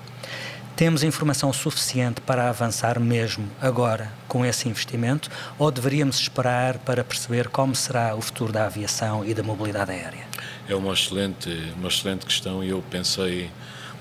temos 0.75 1.03
informação 1.03 1.51
suficiente 1.51 2.21
para 2.21 2.47
avançar 2.47 2.99
mesmo 3.01 3.49
agora 3.59 4.13
com 4.29 4.45
esse 4.45 4.69
investimento 4.69 5.29
ou 5.57 5.69
deveríamos 5.69 6.19
esperar 6.21 6.77
para 6.77 7.03
perceber 7.03 7.49
como 7.49 7.75
será 7.75 8.15
o 8.15 8.21
futuro 8.21 8.53
da 8.53 8.65
aviação 8.65 9.25
e 9.25 9.33
da 9.33 9.43
mobilidade 9.43 9.91
aérea? 9.91 10.28
É 10.69 10.75
uma 10.75 10.93
excelente, 10.93 11.49
uma 11.75 11.87
excelente 11.87 12.27
questão 12.27 12.63
e 12.63 12.69
eu 12.69 12.83
pensei 12.91 13.49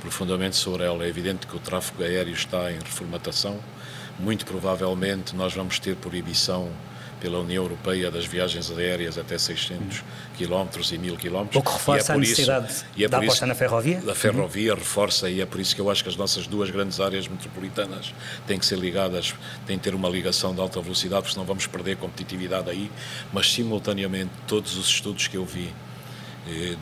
profundamente 0.00 0.54
sobre 0.54 0.84
ela. 0.84 1.02
É 1.02 1.08
evidente 1.08 1.46
que 1.46 1.56
o 1.56 1.58
tráfego 1.58 2.02
aéreo 2.02 2.34
está 2.34 2.70
em 2.70 2.78
reformatação. 2.78 3.58
Muito 4.18 4.44
provavelmente 4.44 5.34
nós 5.34 5.54
vamos 5.54 5.78
ter 5.78 5.96
proibição 5.96 6.70
pela 7.18 7.38
União 7.38 7.62
Europeia 7.64 8.10
das 8.10 8.26
viagens 8.26 8.70
aéreas 8.70 9.16
até 9.16 9.38
600 9.38 10.04
km 10.36 10.92
e 10.92 10.98
1000 10.98 11.16
km. 11.16 11.46
O 11.54 11.62
que 11.62 11.72
reforça 11.72 12.12
é 12.12 12.14
a 12.14 12.18
necessidade 12.18 12.70
isso, 12.70 12.84
é 12.98 13.08
da 13.08 13.16
aposta 13.16 13.46
na 13.46 13.54
ferrovia? 13.54 14.02
A 14.06 14.14
ferrovia 14.14 14.72
uhum. 14.72 14.78
reforça 14.78 15.30
e 15.30 15.40
é 15.40 15.46
por 15.46 15.60
isso 15.60 15.74
que 15.74 15.80
eu 15.80 15.90
acho 15.90 16.02
que 16.02 16.10
as 16.10 16.16
nossas 16.16 16.46
duas 16.46 16.68
grandes 16.70 17.00
áreas 17.00 17.26
metropolitanas 17.26 18.12
têm 18.46 18.58
que 18.58 18.66
ser 18.66 18.78
ligadas, 18.78 19.34
têm 19.66 19.78
que 19.78 19.84
ter 19.84 19.94
uma 19.94 20.08
ligação 20.10 20.54
de 20.54 20.60
alta 20.60 20.82
velocidade, 20.82 21.22
porque 21.22 21.32
senão 21.32 21.46
vamos 21.46 21.66
perder 21.66 21.96
competitividade 21.96 22.68
aí, 22.68 22.90
mas 23.32 23.50
simultaneamente 23.50 24.32
todos 24.46 24.76
os 24.76 24.86
estudos 24.86 25.28
que 25.28 25.36
eu 25.38 25.46
vi 25.46 25.72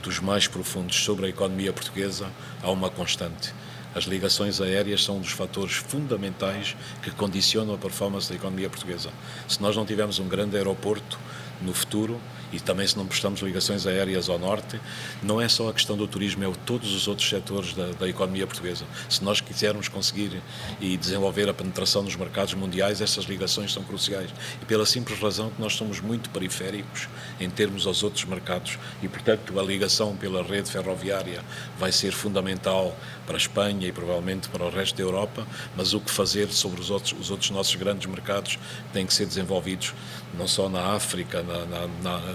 dos 0.02 0.20
mais 0.20 0.46
profundos 0.46 0.96
sobre 0.96 1.26
a 1.26 1.29
economia 1.29 1.72
portuguesa, 1.72 2.29
há 2.62 2.70
uma 2.70 2.90
constante. 2.90 3.52
As 3.94 4.05
ligações 4.05 4.61
aéreas 4.61 5.02
são 5.02 5.16
um 5.16 5.20
dos 5.20 5.31
fatores 5.31 5.76
fundamentais 5.76 6.76
que 7.02 7.11
condicionam 7.11 7.74
a 7.74 7.79
performance 7.79 8.29
da 8.29 8.35
economia 8.35 8.68
portuguesa. 8.68 9.11
Se 9.48 9.61
nós 9.62 9.74
não 9.74 9.87
tivermos 9.87 10.18
um 10.18 10.29
grande 10.29 10.57
aeroporto 10.57 11.18
no 11.62 11.72
futuro, 11.72 12.20
e 12.53 12.61
também 12.61 12.87
se 12.87 12.97
não 12.97 13.07
prestamos 13.07 13.41
ligações 13.41 13.87
aéreas 13.87 14.29
ao 14.29 14.39
norte, 14.39 14.81
não 15.23 15.41
é 15.41 15.49
só 15.49 15.69
a 15.69 15.73
questão 15.73 15.97
do 15.97 16.07
turismo, 16.07 16.45
é 16.45 16.53
todos 16.65 16.93
os 16.95 17.09
outros 17.09 17.29
setores 17.29 17.75
da, 17.75 17.87
da 17.93 18.09
economia 18.09 18.47
portuguesa. 18.47 18.85
Se 19.09 19.23
nós 19.23 19.41
quisermos 19.41 19.89
conseguir 19.89 20.41
e 20.81 20.97
desenvolver 20.97 21.49
a 21.49 21.55
penetração 21.55 22.03
nos 22.03 22.17
mercados 22.17 22.55
mundiais, 22.55 23.01
essas 23.01 23.25
ligações 23.25 23.73
são 23.73 23.83
cruciais. 23.83 24.31
E 24.63 24.65
pela 24.65 24.87
simples 24.87 25.19
razão 25.19 25.51
que 25.51 25.61
nós 25.61 25.75
somos 25.75 26.01
muito 26.01 26.31
periféricos 26.31 27.09
em 27.41 27.51
termos 27.51 27.87
aos 27.87 28.03
outros 28.03 28.25
mercados 28.25 28.79
e, 29.03 29.09
portanto, 29.09 29.59
a 29.59 29.63
ligação 29.63 30.17
pela 30.17 30.43
rede 30.43 30.71
ferroviária 30.71 31.43
vai 31.79 31.93
ser 31.93 32.13
fundamental 32.13 32.97
para 33.27 33.37
a 33.37 33.39
Espanha 33.39 33.89
e 33.89 33.93
provavelmente 33.93 34.49
para 34.49 34.65
o 34.65 34.71
resto 34.71 34.97
da 34.97 35.03
Europa, 35.03 35.47
mas 35.77 35.93
o 35.93 36.01
que 36.01 36.11
fazer 36.11 36.49
sobre 36.51 36.81
os 36.81 36.91
outros, 36.91 37.15
os 37.19 37.31
outros 37.31 37.51
nossos 37.51 37.75
grandes 37.75 38.07
mercados 38.07 38.59
têm 38.93 39.05
que 39.05 39.13
ser 39.13 39.27
desenvolvidos 39.27 39.93
não 40.35 40.47
só 40.47 40.69
na 40.69 40.95
África, 40.95 41.43
na, 41.43 41.65
na, 41.65 41.87
na, 42.03 42.35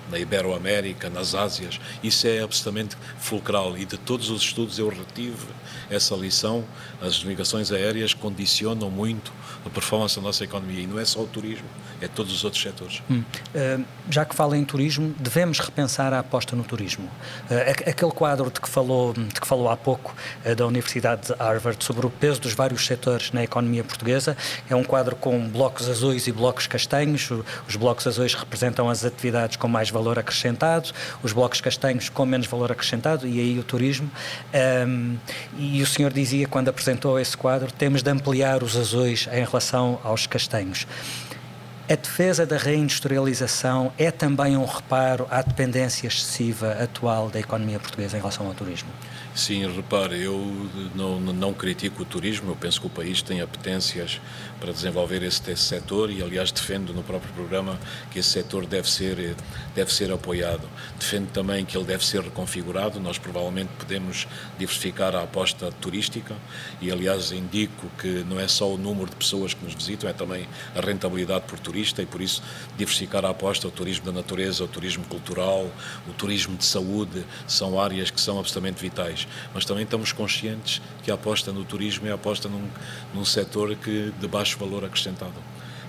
na 0.11 0.19
Iberoamérica, 0.19 1.09
nas 1.09 1.33
Ásias. 1.33 1.79
Isso 2.03 2.27
é 2.27 2.41
absolutamente 2.41 2.97
fulcral 3.17 3.77
e 3.77 3.85
de 3.85 3.97
todos 3.97 4.29
os 4.29 4.41
estudos 4.41 4.77
eu 4.77 4.89
retive 4.89 5.47
essa 5.89 6.15
lição. 6.15 6.63
As 7.01 7.23
navegações 7.23 7.71
aéreas 7.71 8.13
condicionam 8.13 8.89
muito 8.89 9.31
a 9.65 9.69
performance 9.69 10.15
da 10.15 10.21
nossa 10.21 10.43
economia 10.43 10.81
e 10.81 10.87
não 10.87 10.99
é 10.99 11.05
só 11.05 11.21
o 11.21 11.27
turismo, 11.27 11.67
é 12.01 12.07
todos 12.07 12.33
os 12.33 12.43
outros 12.43 12.61
setores. 12.61 13.01
Hum. 13.09 13.23
Uh, 13.53 13.85
já 14.09 14.25
que 14.25 14.35
fala 14.35 14.57
em 14.57 14.65
turismo, 14.65 15.13
devemos 15.19 15.59
repensar 15.59 16.13
a 16.13 16.19
aposta 16.19 16.55
no 16.55 16.63
turismo. 16.63 17.05
Uh, 17.49 17.89
aquele 17.89 18.11
quadro 18.11 18.49
de 18.49 18.59
que 18.59 18.67
falou, 18.67 19.13
de 19.13 19.39
que 19.39 19.47
falou 19.47 19.69
há 19.69 19.77
pouco 19.77 20.15
uh, 20.45 20.55
da 20.55 20.65
Universidade 20.65 21.27
de 21.27 21.33
Harvard 21.33 21.83
sobre 21.83 22.05
o 22.05 22.09
peso 22.09 22.41
dos 22.41 22.53
vários 22.53 22.85
setores 22.85 23.31
na 23.31 23.43
economia 23.43 23.83
portuguesa 23.83 24.35
é 24.69 24.75
um 24.75 24.83
quadro 24.83 25.15
com 25.15 25.47
blocos 25.47 25.87
azuis 25.87 26.27
e 26.27 26.31
blocos 26.31 26.65
castanhos. 26.65 27.29
Os 27.67 27.75
blocos 27.75 28.07
azuis 28.07 28.33
representam 28.33 28.89
as 28.89 29.05
atividades 29.05 29.57
com 29.57 29.67
mais 29.67 29.89
valor 29.89 30.00
acrescentado, 30.17 30.91
os 31.23 31.33
blocos 31.33 31.61
castanhos 31.61 32.09
com 32.09 32.25
menos 32.25 32.47
valor 32.47 32.71
acrescentado 32.71 33.27
e 33.27 33.39
aí 33.39 33.59
o 33.59 33.63
turismo. 33.63 34.09
Um, 34.87 35.17
e 35.57 35.81
o 35.81 35.85
senhor 35.85 36.11
dizia 36.11 36.47
quando 36.47 36.69
apresentou 36.69 37.19
esse 37.19 37.35
quadro, 37.35 37.71
temos 37.71 38.01
de 38.01 38.09
ampliar 38.09 38.63
os 38.63 38.75
azuis 38.75 39.27
em 39.31 39.43
relação 39.43 39.99
aos 40.03 40.27
castanhos. 40.27 40.87
A 41.89 41.95
defesa 41.95 42.45
da 42.45 42.57
reindustrialização 42.57 43.91
é 43.97 44.11
também 44.11 44.55
um 44.55 44.63
reparo 44.63 45.27
à 45.29 45.41
dependência 45.41 46.07
excessiva 46.07 46.71
atual 46.81 47.29
da 47.29 47.39
economia 47.39 47.79
portuguesa 47.79 48.15
em 48.15 48.19
relação 48.21 48.47
ao 48.47 48.53
turismo? 48.53 48.89
Sim, 49.41 49.65
repare, 49.65 50.21
eu 50.21 50.37
não, 50.93 51.19
não 51.19 51.51
critico 51.51 52.03
o 52.03 52.05
turismo, 52.05 52.51
eu 52.51 52.55
penso 52.55 52.79
que 52.79 52.85
o 52.85 52.89
país 52.91 53.23
tem 53.23 53.41
apetências 53.41 54.21
para 54.59 54.71
desenvolver 54.71 55.23
esse, 55.23 55.41
esse 55.49 55.63
setor 55.63 56.11
e, 56.11 56.21
aliás, 56.21 56.51
defendo 56.51 56.93
no 56.93 57.01
próprio 57.01 57.33
programa 57.33 57.79
que 58.11 58.19
esse 58.19 58.29
setor 58.29 58.67
deve 58.67 58.87
ser, 58.87 59.35
deve 59.73 59.91
ser 59.91 60.11
apoiado. 60.11 60.69
Defendo 60.99 61.31
também 61.31 61.65
que 61.65 61.75
ele 61.75 61.85
deve 61.85 62.05
ser 62.05 62.21
reconfigurado, 62.21 62.99
nós 62.99 63.17
provavelmente 63.17 63.71
podemos 63.79 64.27
diversificar 64.59 65.15
a 65.15 65.23
aposta 65.23 65.71
turística 65.71 66.35
e, 66.79 66.91
aliás, 66.91 67.31
indico 67.31 67.89
que 67.97 68.23
não 68.29 68.39
é 68.39 68.47
só 68.47 68.71
o 68.71 68.77
número 68.77 69.09
de 69.09 69.15
pessoas 69.15 69.55
que 69.55 69.65
nos 69.65 69.73
visitam, 69.73 70.07
é 70.07 70.13
também 70.13 70.47
a 70.75 70.81
rentabilidade 70.81 71.45
por 71.47 71.57
turista 71.57 71.99
e, 72.03 72.05
por 72.05 72.21
isso, 72.21 72.43
diversificar 72.77 73.25
a 73.25 73.31
aposta, 73.31 73.67
o 73.67 73.71
turismo 73.71 74.05
da 74.05 74.11
natureza, 74.11 74.63
o 74.63 74.67
turismo 74.67 75.03
cultural, 75.05 75.67
o 76.07 76.13
turismo 76.13 76.55
de 76.55 76.65
saúde, 76.65 77.25
são 77.47 77.81
áreas 77.81 78.11
que 78.11 78.21
são 78.21 78.37
absolutamente 78.37 78.79
vitais 78.79 79.27
mas 79.53 79.65
também 79.65 79.83
estamos 79.83 80.11
conscientes 80.11 80.81
que 81.03 81.11
a 81.11 81.15
aposta 81.15 81.51
no 81.51 81.63
turismo 81.63 82.07
é 82.07 82.11
a 82.11 82.15
aposta 82.15 82.47
num, 82.49 82.67
num 83.13 83.25
setor 83.25 83.75
que 83.75 84.11
de 84.19 84.27
baixo 84.27 84.57
valor 84.57 84.85
acrescentado. 84.85 85.33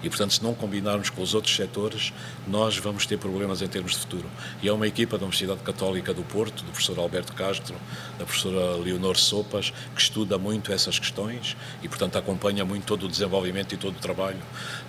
E, 0.03 0.09
portanto, 0.09 0.34
se 0.34 0.42
não 0.42 0.55
combinarmos 0.55 1.11
com 1.11 1.22
os 1.22 1.34
outros 1.34 1.55
setores, 1.55 2.12
nós 2.46 2.76
vamos 2.76 3.07
ter 3.07 3.18
problemas 3.18 3.62
em 3.62 3.68
termos 3.68 3.92
de 3.92 3.98
futuro. 3.98 4.28
E 4.62 4.68
é 4.68 4.72
uma 4.72 4.86
equipa 4.86 5.16
da 5.16 5.24
Universidade 5.24 5.61
Católica 5.61 6.12
do 6.12 6.22
Porto, 6.22 6.64
do 6.64 6.70
professor 6.72 6.98
Alberto 6.98 7.32
Castro, 7.32 7.74
da 8.18 8.24
professora 8.24 8.76
Leonor 8.76 9.16
Sopas, 9.16 9.72
que 9.94 10.00
estuda 10.00 10.38
muito 10.38 10.72
essas 10.72 10.98
questões 10.98 11.57
e, 11.82 11.88
portanto, 11.88 12.16
acompanha 12.16 12.64
muito 12.64 12.84
todo 12.84 13.07
o 13.07 13.09
desenvolvimento 13.09 13.74
e 13.74 13.76
todo 13.76 13.96
o 13.96 14.00
trabalho 14.00 14.40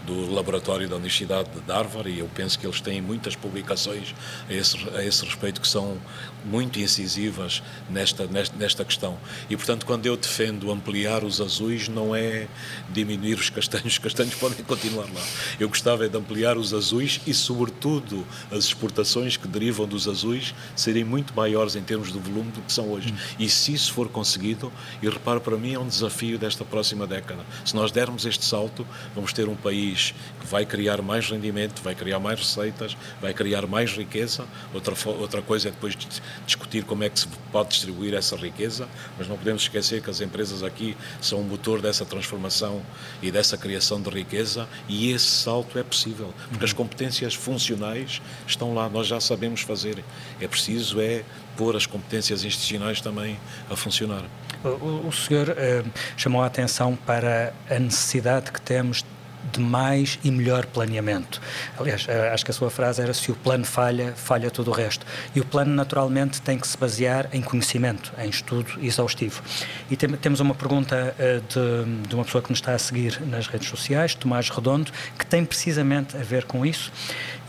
do 0.05 0.33
laboratório 0.33 0.87
da 0.89 0.95
Universidade 0.95 1.49
de 1.49 1.71
Harvard 1.71 2.09
e 2.09 2.19
eu 2.19 2.29
penso 2.33 2.57
que 2.59 2.65
eles 2.65 2.81
têm 2.81 3.01
muitas 3.01 3.35
publicações 3.35 4.13
a 4.49 4.53
esse, 4.53 4.77
a 4.95 5.03
esse 5.03 5.23
respeito 5.25 5.61
que 5.61 5.67
são 5.67 5.97
muito 6.43 6.79
incisivas 6.79 7.63
nesta, 7.89 8.25
nesta, 8.27 8.55
nesta 8.57 8.85
questão. 8.85 9.17
E, 9.49 9.55
portanto, 9.55 9.85
quando 9.85 10.05
eu 10.05 10.17
defendo 10.17 10.71
ampliar 10.71 11.23
os 11.23 11.39
azuis, 11.39 11.87
não 11.87 12.15
é 12.15 12.47
diminuir 12.89 13.35
os 13.35 13.49
castanhos, 13.49 13.93
os 13.93 13.97
castanhos 13.97 14.35
podem 14.35 14.63
continuar 14.63 15.02
lá. 15.05 15.21
Eu 15.59 15.67
gostava 15.69 16.05
é 16.05 16.09
de 16.09 16.17
ampliar 16.17 16.57
os 16.57 16.73
azuis 16.73 17.21
e, 17.25 17.33
sobretudo, 17.33 18.25
as 18.51 18.65
exportações 18.65 19.37
que 19.37 19.47
derivam 19.47 19.87
dos 19.87 20.07
azuis 20.07 20.53
serem 20.75 21.03
muito 21.03 21.33
maiores 21.33 21.75
em 21.75 21.81
termos 21.81 22.11
de 22.11 22.19
volume 22.19 22.51
do 22.51 22.61
que 22.61 22.71
são 22.71 22.89
hoje. 22.91 23.13
E 23.39 23.49
se 23.49 23.73
isso 23.73 23.93
for 23.93 24.09
conseguido, 24.09 24.71
e 25.01 25.09
reparo, 25.09 25.41
para 25.41 25.57
mim 25.57 25.73
é 25.73 25.79
um 25.79 25.87
desafio 25.87 26.37
desta 26.37 26.65
próxima 26.65 27.05
década. 27.07 27.45
Se 27.65 27.75
nós 27.75 27.91
dermos 27.91 28.25
este 28.25 28.45
salto, 28.45 28.85
vamos 29.15 29.33
ter 29.33 29.47
um 29.47 29.55
país 29.55 30.13
que 30.39 30.47
vai 30.47 30.65
criar 30.65 31.01
mais 31.01 31.29
rendimento, 31.29 31.81
vai 31.81 31.95
criar 31.95 32.19
mais 32.19 32.39
receitas, 32.39 32.97
vai 33.21 33.33
criar 33.33 33.67
mais 33.67 33.91
riqueza. 33.91 34.45
Outra, 34.73 34.95
outra 35.05 35.41
coisa 35.41 35.69
é 35.69 35.71
depois 35.71 35.97
discutir 36.45 36.83
como 36.83 37.03
é 37.03 37.09
que 37.09 37.19
se 37.19 37.27
pode 37.51 37.69
distribuir 37.69 38.13
essa 38.13 38.35
riqueza, 38.35 38.87
mas 39.17 39.27
não 39.27 39.37
podemos 39.37 39.63
esquecer 39.63 40.01
que 40.01 40.09
as 40.09 40.21
empresas 40.21 40.63
aqui 40.63 40.95
são 41.21 41.39
o 41.39 41.43
motor 41.43 41.81
dessa 41.81 42.05
transformação 42.05 42.81
e 43.21 43.31
dessa 43.31 43.57
criação 43.57 44.01
de 44.01 44.09
riqueza 44.09 44.67
e 44.93 45.11
esse 45.11 45.25
salto 45.25 45.79
é 45.79 45.83
possível, 45.83 46.31
porque 46.49 46.63
as 46.63 46.71
competências 46.71 47.33
funcionais 47.33 48.21
estão 48.45 48.75
lá, 48.75 48.87
nós 48.87 49.07
já 49.07 49.19
sabemos 49.19 49.61
fazer. 49.61 50.03
É 50.39 50.47
preciso 50.47 51.01
é 51.01 51.23
pôr 51.57 51.75
as 51.75 51.87
competências 51.87 52.43
institucionais 52.43 53.01
também 53.01 53.39
a 53.69 53.75
funcionar. 53.75 54.23
O, 54.63 55.07
o 55.07 55.11
senhor 55.11 55.49
eh, 55.57 55.83
chamou 56.15 56.43
a 56.43 56.45
atenção 56.45 56.95
para 56.95 57.53
a 57.69 57.79
necessidade 57.79 58.51
que 58.51 58.61
temos 58.61 59.03
de 59.51 59.59
mais 59.59 60.19
e 60.23 60.31
melhor 60.31 60.65
planeamento. 60.65 61.41
Aliás, 61.77 62.05
eh, 62.07 62.29
acho 62.33 62.45
que 62.45 62.51
a 62.51 62.53
sua 62.53 62.69
frase 62.69 63.01
era 63.01 63.13
se 63.13 63.31
o 63.31 63.35
plano 63.35 63.65
falha, 63.65 64.13
falha 64.15 64.49
todo 64.49 64.69
o 64.69 64.73
resto. 64.73 65.05
E 65.35 65.39
o 65.39 65.45
plano, 65.45 65.73
naturalmente, 65.73 66.41
tem 66.41 66.57
que 66.57 66.67
se 66.67 66.77
basear 66.77 67.29
em 67.33 67.41
conhecimento, 67.41 68.13
em 68.17 68.29
estudo 68.29 68.79
exaustivo. 68.81 69.41
E 69.89 69.95
tem, 69.95 70.09
temos 70.11 70.39
uma 70.39 70.55
pergunta 70.55 71.15
uh, 71.17 71.41
de, 71.41 72.07
de, 72.07 72.15
uma 72.15 72.23
pessoa 72.23 72.41
que 72.41 72.49
nos 72.49 72.59
está 72.59 72.73
a 72.73 72.79
seguir 72.79 73.21
nas 73.27 73.47
redes 73.47 73.67
sociais, 73.67 74.15
Tomás 74.15 74.49
Redondo, 74.49 74.91
que 75.17 75.25
tem 75.25 75.43
precisamente 75.45 76.15
a 76.15 76.21
ver 76.21 76.45
com 76.45 76.65
isso. 76.65 76.91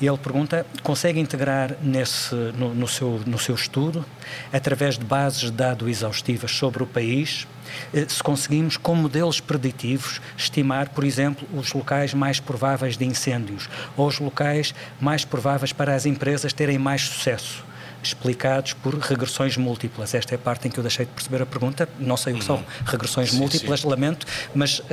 E 0.00 0.06
ele 0.06 0.18
pergunta: 0.18 0.66
consegue 0.82 1.20
integrar 1.20 1.76
nesse, 1.82 2.34
no, 2.34 2.74
no 2.74 2.88
seu, 2.88 3.20
no 3.26 3.38
seu 3.38 3.54
estudo, 3.54 4.04
através 4.52 4.98
de 4.98 5.04
bases 5.04 5.42
de 5.42 5.52
dados 5.52 5.88
exaustivas 5.88 6.50
sobre 6.50 6.82
o 6.82 6.86
país, 6.86 7.46
eh, 7.46 7.63
se 8.08 8.22
conseguimos, 8.22 8.76
com 8.76 8.94
modelos 8.94 9.40
preditivos, 9.40 10.20
estimar, 10.36 10.88
por 10.90 11.04
exemplo, 11.04 11.46
os 11.54 11.72
locais 11.72 12.14
mais 12.14 12.40
prováveis 12.40 12.96
de 12.96 13.04
incêndios 13.04 13.68
ou 13.96 14.06
os 14.06 14.18
locais 14.18 14.74
mais 15.00 15.24
prováveis 15.24 15.72
para 15.72 15.94
as 15.94 16.06
empresas 16.06 16.52
terem 16.52 16.78
mais 16.78 17.02
sucesso 17.02 17.64
explicados 18.08 18.72
por 18.74 18.94
regressões 18.98 19.56
múltiplas. 19.56 20.14
Esta 20.14 20.34
é 20.34 20.36
a 20.36 20.38
parte 20.38 20.68
em 20.68 20.70
que 20.70 20.78
eu 20.78 20.82
deixei 20.82 21.04
de 21.04 21.12
perceber 21.12 21.42
a 21.42 21.46
pergunta. 21.46 21.88
Não 21.98 22.16
sei 22.16 22.34
o 22.34 22.38
que 22.38 22.44
são 22.44 22.56
uhum. 22.56 22.64
regressões 22.84 23.30
sim, 23.30 23.38
múltiplas, 23.38 23.80
sim. 23.80 23.88
lamento, 23.88 24.26
mas. 24.54 24.80
Uh... 24.80 24.84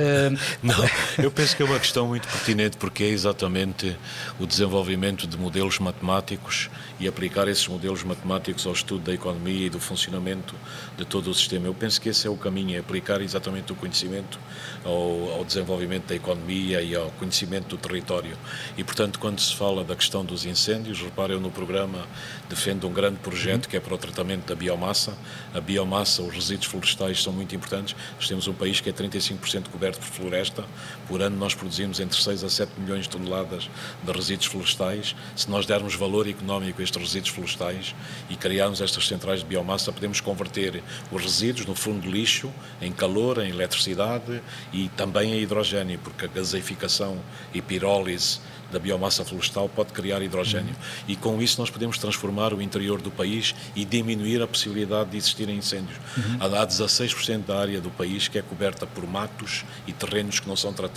Não, 0.62 0.76
eu 1.18 1.30
penso 1.30 1.56
que 1.56 1.62
é 1.62 1.66
uma 1.66 1.78
questão 1.78 2.06
muito 2.06 2.28
pertinente 2.28 2.76
porque 2.76 3.04
é 3.04 3.08
exatamente 3.08 3.96
o 4.38 4.46
desenvolvimento 4.46 5.26
de 5.26 5.36
modelos 5.36 5.78
matemáticos 5.78 6.70
e 6.98 7.08
aplicar 7.08 7.48
esses 7.48 7.66
modelos 7.66 8.04
matemáticos 8.04 8.66
ao 8.66 8.72
estudo 8.72 9.04
da 9.04 9.12
economia 9.12 9.66
e 9.66 9.70
do 9.70 9.80
funcionamento 9.80 10.54
de 10.96 11.04
todo 11.04 11.30
o 11.30 11.34
sistema. 11.34 11.66
Eu 11.66 11.74
penso 11.74 12.00
que 12.00 12.08
esse 12.08 12.26
é 12.26 12.30
o 12.30 12.36
caminho, 12.36 12.76
é 12.76 12.78
aplicar 12.78 13.20
exatamente 13.20 13.72
o 13.72 13.74
conhecimento 13.74 14.38
ao, 14.84 15.32
ao 15.32 15.44
desenvolvimento 15.44 16.06
da 16.06 16.14
economia 16.14 16.80
e 16.80 16.94
ao 16.94 17.10
conhecimento 17.12 17.68
do 17.68 17.76
território. 17.76 18.36
E, 18.76 18.84
portanto, 18.84 19.18
quando 19.18 19.40
se 19.40 19.54
fala 19.54 19.84
da 19.84 19.96
questão 19.96 20.24
dos 20.24 20.44
incêndios, 20.44 21.00
reparem, 21.00 21.40
no 21.40 21.50
programa 21.50 22.06
defendo 22.52 22.86
um 22.86 22.92
grande 22.92 23.18
projeto 23.18 23.66
que 23.66 23.76
é 23.76 23.80
para 23.80 23.94
o 23.94 23.98
tratamento 23.98 24.46
da 24.46 24.54
biomassa. 24.54 25.16
A 25.54 25.60
biomassa, 25.60 26.22
os 26.22 26.34
resíduos 26.34 26.66
florestais 26.66 27.22
são 27.22 27.32
muito 27.32 27.56
importantes. 27.56 27.96
Nós 28.14 28.28
temos 28.28 28.46
um 28.46 28.52
país 28.52 28.80
que 28.80 28.90
é 28.90 28.92
35% 28.92 29.68
coberto 29.70 29.98
por 29.98 30.08
floresta. 30.08 30.64
Por 31.08 31.22
ano 31.22 31.36
nós 31.36 31.54
produzimos 31.54 32.00
entre 32.00 32.20
6 32.20 32.44
a 32.44 32.50
7 32.50 32.72
milhões 32.78 33.04
de 33.04 33.10
toneladas 33.10 33.68
de 34.02 34.12
resíduos 34.12 34.46
florestais. 34.46 35.14
Se 35.36 35.50
nós 35.50 35.66
dermos 35.66 35.94
valor 35.94 36.28
económico 36.28 36.80
a 36.80 36.84
estes 36.84 37.00
resíduos 37.00 37.30
florestais 37.30 37.94
e 38.30 38.36
criarmos 38.36 38.80
estas 38.80 39.06
centrais 39.06 39.40
de 39.40 39.46
biomassa, 39.46 39.92
podemos 39.92 40.20
converter 40.20 40.82
os 41.10 41.22
resíduos 41.22 41.66
no 41.66 41.74
fundo 41.74 42.00
de 42.00 42.08
lixo 42.08 42.50
em 42.80 42.92
calor, 42.92 43.38
em 43.38 43.50
eletricidade 43.50 44.42
e 44.72 44.88
também 44.90 45.32
em 45.34 45.40
hidrogênio, 45.40 45.98
porque 45.98 46.24
a 46.24 46.28
gaseificação 46.28 47.18
e 47.52 47.60
pirólise 47.60 48.40
da 48.72 48.78
biomassa 48.78 49.24
florestal 49.24 49.68
pode 49.68 49.92
criar 49.92 50.22
hidrogênio. 50.22 50.70
Uhum. 50.70 51.04
E 51.08 51.14
com 51.14 51.42
isso 51.42 51.60
nós 51.60 51.70
podemos 51.70 51.98
transformar 51.98 52.54
o 52.54 52.62
interior 52.62 53.00
do 53.00 53.10
país 53.10 53.54
e 53.76 53.84
diminuir 53.84 54.40
a 54.40 54.46
possibilidade 54.46 55.10
de 55.10 55.18
existirem 55.18 55.56
incêndios. 55.56 55.98
Uhum. 56.16 56.38
Há 56.40 56.66
16% 56.66 57.44
da 57.44 57.58
área 57.58 57.80
do 57.80 57.90
país 57.90 58.28
que 58.28 58.38
é 58.38 58.42
coberta 58.42 58.86
por 58.86 59.06
matos 59.06 59.64
e 59.86 59.92
terrenos 59.92 60.40
que 60.40 60.48
não 60.48 60.56
são 60.56 60.72
tratados, 60.72 60.91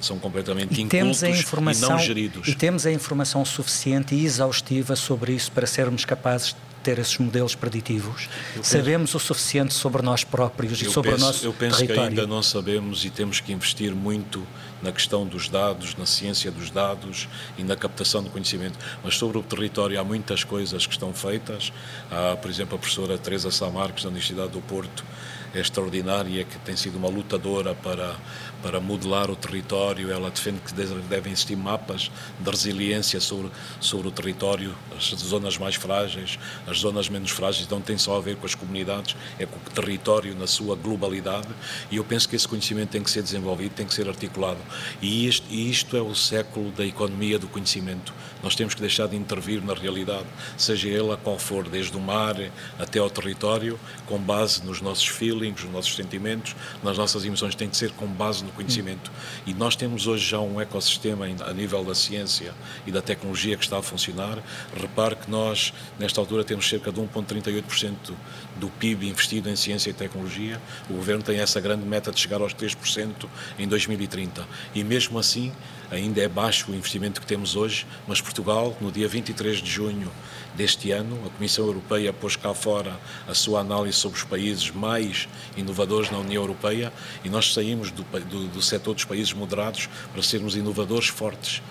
são 0.00 0.18
completamente 0.18 0.78
e 0.78 0.82
incultos 0.82 1.22
e 1.22 1.80
não 1.80 1.98
geridos. 1.98 2.48
E 2.48 2.54
temos 2.54 2.86
a 2.86 2.92
informação 2.92 3.44
suficiente 3.44 4.14
e 4.14 4.24
exaustiva 4.24 4.96
sobre 4.96 5.32
isso 5.32 5.50
para 5.52 5.66
sermos 5.66 6.04
capazes 6.04 6.54
ter 6.82 6.98
esses 6.98 7.16
modelos 7.18 7.54
preditivos? 7.54 8.28
Sabemos 8.62 9.14
o 9.14 9.18
suficiente 9.18 9.72
sobre 9.72 10.02
nós 10.02 10.24
próprios 10.24 10.82
e 10.82 10.90
sobre 10.90 11.12
penso, 11.12 11.24
o 11.24 11.26
nosso 11.26 11.46
Eu 11.46 11.52
penso 11.52 11.78
território? 11.78 12.12
que 12.12 12.20
ainda 12.20 12.26
não 12.26 12.42
sabemos 12.42 13.04
e 13.04 13.10
temos 13.10 13.40
que 13.40 13.52
investir 13.52 13.94
muito 13.94 14.46
na 14.82 14.90
questão 14.90 15.24
dos 15.24 15.48
dados, 15.48 15.96
na 15.96 16.04
ciência 16.04 16.50
dos 16.50 16.70
dados 16.70 17.28
e 17.56 17.62
na 17.62 17.76
captação 17.76 18.22
do 18.22 18.30
conhecimento. 18.30 18.78
Mas 19.02 19.14
sobre 19.14 19.38
o 19.38 19.42
território 19.42 19.98
há 19.98 20.04
muitas 20.04 20.42
coisas 20.42 20.86
que 20.86 20.92
estão 20.92 21.14
feitas. 21.14 21.72
Há, 22.10 22.36
por 22.36 22.50
exemplo, 22.50 22.74
a 22.74 22.78
professora 22.78 23.16
Teresa 23.16 23.50
Samarques 23.50 24.02
da 24.02 24.10
Universidade 24.10 24.50
do 24.50 24.60
Porto 24.60 25.04
é 25.54 25.60
extraordinária, 25.60 26.44
que 26.44 26.58
tem 26.60 26.74
sido 26.74 26.96
uma 26.96 27.08
lutadora 27.08 27.74
para, 27.74 28.16
para 28.62 28.80
modelar 28.80 29.30
o 29.30 29.36
território. 29.36 30.10
Ela 30.10 30.30
defende 30.30 30.60
que 30.60 30.72
devem 30.72 31.32
existir 31.32 31.56
mapas 31.56 32.10
de 32.38 32.50
resiliência 32.50 33.20
sobre, 33.20 33.50
sobre 33.80 34.08
o 34.08 34.10
território, 34.10 34.74
as 34.96 35.04
zonas 35.18 35.58
mais 35.58 35.74
frágeis, 35.74 36.38
as 36.66 36.78
zonas 36.78 37.08
menos 37.08 37.30
frágeis, 37.30 37.68
não 37.68 37.80
tem 37.80 37.98
só 37.98 38.16
a 38.16 38.20
ver 38.20 38.36
com 38.36 38.46
as 38.46 38.54
comunidades, 38.54 39.16
é 39.38 39.46
com 39.46 39.56
o 39.56 39.70
território 39.74 40.34
na 40.34 40.46
sua 40.46 40.76
globalidade. 40.76 41.48
E 41.90 41.96
eu 41.96 42.04
penso 42.04 42.28
que 42.28 42.36
esse 42.36 42.46
conhecimento 42.46 42.90
tem 42.90 43.02
que 43.02 43.10
ser 43.10 43.22
desenvolvido, 43.22 43.74
tem 43.74 43.86
que 43.86 43.94
ser 43.94 44.08
articulado. 44.08 44.60
E 45.00 45.26
isto, 45.26 45.46
e 45.50 45.68
isto 45.68 45.96
é 45.96 46.00
o 46.00 46.14
século 46.14 46.70
da 46.70 46.84
economia 46.84 47.38
do 47.38 47.48
conhecimento. 47.48 48.14
Nós 48.42 48.54
temos 48.54 48.74
que 48.74 48.80
deixar 48.80 49.06
de 49.08 49.16
intervir 49.16 49.64
na 49.64 49.74
realidade, 49.74 50.26
seja 50.56 50.88
ela 50.88 51.16
qual 51.16 51.38
for, 51.38 51.68
desde 51.68 51.96
o 51.96 52.00
mar 52.00 52.36
até 52.78 52.98
ao 52.98 53.08
território, 53.08 53.78
com 54.06 54.18
base 54.18 54.64
nos 54.64 54.80
nossos 54.80 55.06
feelings, 55.06 55.62
nos 55.62 55.72
nossos 55.72 55.94
sentimentos, 55.94 56.54
nas 56.82 56.98
nossas 56.98 57.24
emoções, 57.24 57.54
tem 57.54 57.68
que 57.68 57.76
ser 57.76 57.92
com 57.92 58.06
base 58.06 58.44
no 58.44 58.51
conhecimento. 58.52 59.10
E 59.46 59.54
nós 59.54 59.76
temos 59.76 60.06
hoje 60.06 60.26
já 60.26 60.40
um 60.40 60.60
ecossistema 60.60 61.26
a 61.26 61.52
nível 61.52 61.84
da 61.84 61.94
ciência 61.94 62.54
e 62.86 62.92
da 62.92 63.02
tecnologia 63.02 63.56
que 63.56 63.64
está 63.64 63.78
a 63.78 63.82
funcionar. 63.82 64.38
Repare 64.74 65.16
que 65.16 65.30
nós, 65.30 65.72
nesta 65.98 66.20
altura, 66.20 66.44
temos 66.44 66.68
cerca 66.68 66.92
de 66.92 67.00
1,38% 67.00 68.14
do 68.56 68.68
PIB 68.68 69.08
investido 69.08 69.48
em 69.48 69.56
ciência 69.56 69.90
e 69.90 69.92
tecnologia. 69.92 70.60
O 70.88 70.94
governo 70.94 71.22
tem 71.22 71.38
essa 71.38 71.60
grande 71.60 71.84
meta 71.84 72.10
de 72.10 72.20
chegar 72.20 72.40
aos 72.40 72.54
3% 72.54 73.28
em 73.58 73.66
2030. 73.66 74.46
E 74.74 74.84
mesmo 74.84 75.18
assim, 75.18 75.52
ainda 75.90 76.20
é 76.20 76.28
baixo 76.28 76.70
o 76.70 76.74
investimento 76.74 77.20
que 77.20 77.26
temos 77.26 77.56
hoje, 77.56 77.86
mas 78.06 78.20
Portugal, 78.20 78.76
no 78.80 78.90
dia 78.90 79.08
23 79.08 79.58
de 79.58 79.70
junho 79.70 80.10
deste 80.54 80.90
ano, 80.90 81.18
a 81.26 81.30
Comissão 81.30 81.66
Europeia 81.66 82.12
pôs 82.12 82.36
cá 82.36 82.52
fora 82.52 82.98
a 83.26 83.34
sua 83.34 83.60
análise 83.60 83.96
sobre 83.96 84.18
os 84.18 84.24
países 84.24 84.70
mais 84.70 85.28
inovadores 85.56 86.10
na 86.10 86.18
União 86.18 86.42
Europeia 86.42 86.92
e 87.24 87.28
nós 87.28 87.52
saímos 87.52 87.90
do, 87.90 88.02
do, 88.02 88.48
do 88.48 88.62
setor 88.62 88.94
dos 88.94 89.04
países 89.04 89.32
moderados 89.32 89.88
para 90.12 90.22
sermos 90.22 90.54
inovadores 90.56 91.08
fortes 91.08 91.62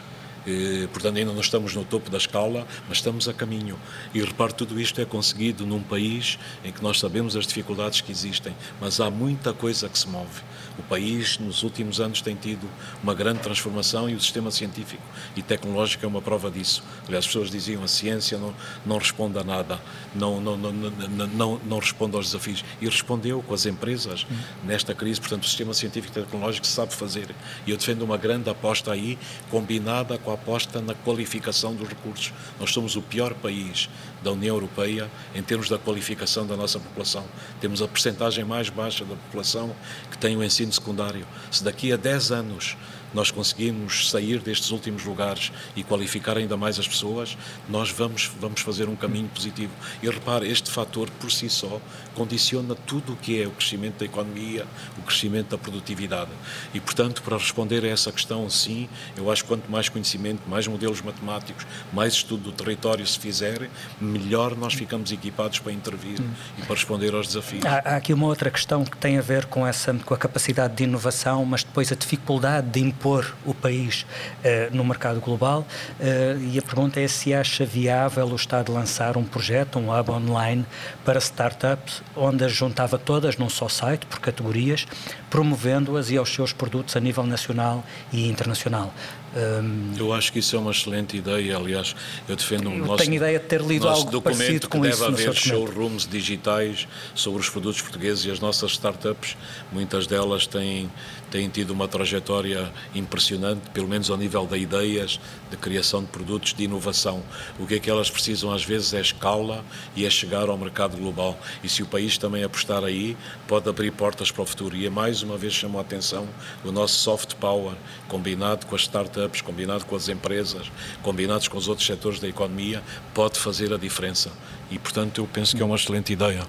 eh, 0.46 0.88
portanto, 0.92 1.18
ainda 1.18 1.32
não 1.32 1.42
estamos 1.42 1.76
no 1.76 1.84
topo 1.86 2.10
da 2.10 2.18
escala, 2.18 2.68
mas 2.88 2.98
estamos 2.98 3.28
a 3.28 3.34
caminho. 3.34 3.78
E 4.14 4.22
repare, 4.22 4.54
tudo 4.54 4.80
isto 4.80 5.00
é 5.02 5.06
conseguido 5.06 5.66
num 5.66 5.82
país 5.82 6.40
em 6.64 6.72
que 6.72 6.82
nós 6.82 7.00
sabemos 7.00 7.36
as 7.36 7.46
dificuldades 7.46 8.02
que 8.02 8.12
existem, 8.12 8.56
mas 8.80 9.00
há 9.00 9.10
muita 9.10 9.54
coisa 9.54 9.88
que 9.88 9.98
se 9.98 10.08
move. 10.08 10.42
O 10.80 10.84
país, 10.84 11.38
nos 11.38 11.64
últimos 11.64 12.00
anos, 12.00 12.22
tem 12.22 12.36
tido 12.36 12.68
uma 13.04 13.14
grande 13.14 13.40
transformação 13.40 14.10
e 14.10 14.16
o 14.16 14.20
sistema 14.20 14.50
científico 14.50 15.04
e 15.36 15.42
tecnológico 15.42 16.06
é 16.06 16.08
uma 16.08 16.22
prova 16.22 16.50
disso. 16.50 16.82
Aliás, 17.06 17.26
as 17.26 17.28
pessoas 17.28 17.52
diziam 17.52 17.84
a 17.84 17.88
ciência 17.88 18.38
não, 18.38 18.56
não 18.86 18.98
responde 18.98 19.38
a 19.38 19.44
nada, 19.44 19.80
não, 20.16 20.40
não, 20.40 20.58
não, 20.58 20.72
não, 20.72 21.28
não, 21.28 21.62
não 21.66 21.80
responde 21.80 22.16
aos 22.16 22.28
desafios. 22.28 22.64
E 22.82 22.86
respondeu 22.86 23.44
com 23.44 23.54
as 23.54 23.66
empresas 23.66 24.26
nesta 24.64 24.96
crise. 24.96 25.20
Portanto, 25.20 25.44
o 25.44 25.48
sistema 25.48 25.74
científico 25.74 26.18
e 26.18 26.24
tecnológico 26.24 26.66
sabe 26.66 26.94
fazer. 26.94 27.28
E 27.68 27.72
eu 27.72 27.78
defendo 27.78 28.04
uma 28.04 28.18
grande 28.18 28.50
aposta 28.50 28.92
aí, 28.92 29.20
combinada 29.50 30.18
com 30.18 30.31
a 30.32 30.36
aposta 30.36 30.82
na 30.82 30.94
qualificação 30.94 31.76
dos 31.76 31.88
recursos. 31.88 32.34
Nós 32.60 32.72
somos 32.72 32.96
o 32.96 33.02
pior 33.02 33.34
país 33.34 33.90
da 34.24 34.32
União 34.32 34.56
Europeia 34.56 35.10
em 35.36 35.44
termos 35.44 35.70
da 35.70 35.78
qualificação 35.78 36.46
da 36.46 36.56
nossa 36.56 36.80
população. 36.80 37.26
Temos 37.60 37.82
a 37.82 37.88
percentagem 37.88 38.44
mais 38.44 38.70
baixa 38.70 39.04
da 39.06 39.16
população 39.16 39.76
que 40.10 40.18
tem 40.18 40.36
o 40.36 40.44
ensino 40.44 40.72
secundário. 40.72 41.26
Se 41.52 41.64
daqui 41.64 41.92
a 41.92 41.98
10 41.98 42.32
anos 42.32 42.78
nós 43.14 43.30
conseguimos 43.30 44.10
sair 44.10 44.40
destes 44.40 44.72
últimos 44.72 45.04
lugares 45.04 45.52
e 45.76 45.84
qualificar 45.84 46.38
ainda 46.38 46.56
mais 46.56 46.80
as 46.80 46.88
pessoas, 46.88 47.38
nós 47.68 47.92
vamos, 47.92 48.32
vamos 48.40 48.62
fazer 48.62 48.88
um 48.88 48.96
caminho 48.96 49.28
positivo. 49.28 49.74
E 50.02 50.10
repare, 50.10 50.50
este 50.50 50.72
fator 50.72 51.10
por 51.20 51.32
si 51.32 51.50
só 51.50 51.82
condiciona 52.16 52.76
tudo 52.76 53.14
o 53.14 53.16
que 53.16 53.42
é 53.42 53.48
o 53.48 53.52
crescimento 53.52 54.00
da 54.00 54.06
economia, 54.06 54.66
o 54.98 55.02
crescimento 55.02 55.50
da 55.50 55.58
produtividade. 55.58 56.32
E, 56.74 56.80
portanto, 56.80 57.22
para 57.22 57.38
responder 57.38 57.84
a 57.86 57.88
essa 57.88 58.12
questão, 58.12 58.50
sim, 58.50 58.88
eu 59.16 59.32
acho 59.32 59.44
que 59.44 59.50
quanto 59.50 59.70
mais 59.72 59.90
conhecimento, 59.90 60.42
mais 60.48 60.68
modelos 60.68 61.02
matemáticos, 61.02 61.66
mais 61.94 62.14
estudo 62.14 62.44
do 62.44 62.52
território 62.52 63.06
se 63.06 63.20
fizer, 63.20 63.70
melhor 64.00 64.56
nós 64.56 64.74
ficamos 64.74 65.12
equipados 65.12 65.60
para 65.60 65.72
intervir 65.72 66.22
hum. 66.22 66.30
e 66.58 66.62
para 66.62 66.76
responder 66.76 67.14
aos 67.14 67.28
desafios. 67.28 67.66
Há, 67.66 67.82
há, 67.86 67.96
aqui 67.98 68.14
uma 68.14 68.28
outra 68.28 68.50
questão 68.50 68.84
que 68.84 68.98
tem 68.98 69.18
a 69.18 69.22
ver 69.22 69.46
com, 69.46 69.66
essa, 69.66 69.94
com 69.94 70.14
a 70.14 70.18
capacidade 70.18 70.76
de 70.76 70.84
inovação, 70.84 71.46
mas 71.46 71.64
depois 71.64 71.92
a 71.92 71.96
dificuldade 71.96 72.70
de 72.70 72.80
impor 72.80 73.36
o 73.46 73.54
país 73.54 74.06
uh, 74.44 74.76
no 74.76 74.84
mercado 74.84 75.20
global. 75.20 75.66
Uh, 76.00 76.42
e 76.52 76.60
a 76.60 76.62
pergunta 76.62 77.00
é 77.00 77.08
se 77.08 77.34
acha 77.34 77.66
viável 77.66 78.28
o 78.28 78.36
Estado 78.36 78.72
lançar 78.72 79.18
um 79.18 79.24
projeto, 79.24 79.80
um 79.80 79.98
hub 79.98 80.12
online 80.12 80.66
para 81.06 81.20
startups, 81.20 82.01
onde 82.16 82.44
as 82.44 82.52
juntava 82.52 82.98
todas 82.98 83.38
num 83.38 83.50
só 83.50 83.70
site, 83.70 84.06
por 84.06 84.20
categorias, 84.20 84.86
promovendo-as 85.30 86.10
e 86.10 86.18
aos 86.18 86.30
seus 86.30 86.52
produtos 86.54 86.96
a 86.96 87.00
nível 87.00 87.26
nacional 87.26 87.84
e 88.12 88.28
internacional. 88.28 88.94
Um, 89.34 89.94
eu 89.98 90.12
acho 90.12 90.34
que 90.34 90.40
isso 90.40 90.58
é 90.58 90.60
uma 90.60 90.72
excelente 90.72 91.16
ideia. 91.16 91.56
Aliás, 91.56 91.96
eu 92.28 92.36
defendo 92.36 92.70
um 92.70 92.78
nosso, 92.80 93.04
tenho 93.04 93.16
ideia 93.16 93.40
de 93.40 93.46
ter 93.46 93.62
lido 93.62 93.88
algo 93.88 94.12
documento 94.12 94.68
com 94.68 94.82
que 94.82 94.90
isso 94.90 95.00
deve 95.10 95.24
haver 95.24 95.34
showrooms 95.34 96.06
digitais 96.06 96.86
sobre 97.16 97.40
os 97.40 97.50
produtos 97.50 97.82
portugueses 97.82 98.26
e 98.26 98.32
as 98.32 98.42
nossas 98.42 98.72
startups. 98.72 99.38
Muitas 99.72 100.06
delas 100.06 100.46
têm, 100.46 100.92
têm 101.32 101.50
tido 101.50 101.72
uma 101.72 101.88
trajetória 101.88 102.72
impressionante, 102.94 103.70
pelo 103.72 103.88
menos 103.88 104.12
ao 104.12 104.18
nível 104.18 104.46
de 104.46 104.58
ideias, 104.58 105.20
de 105.50 105.56
criação 105.56 106.02
de 106.02 106.08
produtos, 106.08 106.54
de 106.54 106.66
inovação. 106.66 107.24
O 107.58 107.66
que 107.66 107.76
é 107.76 107.80
que 107.80 107.90
elas 107.90 108.12
precisam 108.12 108.52
às 108.52 108.64
vezes 108.64 108.94
é 108.94 109.00
escala 109.00 109.64
e 109.96 110.06
é 110.06 110.10
chegar 110.10 110.50
ao 110.50 110.58
mercado 110.58 110.98
global. 110.98 111.40
E 111.64 111.70
se 111.70 111.82
o 111.82 111.86
país 111.86 112.18
também 112.18 112.44
apostar 112.44 112.84
aí, 112.84 113.18
pode 113.48 113.68
abrir 113.70 113.92
portas 113.92 114.30
para 114.30 114.44
o 114.44 114.46
futuro. 114.46 114.76
E 114.76 114.90
mais 114.90 115.24
uma 115.24 115.38
vez 115.38 115.54
chamo 115.54 115.78
a 115.78 115.82
atenção 115.82 116.28
o 116.66 116.72
nosso 116.72 116.96
soft 116.96 117.36
power, 117.36 117.76
combinado 118.08 118.66
com 118.66 118.76
as 118.76 118.82
startups, 118.82 119.42
combinado 119.42 119.86
com 119.86 119.96
as 119.96 120.10
empresas, 120.10 120.70
combinados 121.02 121.48
com 121.48 121.58
os 121.58 121.68
outros 121.68 121.88
setores 121.88 122.20
da 122.20 122.28
economia, 122.28 122.84
pode 123.14 123.40
fazer 123.40 123.74
a 123.74 123.78
diferença. 123.78 124.32
E, 124.70 124.78
portanto, 124.78 125.22
eu 125.22 125.28
penso 125.28 125.56
que 125.56 125.62
é 125.62 125.66
uma 125.66 125.76
excelente 125.76 126.12
ideia. 126.12 126.46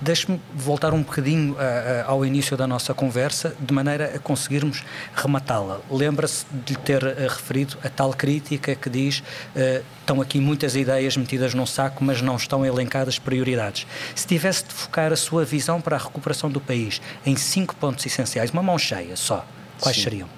Deixe-me 0.00 0.40
voltar 0.54 0.92
um 0.92 1.02
bocadinho 1.02 1.52
uh, 1.52 1.56
uh, 1.56 1.58
ao 2.06 2.24
início 2.24 2.56
da 2.56 2.66
nossa 2.66 2.92
conversa, 2.92 3.56
de 3.58 3.72
maneira 3.72 4.16
a 4.16 4.18
conseguirmos 4.18 4.84
rematá-la. 5.14 5.80
Lembra-se 5.90 6.44
de 6.52 6.74
lhe 6.74 6.78
ter 6.80 7.02
uh, 7.02 7.28
referido 7.28 7.78
a 7.82 7.88
tal 7.88 8.12
crítica 8.12 8.74
que 8.74 8.90
diz 8.90 9.22
estão 10.00 10.20
aqui 10.20 10.40
muitas 10.40 10.76
ideias 10.76 11.16
metidas 11.16 11.54
num 11.54 11.66
saco, 11.66 12.04
mas 12.04 12.20
não 12.20 12.36
estão 12.36 12.64
elencadas 12.64 13.18
prioridades. 13.18 13.86
Se 14.14 14.26
tivesse 14.26 14.64
de 14.64 14.72
focar 14.72 15.12
a 15.12 15.16
sua 15.16 15.44
visão 15.44 15.80
para 15.80 15.96
a 15.96 15.98
recuperação 15.98 16.50
do 16.50 16.60
país 16.60 17.00
em 17.24 17.36
cinco 17.36 17.74
pontos 17.76 18.04
essenciais, 18.04 18.50
uma 18.50 18.62
mão 18.62 18.78
cheia 18.78 19.16
só, 19.16 19.46
quais 19.80 19.96
Sim. 19.96 20.02
seriam? 20.04 20.28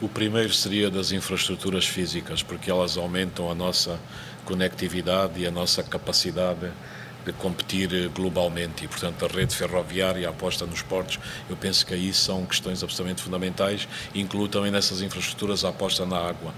O 0.00 0.08
primeiro 0.08 0.52
seria 0.52 0.90
das 0.90 1.12
infraestruturas 1.12 1.86
físicas, 1.86 2.42
porque 2.42 2.70
elas 2.70 2.96
aumentam 2.96 3.50
a 3.50 3.54
nossa 3.54 4.00
conectividade 4.44 5.40
e 5.40 5.46
a 5.46 5.50
nossa 5.50 5.82
capacidade 5.82 6.70
de 7.24 7.32
competir 7.32 8.08
globalmente 8.08 8.84
e, 8.84 8.88
portanto, 8.88 9.24
a 9.24 9.28
rede 9.28 9.54
ferroviária, 9.54 10.26
a 10.26 10.30
aposta 10.30 10.66
nos 10.66 10.82
portos, 10.82 11.18
eu 11.48 11.56
penso 11.56 11.86
que 11.86 11.94
aí 11.94 12.12
são 12.12 12.44
questões 12.44 12.82
absolutamente 12.82 13.22
fundamentais. 13.22 13.88
Incluo 14.14 14.48
também 14.48 14.70
nessas 14.70 15.02
infraestruturas 15.02 15.64
a 15.64 15.68
aposta 15.68 16.04
na 16.04 16.18
água 16.18 16.52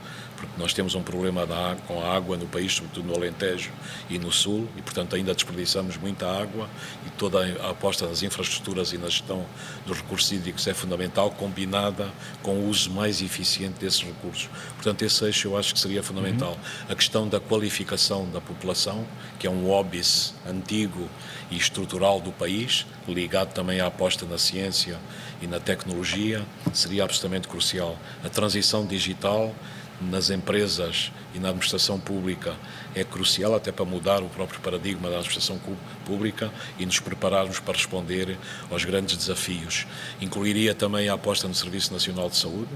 porque 0.46 0.60
nós 0.60 0.72
temos 0.72 0.94
um 0.94 1.02
problema 1.02 1.46
da, 1.46 1.76
com 1.86 2.02
a 2.02 2.14
água 2.14 2.36
no 2.36 2.46
país, 2.46 2.72
sobretudo 2.72 3.06
no 3.06 3.14
Alentejo 3.14 3.70
e 4.08 4.18
no 4.18 4.32
Sul, 4.32 4.68
e 4.76 4.82
portanto 4.82 5.16
ainda 5.16 5.34
desperdiçamos 5.34 5.96
muita 5.96 6.26
água 6.26 6.68
e 7.06 7.10
toda 7.10 7.44
a 7.62 7.70
aposta 7.70 8.06
nas 8.06 8.22
infraestruturas 8.22 8.92
e 8.92 8.98
na 8.98 9.08
gestão 9.08 9.44
dos 9.86 9.98
recursos 9.98 10.30
hídricos 10.32 10.66
é 10.66 10.74
fundamental, 10.74 11.30
combinada 11.30 12.10
com 12.42 12.54
o 12.54 12.68
uso 12.68 12.90
mais 12.90 13.22
eficiente 13.22 13.80
desses 13.80 14.02
recursos. 14.02 14.48
Portanto, 14.74 15.02
esse 15.02 15.24
eixo 15.24 15.48
eu 15.48 15.56
acho 15.56 15.74
que 15.74 15.80
seria 15.80 16.02
fundamental. 16.02 16.52
Uhum. 16.52 16.92
A 16.92 16.94
questão 16.94 17.28
da 17.28 17.40
qualificação 17.40 18.28
da 18.30 18.40
população, 18.40 19.06
que 19.38 19.46
é 19.46 19.50
um 19.50 19.70
óbice 19.70 20.32
antigo 20.46 21.08
e 21.50 21.56
estrutural 21.56 22.20
do 22.20 22.32
país, 22.32 22.86
ligado 23.06 23.52
também 23.52 23.80
à 23.80 23.86
aposta 23.86 24.24
na 24.26 24.38
ciência 24.38 24.98
e 25.40 25.46
na 25.46 25.60
tecnologia, 25.60 26.44
seria 26.72 27.04
absolutamente 27.04 27.48
crucial. 27.48 27.96
A 28.24 28.28
transição 28.28 28.86
digital 28.86 29.54
nas 30.00 30.30
empresas 30.30 31.12
e 31.34 31.38
na 31.38 31.48
administração 31.48 31.98
pública 31.98 32.56
é 32.94 33.04
crucial 33.04 33.54
até 33.54 33.72
para 33.72 33.84
mudar 33.84 34.22
o 34.22 34.28
próprio 34.28 34.60
paradigma 34.60 35.08
da 35.08 35.16
administração 35.16 35.60
pública 36.04 36.52
e 36.78 36.86
nos 36.86 37.00
prepararmos 37.00 37.60
para 37.60 37.74
responder 37.74 38.36
aos 38.70 38.84
grandes 38.84 39.16
desafios. 39.16 39.86
Incluiria 40.20 40.74
também 40.74 41.08
a 41.08 41.14
aposta 41.14 41.48
no 41.48 41.54
Serviço 41.54 41.92
Nacional 41.92 42.28
de 42.28 42.36
Saúde, 42.36 42.70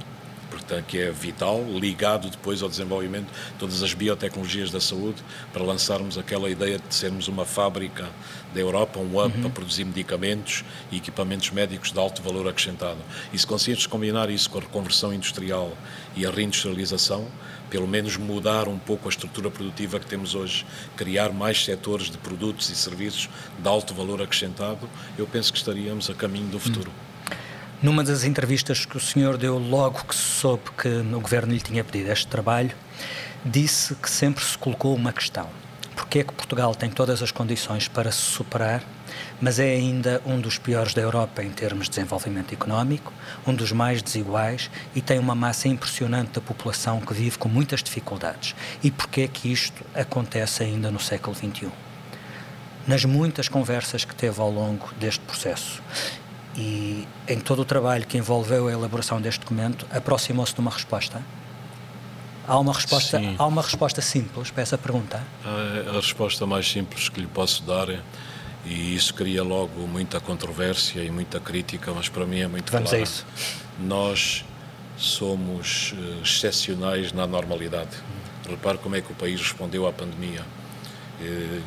portanto, 0.68 0.84
que 0.86 0.98
é 0.98 1.10
vital, 1.10 1.64
ligado 1.64 2.28
depois 2.28 2.62
ao 2.62 2.68
desenvolvimento 2.68 3.28
de 3.28 3.52
todas 3.58 3.82
as 3.82 3.94
biotecnologias 3.94 4.70
da 4.70 4.80
saúde, 4.80 5.22
para 5.52 5.62
lançarmos 5.62 6.18
aquela 6.18 6.50
ideia 6.50 6.78
de 6.78 6.94
sermos 6.94 7.26
uma 7.26 7.46
fábrica 7.46 8.08
da 8.52 8.60
Europa, 8.60 8.98
um 8.98 9.18
hub 9.18 9.34
uhum. 9.34 9.42
para 9.42 9.50
produzir 9.50 9.84
medicamentos 9.84 10.64
e 10.92 10.98
equipamentos 10.98 11.50
médicos 11.50 11.90
de 11.90 11.98
alto 11.98 12.22
valor 12.22 12.46
acrescentado. 12.46 12.98
E 13.32 13.38
se 13.38 13.46
conseguirmos 13.46 13.86
combinar 13.86 14.28
isso 14.28 14.50
com 14.50 14.58
a 14.58 14.60
reconversão 14.60 15.12
industrial 15.12 15.72
e 16.14 16.26
a 16.26 16.30
reindustrialização, 16.30 17.26
pelo 17.70 17.86
menos 17.86 18.16
mudar 18.16 18.68
um 18.68 18.78
pouco 18.78 19.08
a 19.08 19.10
estrutura 19.10 19.50
produtiva 19.50 19.98
que 19.98 20.06
temos 20.06 20.34
hoje, 20.34 20.66
criar 20.96 21.32
mais 21.32 21.64
setores 21.64 22.10
de 22.10 22.18
produtos 22.18 22.68
e 22.70 22.74
serviços 22.74 23.28
de 23.58 23.68
alto 23.68 23.94
valor 23.94 24.22
acrescentado, 24.22 24.88
eu 25.16 25.26
penso 25.26 25.52
que 25.52 25.58
estaríamos 25.58 26.08
a 26.10 26.14
caminho 26.14 26.48
do 26.48 26.58
futuro. 26.58 26.90
Uhum. 26.90 27.07
Numa 27.80 28.02
das 28.02 28.24
entrevistas 28.24 28.84
que 28.84 28.96
o 28.96 29.00
senhor 29.00 29.36
deu 29.36 29.56
logo 29.56 30.02
que 30.02 30.14
soube 30.14 30.64
que 30.76 30.88
o 30.88 31.20
governo 31.20 31.52
lhe 31.52 31.60
tinha 31.60 31.84
pedido 31.84 32.10
este 32.10 32.26
trabalho, 32.26 32.72
disse 33.44 33.94
que 33.94 34.10
sempre 34.10 34.44
se 34.44 34.58
colocou 34.58 34.96
uma 34.96 35.12
questão. 35.12 35.48
Porquê 35.94 36.18
é 36.18 36.24
que 36.24 36.32
Portugal 36.32 36.74
tem 36.74 36.90
todas 36.90 37.22
as 37.22 37.30
condições 37.30 37.86
para 37.86 38.10
se 38.10 38.18
superar, 38.18 38.82
mas 39.40 39.60
é 39.60 39.70
ainda 39.70 40.20
um 40.26 40.40
dos 40.40 40.58
piores 40.58 40.92
da 40.92 41.02
Europa 41.02 41.40
em 41.40 41.50
termos 41.50 41.84
de 41.84 41.90
desenvolvimento 41.90 42.52
económico, 42.52 43.12
um 43.46 43.54
dos 43.54 43.70
mais 43.70 44.02
desiguais 44.02 44.68
e 44.92 45.00
tem 45.00 45.20
uma 45.20 45.36
massa 45.36 45.68
impressionante 45.68 46.32
da 46.32 46.40
população 46.40 47.00
que 47.00 47.14
vive 47.14 47.38
com 47.38 47.48
muitas 47.48 47.80
dificuldades? 47.80 48.56
E 48.82 48.90
porquê 48.90 49.20
é 49.20 49.28
que 49.28 49.52
isto 49.52 49.84
acontece 49.94 50.64
ainda 50.64 50.90
no 50.90 50.98
século 50.98 51.36
XXI? 51.36 51.70
nas 52.88 53.04
muitas 53.04 53.50
conversas 53.50 54.06
que 54.06 54.14
teve 54.14 54.40
ao 54.40 54.50
longo 54.50 54.88
deste 54.98 55.20
processo 55.20 55.82
e 56.56 57.06
em 57.28 57.40
todo 57.40 57.62
o 57.62 57.64
trabalho 57.64 58.06
que 58.06 58.18
envolveu 58.18 58.68
a 58.68 58.72
elaboração 58.72 59.20
deste 59.20 59.40
documento, 59.40 59.86
aproximou-se 59.90 60.54
de 60.54 60.60
uma 60.60 60.70
resposta? 60.70 61.22
Há 62.46 62.58
uma 62.58 62.72
resposta, 62.72 63.20
há 63.36 63.46
uma 63.46 63.60
resposta 63.60 64.00
simples 64.00 64.50
para 64.50 64.62
essa 64.62 64.78
pergunta? 64.78 65.22
A, 65.44 65.90
a 65.90 66.00
resposta 66.00 66.46
mais 66.46 66.66
simples 66.66 67.08
que 67.08 67.20
lhe 67.20 67.26
posso 67.26 67.62
dar 67.62 67.90
é 67.90 68.00
e 68.64 68.94
isso 68.94 69.14
cria 69.14 69.42
logo 69.42 69.86
muita 69.86 70.20
controvérsia 70.20 71.02
e 71.02 71.10
muita 71.10 71.40
crítica, 71.40 71.92
mas 71.94 72.08
para 72.08 72.26
mim 72.26 72.40
é 72.40 72.48
muito 72.48 72.70
Vamos 72.70 72.90
clara. 72.90 73.02
a 73.02 73.04
isso. 73.04 73.24
Nós 73.78 74.44
somos 74.96 75.92
uh, 75.92 76.22
excepcionais 76.22 77.12
na 77.12 77.26
normalidade. 77.26 77.90
Repare 78.48 78.78
como 78.78 78.96
é 78.96 79.00
que 79.00 79.10
o 79.10 79.14
país 79.14 79.40
respondeu 79.40 79.86
à 79.86 79.92
pandemia. 79.92 80.44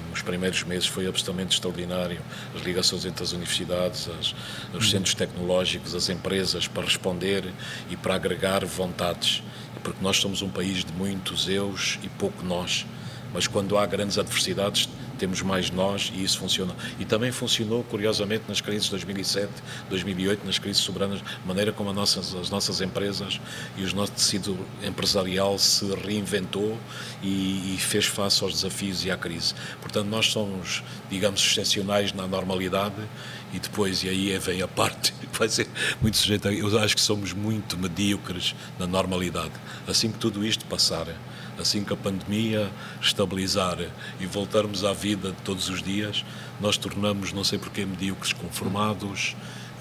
Nos 0.10 0.22
primeiros 0.22 0.64
meses 0.64 0.88
foi 0.88 1.08
absolutamente 1.08 1.56
extraordinário. 1.56 2.22
As 2.56 2.62
ligações 2.62 3.06
entre 3.06 3.24
as 3.24 3.34
universidades, 3.34 4.10
as, 4.20 4.34
os 4.74 4.90
centros 4.90 5.14
tecnológicos, 5.14 5.94
as 5.94 6.10
empresas 6.10 6.68
para 6.68 6.84
responder 6.84 7.52
e 7.90 7.98
para 7.98 8.16
agregar 8.16 8.66
vontades. 8.66 9.44
Porque 9.84 10.02
nós 10.02 10.18
somos 10.18 10.42
um 10.42 10.50
país 10.50 10.86
de 10.86 10.94
muitos 10.94 11.50
eus 11.50 12.00
e 12.04 12.08
pouco 12.08 12.46
nós. 12.46 12.86
Mas 13.34 13.48
quando 13.48 13.78
há 13.78 13.86
grandes 13.86 14.18
adversidades, 14.18 14.88
temos 15.22 15.44
mais 15.44 15.70
nós 15.70 16.12
e 16.16 16.24
isso 16.24 16.40
funciona. 16.40 16.76
E 17.00 17.06
também 17.06 17.32
funcionou, 17.32 17.84
curiosamente, 17.84 18.46
nas 18.48 18.60
crises 18.60 18.86
de 18.86 18.90
2007, 18.92 19.52
2008, 19.88 20.44
nas 20.44 20.58
crises 20.58 20.82
soberanas, 20.82 21.22
maneira 21.46 21.72
como 21.72 21.94
nossas, 21.94 22.34
as 22.34 22.50
nossas 22.50 22.82
empresas 22.82 23.40
e 23.78 23.84
o 23.84 23.96
nosso 23.96 24.14
tecido 24.14 24.58
empresarial 24.84 25.60
se 25.60 25.86
reinventou 25.94 26.76
e, 27.22 27.76
e, 27.76 27.78
fez 27.78 28.08
face 28.08 28.44
aos 28.44 28.54
desafios 28.54 29.06
e 29.06 29.12
à 29.12 29.18
crise. 29.18 29.54
Portanto, 29.80 30.08
nós 30.08 30.26
somos, 30.26 30.84
digamos, 31.08 31.40
excepcionais 31.40 32.14
na 32.14 32.26
normalidade 32.26 32.96
e 33.54 33.60
depois, 33.60 34.04
e 34.04 34.10
aí 34.10 34.36
vem 34.40 34.64
a 34.64 34.68
parte 34.68 35.14
que 35.32 35.38
vai 35.38 35.50
ser 35.50 35.68
muito 36.02 36.18
sujeita, 36.18 36.52
eu 36.52 36.80
acho 36.80 36.96
que 36.96 37.02
somos 37.02 37.32
muito 37.32 37.78
medíocres 37.78 38.56
na 38.80 38.88
normalidade. 38.88 39.54
Assim 39.88 40.12
que 40.12 40.18
tudo 40.18 40.44
isto 40.44 40.66
passar, 40.66 41.06
assim 41.62 41.84
que 41.84 41.94
a 41.94 41.98
pandemia 41.98 42.70
estabilizar 43.02 43.78
e 44.20 44.26
voltarmos 44.26 44.84
à 44.84 44.94
vida 44.94 45.32
de 45.32 45.42
todos 45.44 45.70
os 45.70 45.82
dias, 45.82 46.26
nós 46.60 46.78
tornamos, 46.78 47.32
não 47.32 47.44
sei 47.44 47.58
porquê, 47.58 47.86
medíocres 47.86 48.34
conformados, 48.34 49.36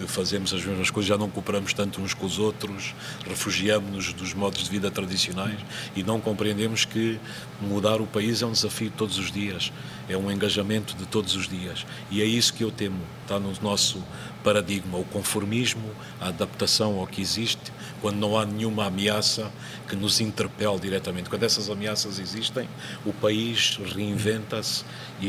fazemos 0.06 0.52
as 0.54 0.64
mesmas 0.64 0.90
coisas, 0.90 1.08
já 1.08 1.18
não 1.18 1.28
cooperamos 1.28 1.72
tanto 1.72 2.00
uns 2.00 2.14
com 2.14 2.26
os 2.26 2.38
outros, 2.38 2.94
refugiamos-nos 3.26 4.12
dos 4.12 4.34
modos 4.34 4.64
de 4.64 4.70
vida 4.70 4.90
tradicionais 4.90 5.58
e 5.94 6.02
não 6.02 6.20
compreendemos 6.20 6.84
que 6.84 7.18
mudar 7.60 8.00
o 8.00 8.06
país 8.06 8.42
é 8.42 8.46
um 8.46 8.52
desafio 8.52 8.92
todos 8.96 9.18
os 9.18 9.30
dias, 9.30 9.72
é 10.12 10.16
um 10.16 10.30
engajamento 10.30 10.94
de 10.96 11.06
todos 11.06 11.34
os 11.36 11.48
dias. 11.48 11.86
E 12.10 12.20
é 12.20 12.24
isso 12.24 12.52
que 12.52 12.64
eu 12.64 12.70
temo, 12.70 13.00
está 13.22 13.38
no 13.38 13.52
nosso 13.62 14.02
paradigma, 14.42 14.98
o 14.98 15.04
conformismo, 15.04 15.90
a 16.20 16.28
adaptação 16.28 16.98
ao 16.98 17.06
que 17.06 17.20
existe, 17.20 17.72
quando 18.00 18.16
não 18.16 18.38
há 18.38 18.46
nenhuma 18.46 18.86
ameaça 18.86 19.50
que 19.88 19.94
nos 19.94 20.20
interpele 20.20 20.78
diretamente. 20.78 21.28
Quando 21.28 21.42
essas 21.42 21.68
ameaças 21.68 22.18
existem, 22.18 22.68
o 23.04 23.12
país 23.12 23.78
reinventa-se 23.94 24.84
e, 25.20 25.26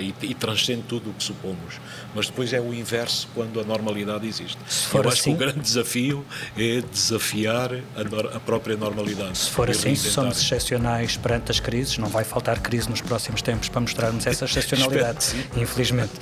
e, 0.00 0.30
e, 0.30 0.34
transcende 0.34 0.84
tudo 0.88 1.10
o 1.10 1.12
que 1.12 1.22
supomos. 1.22 1.80
Mas 2.14 2.26
depois 2.26 2.52
é 2.52 2.60
o 2.60 2.72
inverso 2.72 3.28
quando 3.34 3.60
a 3.60 3.64
normalidade 3.64 4.26
existe. 4.26 4.56
Eu 4.92 5.00
acho 5.00 5.08
assim, 5.08 5.22
que 5.22 5.30
o 5.30 5.36
grande 5.36 5.60
desafio 5.60 6.24
é 6.56 6.80
desafiar 6.80 7.72
a, 7.74 8.36
a 8.36 8.40
própria 8.40 8.76
normalidade. 8.76 9.36
Se 9.36 9.50
for 9.50 9.68
assim, 9.68 9.94
se 9.94 10.10
somos 10.10 10.40
excepcionais 10.40 11.16
perante 11.16 11.50
as 11.50 11.60
crises, 11.60 11.98
não 11.98 12.08
vai 12.08 12.24
faltar 12.24 12.60
crise 12.60 12.88
nos 12.88 13.02
próximos 13.02 13.42
tempos 13.42 13.68
para 13.68 13.80
mostrarmos 13.80 14.23
essa 14.28 14.44
excepcionalidade, 14.44 15.34
infelizmente. 15.56 16.12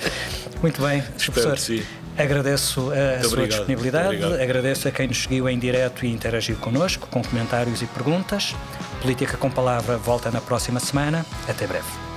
Muito 0.61 0.81
bem, 0.81 1.01
professor. 1.01 1.57
Agradeço 2.17 2.79
a 2.79 2.83
Muito 2.83 3.21
sua 3.21 3.27
obrigado. 3.33 3.49
disponibilidade, 3.49 4.23
agradeço 4.41 4.87
a 4.87 4.91
quem 4.91 5.07
nos 5.07 5.23
seguiu 5.23 5.49
em 5.49 5.57
direto 5.57 6.05
e 6.05 6.11
interagiu 6.11 6.55
connosco, 6.57 7.07
com 7.07 7.23
comentários 7.23 7.81
e 7.81 7.85
perguntas. 7.87 8.55
Política 9.01 9.35
com 9.35 9.49
Palavra 9.49 9.97
volta 9.97 10.29
na 10.29 10.39
próxima 10.39 10.79
semana. 10.79 11.25
Até 11.47 11.65
breve. 11.65 12.12